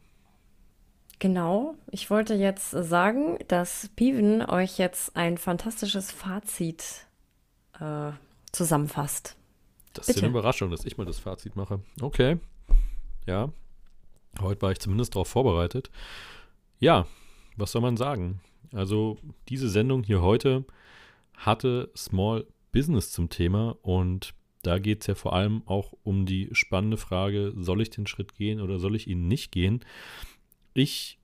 Genau. 1.20 1.76
Ich 1.92 2.10
wollte 2.10 2.36
jetzt 2.36 2.72
sagen, 2.72 3.38
dass 3.48 3.90
Piven 3.96 4.42
euch 4.42 4.78
jetzt 4.78 5.16
ein 5.16 5.38
fantastisches 5.38 6.12
Fazit 6.12 7.08
äh, 7.80 8.12
zusammenfasst. 8.52 9.36
Das 9.94 10.08
Bitte. 10.08 10.20
ist 10.20 10.24
eine 10.24 10.32
Überraschung, 10.32 10.72
dass 10.72 10.86
ich 10.86 10.98
mal 10.98 11.06
das 11.06 11.20
Fazit 11.20 11.56
mache. 11.56 11.80
Okay. 12.02 12.38
Ja. 13.26 13.52
Heute 14.42 14.62
war 14.62 14.72
ich 14.72 14.80
zumindest 14.80 15.16
darauf 15.16 15.30
vorbereitet. 15.30 15.90
Ja, 16.80 17.08
was 17.56 17.72
soll 17.72 17.82
man 17.82 17.96
sagen? 17.96 18.42
Also, 18.74 19.18
diese 19.48 19.70
Sendung 19.70 20.04
hier 20.04 20.22
heute 20.22 20.66
hatte 21.38 21.92
Small 21.96 22.46
Business 22.74 23.12
zum 23.12 23.30
Thema 23.30 23.78
und 23.82 24.34
da 24.64 24.80
geht 24.80 25.02
es 25.02 25.08
ja 25.08 25.16
vor 25.16 25.34
allem 25.34 25.62
auch 25.66 25.94
um 26.04 26.26
die 26.26 26.50
spannende 26.52 26.98
Frage, 26.98 27.54
soll 27.58 27.82
ich 27.82 27.92
den 27.92 28.08
Schritt 28.08 28.36
gehen 28.36 28.60
oder 28.60 28.80
soll 28.80 28.96
ich 28.96 29.08
ihn 29.08 29.28
nicht 29.28 29.52
gehen? 29.52 29.86
Ich 30.76 31.18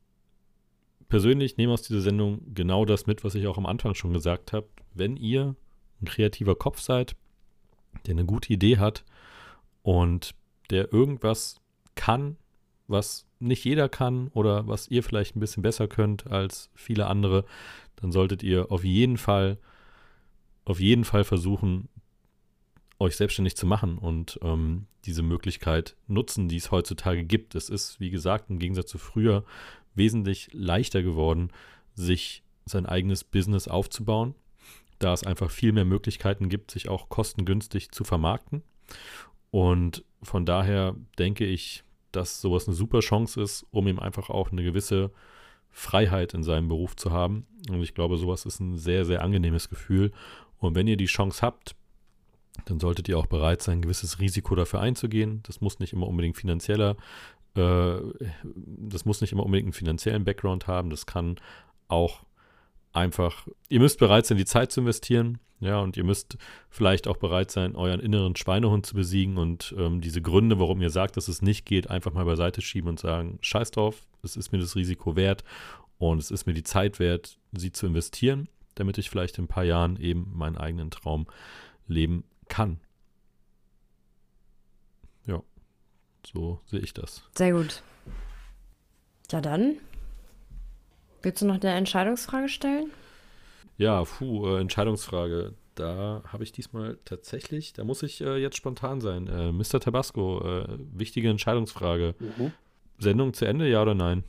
persönlich 1.09 1.57
nehme 1.57 1.73
aus 1.73 1.81
dieser 1.81 1.99
Sendung 1.99 2.41
genau 2.53 2.85
das 2.85 3.05
mit, 3.05 3.25
was 3.25 3.35
ich 3.35 3.47
auch 3.47 3.57
am 3.57 3.65
Anfang 3.65 3.93
schon 3.95 4.13
gesagt 4.13 4.53
habe. 4.53 4.67
Wenn 4.93 5.17
ihr 5.17 5.55
ein 6.01 6.05
kreativer 6.05 6.55
Kopf 6.55 6.79
seid, 6.79 7.17
der 8.05 8.13
eine 8.13 8.25
gute 8.25 8.51
Idee 8.53 8.77
hat 8.77 9.03
und 9.83 10.33
der 10.69 10.93
irgendwas 10.93 11.59
kann, 11.95 12.37
was 12.87 13.27
nicht 13.39 13.65
jeder 13.65 13.89
kann 13.89 14.29
oder 14.29 14.67
was 14.67 14.87
ihr 14.87 15.03
vielleicht 15.03 15.35
ein 15.35 15.41
bisschen 15.41 15.63
besser 15.63 15.89
könnt 15.89 16.27
als 16.27 16.69
viele 16.73 17.07
andere, 17.07 17.43
dann 17.97 18.13
solltet 18.13 18.43
ihr 18.43 18.71
auf 18.71 18.85
jeden 18.85 19.17
Fall 19.17 19.57
auf 20.63 20.79
jeden 20.79 21.03
Fall 21.03 21.25
versuchen, 21.25 21.89
euch 23.01 23.17
selbstständig 23.17 23.57
zu 23.57 23.65
machen 23.65 23.97
und 23.97 24.39
ähm, 24.43 24.85
diese 25.05 25.23
Möglichkeit 25.23 25.95
nutzen, 26.07 26.47
die 26.47 26.57
es 26.57 26.71
heutzutage 26.71 27.23
gibt. 27.23 27.55
Es 27.55 27.67
ist, 27.67 27.99
wie 27.99 28.11
gesagt, 28.11 28.49
im 28.49 28.59
Gegensatz 28.59 28.89
zu 28.89 28.97
früher 28.97 29.43
wesentlich 29.95 30.49
leichter 30.53 31.01
geworden, 31.01 31.51
sich 31.95 32.43
sein 32.65 32.85
eigenes 32.85 33.23
Business 33.23 33.67
aufzubauen, 33.67 34.35
da 34.99 35.13
es 35.13 35.23
einfach 35.23 35.49
viel 35.49 35.73
mehr 35.73 35.83
Möglichkeiten 35.83 36.47
gibt, 36.47 36.71
sich 36.71 36.89
auch 36.89 37.09
kostengünstig 37.09 37.91
zu 37.91 38.03
vermarkten. 38.03 38.61
Und 39.49 40.05
von 40.21 40.45
daher 40.45 40.95
denke 41.17 41.45
ich, 41.45 41.83
dass 42.11 42.39
sowas 42.39 42.67
eine 42.67 42.75
super 42.75 42.99
Chance 42.99 43.41
ist, 43.41 43.65
um 43.71 43.87
ihm 43.87 43.99
einfach 43.99 44.29
auch 44.29 44.51
eine 44.51 44.63
gewisse 44.63 45.11
Freiheit 45.71 46.33
in 46.33 46.43
seinem 46.43 46.67
Beruf 46.67 46.95
zu 46.95 47.11
haben. 47.11 47.47
Und 47.69 47.81
ich 47.81 47.95
glaube, 47.95 48.17
sowas 48.17 48.45
ist 48.45 48.59
ein 48.59 48.77
sehr, 48.77 49.05
sehr 49.05 49.23
angenehmes 49.23 49.69
Gefühl. 49.69 50.11
Und 50.59 50.75
wenn 50.75 50.87
ihr 50.87 50.97
die 50.97 51.05
Chance 51.05 51.41
habt, 51.41 51.75
dann 52.66 52.80
solltet 52.80 53.09
ihr 53.09 53.18
auch 53.18 53.28
bereit 53.28 53.62
sein, 53.62 53.80
ein 53.80 53.82
gewisses 53.82 54.20
Risiko 54.20 54.55
dafür 54.55 54.82
einzugehen. 54.82 55.41
Das 55.43 55.62
muss 55.62 55.80
nicht 55.80 55.93
immer 55.93 56.07
unbedingt 56.07 56.38
finanzieller, 56.38 56.95
äh, 57.55 57.97
das 58.43 59.05
muss 59.05 59.22
nicht 59.22 59.34
immer 59.34 59.45
unbedingt 59.45 59.68
einen 59.68 59.74
finanziellen 59.74 60.24
Background 60.24 60.68
haben. 60.68 60.89
Das 60.89 61.05
kann 61.05 61.38
auch 61.88 62.24
einfach, 62.93 63.47
ihr 63.70 63.80
müsst 63.80 63.99
bereit 63.99 64.26
sein, 64.26 64.38
die 64.38 64.45
Zeit 64.45 64.72
zu 64.72 64.82
investieren. 64.82 65.39
Ja, 65.59 65.80
und 65.80 65.95
ihr 65.95 66.03
müsst 66.03 66.39
vielleicht 66.72 67.07
auch 67.07 67.18
bereit 67.18 67.51
sein, 67.51 67.76
euren 67.76 67.99
inneren 67.99 68.36
Schweinehund 68.36 68.84
zu 68.84 68.95
besiegen 68.95 69.38
und 69.38 69.76
ähm, 69.78 70.01
diese 70.01 70.20
Gründe, 70.20 70.59
warum 70.59 70.82
ihr 70.82 70.89
sagt, 70.89 71.18
dass 71.18 71.28
es 71.28 71.43
nicht 71.43 71.68
geht, 71.68 71.88
einfach 71.88 72.14
mal 72.14 72.26
beiseite 72.26 72.62
schieben 72.62 72.89
und 72.89 72.99
sagen, 72.99 73.38
scheiß 73.41 73.70
drauf, 73.70 74.07
es 74.24 74.36
ist 74.36 74.51
mir 74.51 74.57
das 74.57 74.76
Risiko 74.76 75.16
wert 75.16 75.43
und 75.99 76.18
es 76.18 76.32
ist 76.32 76.47
mir 76.47 76.53
die 76.53 76.64
Zeit 76.64 76.97
wert, 76.97 77.38
sie 77.51 77.72
zu 77.72 77.86
investieren, 77.86 78.49
damit 78.74 78.97
ich 78.97 79.12
vielleicht 79.12 79.38
in 79.38 79.43
ein 79.43 79.49
paar 79.49 79.64
Jahren 79.64 79.97
eben 79.97 80.32
meinen 80.34 80.57
eigenen 80.57 80.89
Traum 80.89 81.28
leben 81.88 82.24
kann. 82.51 82.79
Ja, 85.25 85.41
so 86.27 86.59
sehe 86.65 86.81
ich 86.81 86.93
das. 86.93 87.23
Sehr 87.35 87.53
gut. 87.53 87.81
Ja, 89.31 89.41
dann. 89.41 89.77
Willst 91.21 91.41
du 91.41 91.45
noch 91.45 91.61
eine 91.61 91.73
Entscheidungsfrage 91.73 92.49
stellen? 92.49 92.91
Ja, 93.77 94.03
puh, 94.03 94.47
äh, 94.47 94.59
Entscheidungsfrage. 94.59 95.53
Da 95.75 96.21
habe 96.27 96.43
ich 96.43 96.51
diesmal 96.51 96.99
tatsächlich, 97.05 97.71
da 97.73 97.85
muss 97.85 98.03
ich 98.03 98.19
äh, 98.21 98.35
jetzt 98.35 98.57
spontan 98.57 98.99
sein. 98.99 99.27
Äh, 99.27 99.53
Mr. 99.53 99.79
Tabasco, 99.79 100.41
äh, 100.43 100.77
wichtige 100.91 101.29
Entscheidungsfrage. 101.29 102.15
Mhm. 102.19 102.51
Sendung 102.97 103.33
zu 103.33 103.45
Ende, 103.45 103.69
ja 103.69 103.81
oder 103.81 103.95
nein? 103.95 104.25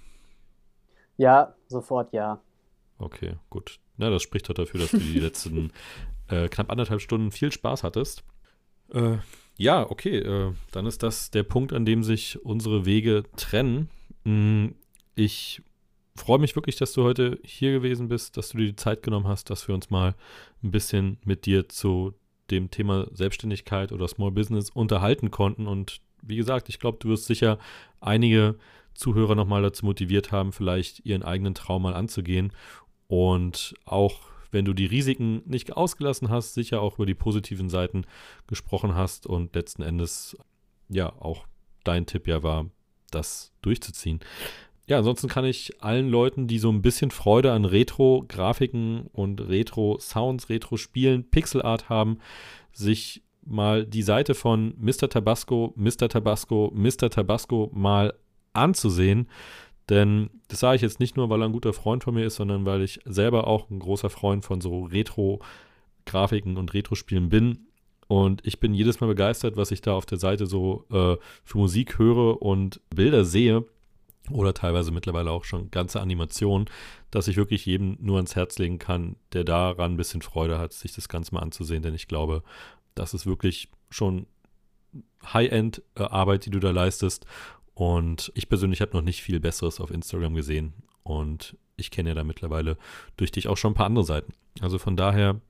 Ja, 1.16 1.54
sofort 1.66 2.12
ja. 2.12 2.40
Okay, 2.98 3.34
gut. 3.50 3.80
Na, 3.96 4.10
das 4.10 4.22
spricht 4.22 4.48
doch 4.48 4.54
dafür, 4.54 4.80
dass 4.80 4.92
du 4.92 4.98
die 4.98 5.18
letzten 5.20 5.72
äh, 6.28 6.48
knapp 6.48 6.70
anderthalb 6.70 7.00
Stunden 7.00 7.30
viel 7.30 7.52
Spaß 7.52 7.82
hattest. 7.82 8.24
Äh, 8.92 9.18
ja, 9.56 9.88
okay, 9.88 10.18
äh, 10.18 10.52
dann 10.70 10.86
ist 10.86 11.02
das 11.02 11.30
der 11.30 11.42
Punkt, 11.42 11.72
an 11.72 11.84
dem 11.84 12.02
sich 12.02 12.42
unsere 12.44 12.84
Wege 12.84 13.24
trennen. 13.36 13.88
Hm, 14.24 14.74
ich 15.14 15.62
freue 16.16 16.38
mich 16.38 16.56
wirklich, 16.56 16.76
dass 16.76 16.92
du 16.92 17.02
heute 17.02 17.38
hier 17.44 17.72
gewesen 17.72 18.08
bist, 18.08 18.36
dass 18.36 18.50
du 18.50 18.58
dir 18.58 18.66
die 18.66 18.76
Zeit 18.76 19.02
genommen 19.02 19.26
hast, 19.26 19.50
dass 19.50 19.68
wir 19.68 19.74
uns 19.74 19.90
mal 19.90 20.14
ein 20.62 20.70
bisschen 20.70 21.18
mit 21.24 21.46
dir 21.46 21.68
zu 21.68 22.14
dem 22.50 22.70
Thema 22.70 23.06
Selbstständigkeit 23.12 23.92
oder 23.92 24.08
Small 24.08 24.30
Business 24.30 24.70
unterhalten 24.70 25.30
konnten. 25.30 25.66
Und 25.66 26.00
wie 26.22 26.36
gesagt, 26.36 26.68
ich 26.68 26.78
glaube, 26.78 26.98
du 27.00 27.08
wirst 27.08 27.26
sicher 27.26 27.58
einige 28.00 28.56
Zuhörer 28.94 29.34
nochmal 29.34 29.62
dazu 29.62 29.86
motiviert 29.86 30.32
haben, 30.32 30.52
vielleicht 30.52 31.04
ihren 31.06 31.22
eigenen 31.22 31.54
Traum 31.54 31.82
mal 31.82 31.94
anzugehen. 31.94 32.52
Und 33.08 33.74
auch 33.84 34.31
wenn 34.52 34.64
du 34.64 34.72
die 34.74 34.86
Risiken 34.86 35.42
nicht 35.46 35.76
ausgelassen 35.76 36.28
hast, 36.28 36.54
sicher 36.54 36.80
auch 36.80 36.96
über 36.96 37.06
die 37.06 37.14
positiven 37.14 37.68
Seiten 37.68 38.04
gesprochen 38.46 38.94
hast 38.94 39.26
und 39.26 39.54
letzten 39.54 39.82
Endes 39.82 40.36
ja 40.88 41.12
auch 41.18 41.46
dein 41.84 42.06
Tipp 42.06 42.28
ja 42.28 42.42
war, 42.42 42.66
das 43.10 43.52
durchzuziehen. 43.62 44.20
Ja, 44.86 44.98
ansonsten 44.98 45.28
kann 45.28 45.44
ich 45.44 45.82
allen 45.82 46.08
Leuten, 46.08 46.46
die 46.46 46.58
so 46.58 46.70
ein 46.70 46.82
bisschen 46.82 47.10
Freude 47.10 47.52
an 47.52 47.64
Retro-Grafiken 47.64 49.06
und 49.12 49.40
Retro-Sounds, 49.40 50.48
Retro-Spielen, 50.48 51.30
Pixelart 51.30 51.88
haben, 51.88 52.18
sich 52.72 53.22
mal 53.44 53.86
die 53.86 54.02
Seite 54.02 54.34
von 54.34 54.74
Mr. 54.78 55.08
Tabasco, 55.08 55.72
Mr. 55.76 56.08
Tabasco, 56.08 56.72
Mr. 56.74 57.10
Tabasco 57.10 57.70
mal 57.72 58.14
anzusehen. 58.52 59.28
Denn 59.88 60.30
das 60.48 60.60
sage 60.60 60.76
ich 60.76 60.82
jetzt 60.82 61.00
nicht 61.00 61.16
nur, 61.16 61.28
weil 61.28 61.42
er 61.42 61.46
ein 61.46 61.52
guter 61.52 61.72
Freund 61.72 62.04
von 62.04 62.14
mir 62.14 62.26
ist, 62.26 62.36
sondern 62.36 62.64
weil 62.64 62.82
ich 62.82 63.00
selber 63.04 63.46
auch 63.46 63.68
ein 63.70 63.78
großer 63.78 64.10
Freund 64.10 64.44
von 64.44 64.60
so 64.60 64.84
Retro-Grafiken 64.84 66.56
und 66.56 66.72
Retro-Spielen 66.72 67.28
bin. 67.28 67.66
Und 68.08 68.46
ich 68.46 68.60
bin 68.60 68.74
jedes 68.74 69.00
Mal 69.00 69.06
begeistert, 69.06 69.56
was 69.56 69.70
ich 69.70 69.80
da 69.80 69.94
auf 69.94 70.06
der 70.06 70.18
Seite 70.18 70.46
so 70.46 70.84
äh, 70.90 71.16
für 71.44 71.58
Musik 71.58 71.98
höre 71.98 72.42
und 72.42 72.80
Bilder 72.90 73.24
sehe 73.24 73.64
oder 74.30 74.54
teilweise 74.54 74.92
mittlerweile 74.92 75.30
auch 75.30 75.44
schon 75.44 75.70
ganze 75.70 76.00
Animationen, 76.00 76.68
dass 77.10 77.28
ich 77.28 77.36
wirklich 77.36 77.66
jedem 77.66 77.96
nur 78.00 78.16
ans 78.16 78.36
Herz 78.36 78.58
legen 78.58 78.78
kann, 78.78 79.16
der 79.32 79.44
daran 79.44 79.94
ein 79.94 79.96
bisschen 79.96 80.22
Freude 80.22 80.58
hat, 80.58 80.72
sich 80.72 80.92
das 80.92 81.08
Ganze 81.08 81.34
mal 81.34 81.40
anzusehen, 81.40 81.82
denn 81.82 81.94
ich 81.94 82.06
glaube, 82.06 82.42
das 82.94 83.14
ist 83.14 83.26
wirklich 83.26 83.68
schon 83.90 84.26
High-End-Arbeit, 85.24 86.46
die 86.46 86.50
du 86.50 86.60
da 86.60 86.70
leistest. 86.70 87.26
Und 87.74 88.32
ich 88.34 88.48
persönlich 88.48 88.80
habe 88.80 88.92
noch 88.92 89.02
nicht 89.02 89.22
viel 89.22 89.40
Besseres 89.40 89.80
auf 89.80 89.90
Instagram 89.90 90.34
gesehen. 90.34 90.74
Und 91.02 91.56
ich 91.76 91.90
kenne 91.90 92.10
ja 92.10 92.14
da 92.14 92.24
mittlerweile 92.24 92.76
durch 93.16 93.32
dich 93.32 93.48
auch 93.48 93.56
schon 93.56 93.72
ein 93.72 93.76
paar 93.76 93.86
andere 93.86 94.04
Seiten. 94.04 94.34
Also 94.60 94.78
von 94.78 94.96
daher, 94.96 95.40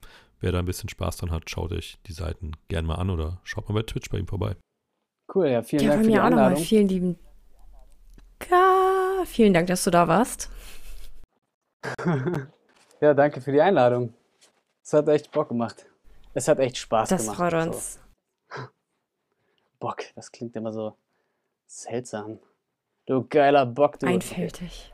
wer 0.41 0.53
da 0.53 0.61
ein 0.61 0.65
bisschen 0.65 0.89
Spaß 0.89 1.19
dran 1.19 1.31
hat, 1.31 1.51
schaut 1.51 1.73
euch 1.73 1.99
die 2.07 2.13
Seiten 2.13 2.53
gerne 2.69 2.87
mal 2.87 2.95
an 2.97 3.11
oder 3.11 3.41
schaut 3.45 3.69
mal 3.69 3.75
bei 3.75 3.83
Twitch 3.83 4.09
bei 4.11 4.19
ihm 4.19 4.27
vorbei. 4.27 4.57
Cool, 5.35 5.49
ja, 5.49 5.63
vielen 5.63 5.85
ja, 5.85 5.91
Dank 5.91 6.05
für 6.05 6.11
die 6.11 6.19
Einladung. 6.19 6.63
Vielen 6.63 6.89
lieben 6.89 7.19
Dank. 8.49 9.27
Vielen 9.27 9.55
Dank, 9.55 9.69
dass 9.69 9.85
du 9.85 9.91
da 9.91 10.09
warst. 10.09 10.51
ja, 13.01 13.15
danke 13.15 13.41
für 13.41 13.53
die 13.53 13.61
Einladung. 13.61 14.15
Es 14.83 14.93
hat 14.93 15.09
echt 15.09 15.31
Bock 15.31 15.49
gemacht. 15.49 15.87
Es 16.35 16.49
hat 16.49 16.59
echt 16.59 16.77
Spaß 16.77 17.09
das 17.09 17.23
gemacht. 17.23 17.41
Das 17.41 17.51
freut 17.51 17.67
uns. 17.67 17.95
So. 17.95 18.63
Bock, 19.79 20.03
das 20.15 20.31
klingt 20.33 20.57
immer 20.57 20.73
so 20.73 20.97
seltsam. 21.81 22.39
Du 23.07 23.27
geiler 23.29 23.67
Bock, 23.67 23.99
du. 23.99 24.07
Einfältig 24.07 24.93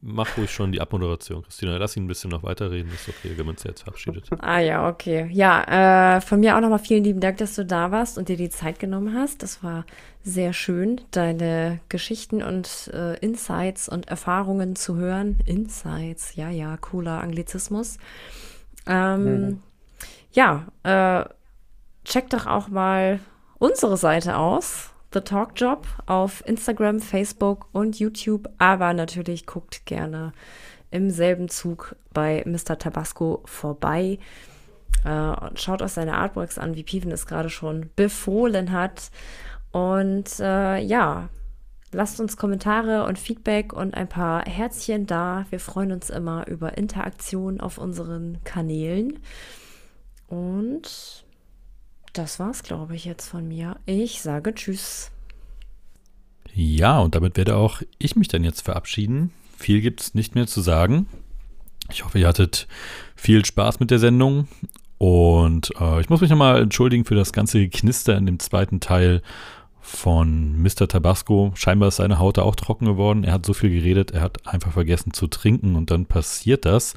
mach 0.00 0.36
ruhig 0.36 0.50
schon 0.50 0.72
die 0.72 0.80
Abmoderation, 0.80 1.42
Christina. 1.42 1.76
Lass 1.76 1.96
ihn 1.96 2.04
ein 2.04 2.08
bisschen 2.08 2.30
noch 2.30 2.42
weiterreden. 2.42 2.92
Ist 2.92 3.08
okay, 3.08 3.32
wenn 3.36 3.46
man 3.46 3.54
uns 3.54 3.64
jetzt 3.64 3.82
verabschiedet. 3.82 4.28
Ah 4.38 4.60
ja, 4.60 4.88
okay. 4.88 5.28
Ja, 5.32 6.16
äh, 6.16 6.20
von 6.20 6.40
mir 6.40 6.56
auch 6.56 6.60
nochmal 6.60 6.78
vielen 6.78 7.04
lieben 7.04 7.20
Dank, 7.20 7.38
dass 7.38 7.54
du 7.54 7.64
da 7.64 7.90
warst 7.90 8.18
und 8.18 8.28
dir 8.28 8.36
die 8.36 8.50
Zeit 8.50 8.78
genommen 8.78 9.14
hast. 9.14 9.42
Das 9.42 9.62
war 9.62 9.84
sehr 10.22 10.52
schön, 10.52 11.00
deine 11.10 11.80
Geschichten 11.88 12.42
und 12.42 12.90
äh, 12.92 13.18
Insights 13.18 13.88
und 13.88 14.08
Erfahrungen 14.08 14.76
zu 14.76 14.96
hören. 14.96 15.38
Insights, 15.46 16.36
ja, 16.36 16.50
ja, 16.50 16.76
cooler 16.76 17.20
Anglizismus. 17.20 17.98
Ähm, 18.86 19.24
mhm. 19.24 19.62
Ja, 20.32 20.66
äh, 20.84 21.24
check 22.04 22.30
doch 22.30 22.46
auch 22.46 22.68
mal 22.68 23.20
unsere 23.58 23.96
Seite 23.96 24.36
aus 24.36 24.90
The 25.18 25.24
Talk 25.24 25.50
Job 25.56 25.84
auf 26.06 26.46
Instagram, 26.46 27.00
Facebook 27.00 27.66
und 27.72 27.98
YouTube. 27.98 28.48
Aber 28.58 28.92
natürlich 28.94 29.46
guckt 29.46 29.84
gerne 29.84 30.32
im 30.92 31.10
selben 31.10 31.48
Zug 31.48 31.96
bei 32.12 32.44
Mr. 32.46 32.78
Tabasco 32.78 33.42
vorbei. 33.44 34.20
Äh, 35.04 35.32
schaut 35.56 35.82
euch 35.82 35.90
seine 35.90 36.14
Artworks 36.14 36.56
an, 36.56 36.76
wie 36.76 36.84
Piven 36.84 37.10
es 37.10 37.26
gerade 37.26 37.50
schon 37.50 37.90
befohlen 37.96 38.70
hat. 38.70 39.10
Und 39.72 40.38
äh, 40.38 40.78
ja, 40.78 41.30
lasst 41.90 42.20
uns 42.20 42.36
Kommentare 42.36 43.04
und 43.04 43.18
Feedback 43.18 43.72
und 43.72 43.94
ein 43.94 44.08
paar 44.08 44.44
Herzchen 44.44 45.06
da. 45.06 45.46
Wir 45.50 45.58
freuen 45.58 45.90
uns 45.90 46.10
immer 46.10 46.46
über 46.46 46.78
Interaktion 46.78 47.60
auf 47.60 47.78
unseren 47.78 48.38
Kanälen. 48.44 49.18
Und 50.28 51.24
das 52.18 52.40
war's, 52.40 52.62
glaube 52.64 52.96
ich, 52.96 53.04
jetzt 53.04 53.28
von 53.28 53.46
mir. 53.46 53.76
Ich 53.86 54.20
sage 54.20 54.54
Tschüss. 54.54 55.10
Ja, 56.52 56.98
und 56.98 57.14
damit 57.14 57.36
werde 57.36 57.56
auch 57.56 57.82
ich 57.98 58.16
mich 58.16 58.26
dann 58.26 58.42
jetzt 58.42 58.62
verabschieden. 58.62 59.32
Viel 59.56 59.80
gibt 59.80 60.00
es 60.00 60.14
nicht 60.14 60.34
mehr 60.34 60.48
zu 60.48 60.60
sagen. 60.60 61.06
Ich 61.90 62.04
hoffe, 62.04 62.18
ihr 62.18 62.26
hattet 62.26 62.66
viel 63.14 63.44
Spaß 63.44 63.78
mit 63.80 63.90
der 63.90 64.00
Sendung. 64.00 64.48
Und 64.98 65.70
äh, 65.80 66.00
ich 66.00 66.08
muss 66.10 66.20
mich 66.20 66.30
nochmal 66.30 66.60
entschuldigen 66.60 67.04
für 67.04 67.14
das 67.14 67.32
ganze 67.32 67.68
Knister 67.68 68.16
in 68.16 68.26
dem 68.26 68.40
zweiten 68.40 68.80
Teil 68.80 69.22
von 69.80 70.60
Mr. 70.60 70.88
Tabasco. 70.88 71.52
Scheinbar 71.54 71.88
ist 71.88 71.96
seine 71.96 72.18
Haut 72.18 72.36
da 72.36 72.42
auch 72.42 72.56
trocken 72.56 72.86
geworden. 72.86 73.22
Er 73.22 73.34
hat 73.34 73.46
so 73.46 73.54
viel 73.54 73.70
geredet, 73.70 74.10
er 74.10 74.22
hat 74.22 74.46
einfach 74.46 74.72
vergessen 74.72 75.12
zu 75.12 75.28
trinken 75.28 75.76
und 75.76 75.92
dann 75.92 76.06
passiert 76.06 76.64
das. 76.64 76.94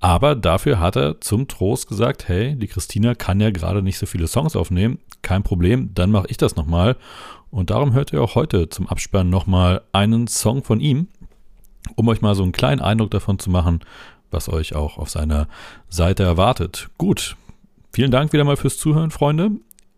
Aber 0.00 0.36
dafür 0.36 0.78
hat 0.78 0.96
er 0.96 1.20
zum 1.20 1.48
Trost 1.48 1.88
gesagt, 1.88 2.28
hey, 2.28 2.54
die 2.54 2.68
Christina 2.68 3.14
kann 3.14 3.40
ja 3.40 3.50
gerade 3.50 3.82
nicht 3.82 3.98
so 3.98 4.06
viele 4.06 4.28
Songs 4.28 4.54
aufnehmen. 4.54 4.98
Kein 5.22 5.42
Problem, 5.42 5.90
dann 5.94 6.10
mache 6.10 6.28
ich 6.28 6.36
das 6.36 6.56
nochmal. 6.56 6.96
Und 7.50 7.70
darum 7.70 7.92
hört 7.92 8.12
ihr 8.12 8.22
auch 8.22 8.34
heute 8.34 8.68
zum 8.68 8.88
Abspann 8.88 9.30
nochmal 9.30 9.82
einen 9.92 10.28
Song 10.28 10.62
von 10.62 10.80
ihm, 10.80 11.08
um 11.96 12.06
euch 12.08 12.20
mal 12.20 12.34
so 12.34 12.42
einen 12.42 12.52
kleinen 12.52 12.80
Eindruck 12.80 13.10
davon 13.10 13.38
zu 13.38 13.50
machen, 13.50 13.80
was 14.30 14.48
euch 14.48 14.74
auch 14.74 14.98
auf 14.98 15.10
seiner 15.10 15.48
Seite 15.88 16.22
erwartet. 16.22 16.90
Gut, 16.98 17.36
vielen 17.92 18.10
Dank 18.10 18.32
wieder 18.32 18.44
mal 18.44 18.56
fürs 18.56 18.78
Zuhören, 18.78 19.10
Freunde. 19.10 19.50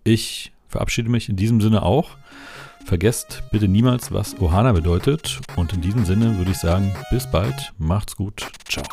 Ich 0.04 0.52
verabschiede 0.68 1.10
mich 1.10 1.28
in 1.28 1.36
diesem 1.36 1.60
Sinne 1.60 1.82
auch. 1.82 2.16
Vergesst 2.86 3.42
bitte 3.50 3.68
niemals, 3.68 4.12
was 4.12 4.40
Ohana 4.40 4.72
bedeutet. 4.72 5.40
Und 5.56 5.72
in 5.74 5.82
diesem 5.82 6.04
Sinne 6.06 6.38
würde 6.38 6.52
ich 6.52 6.58
sagen, 6.58 6.94
bis 7.10 7.30
bald, 7.30 7.74
macht's 7.78 8.16
gut, 8.16 8.46
ciao. 8.66 8.84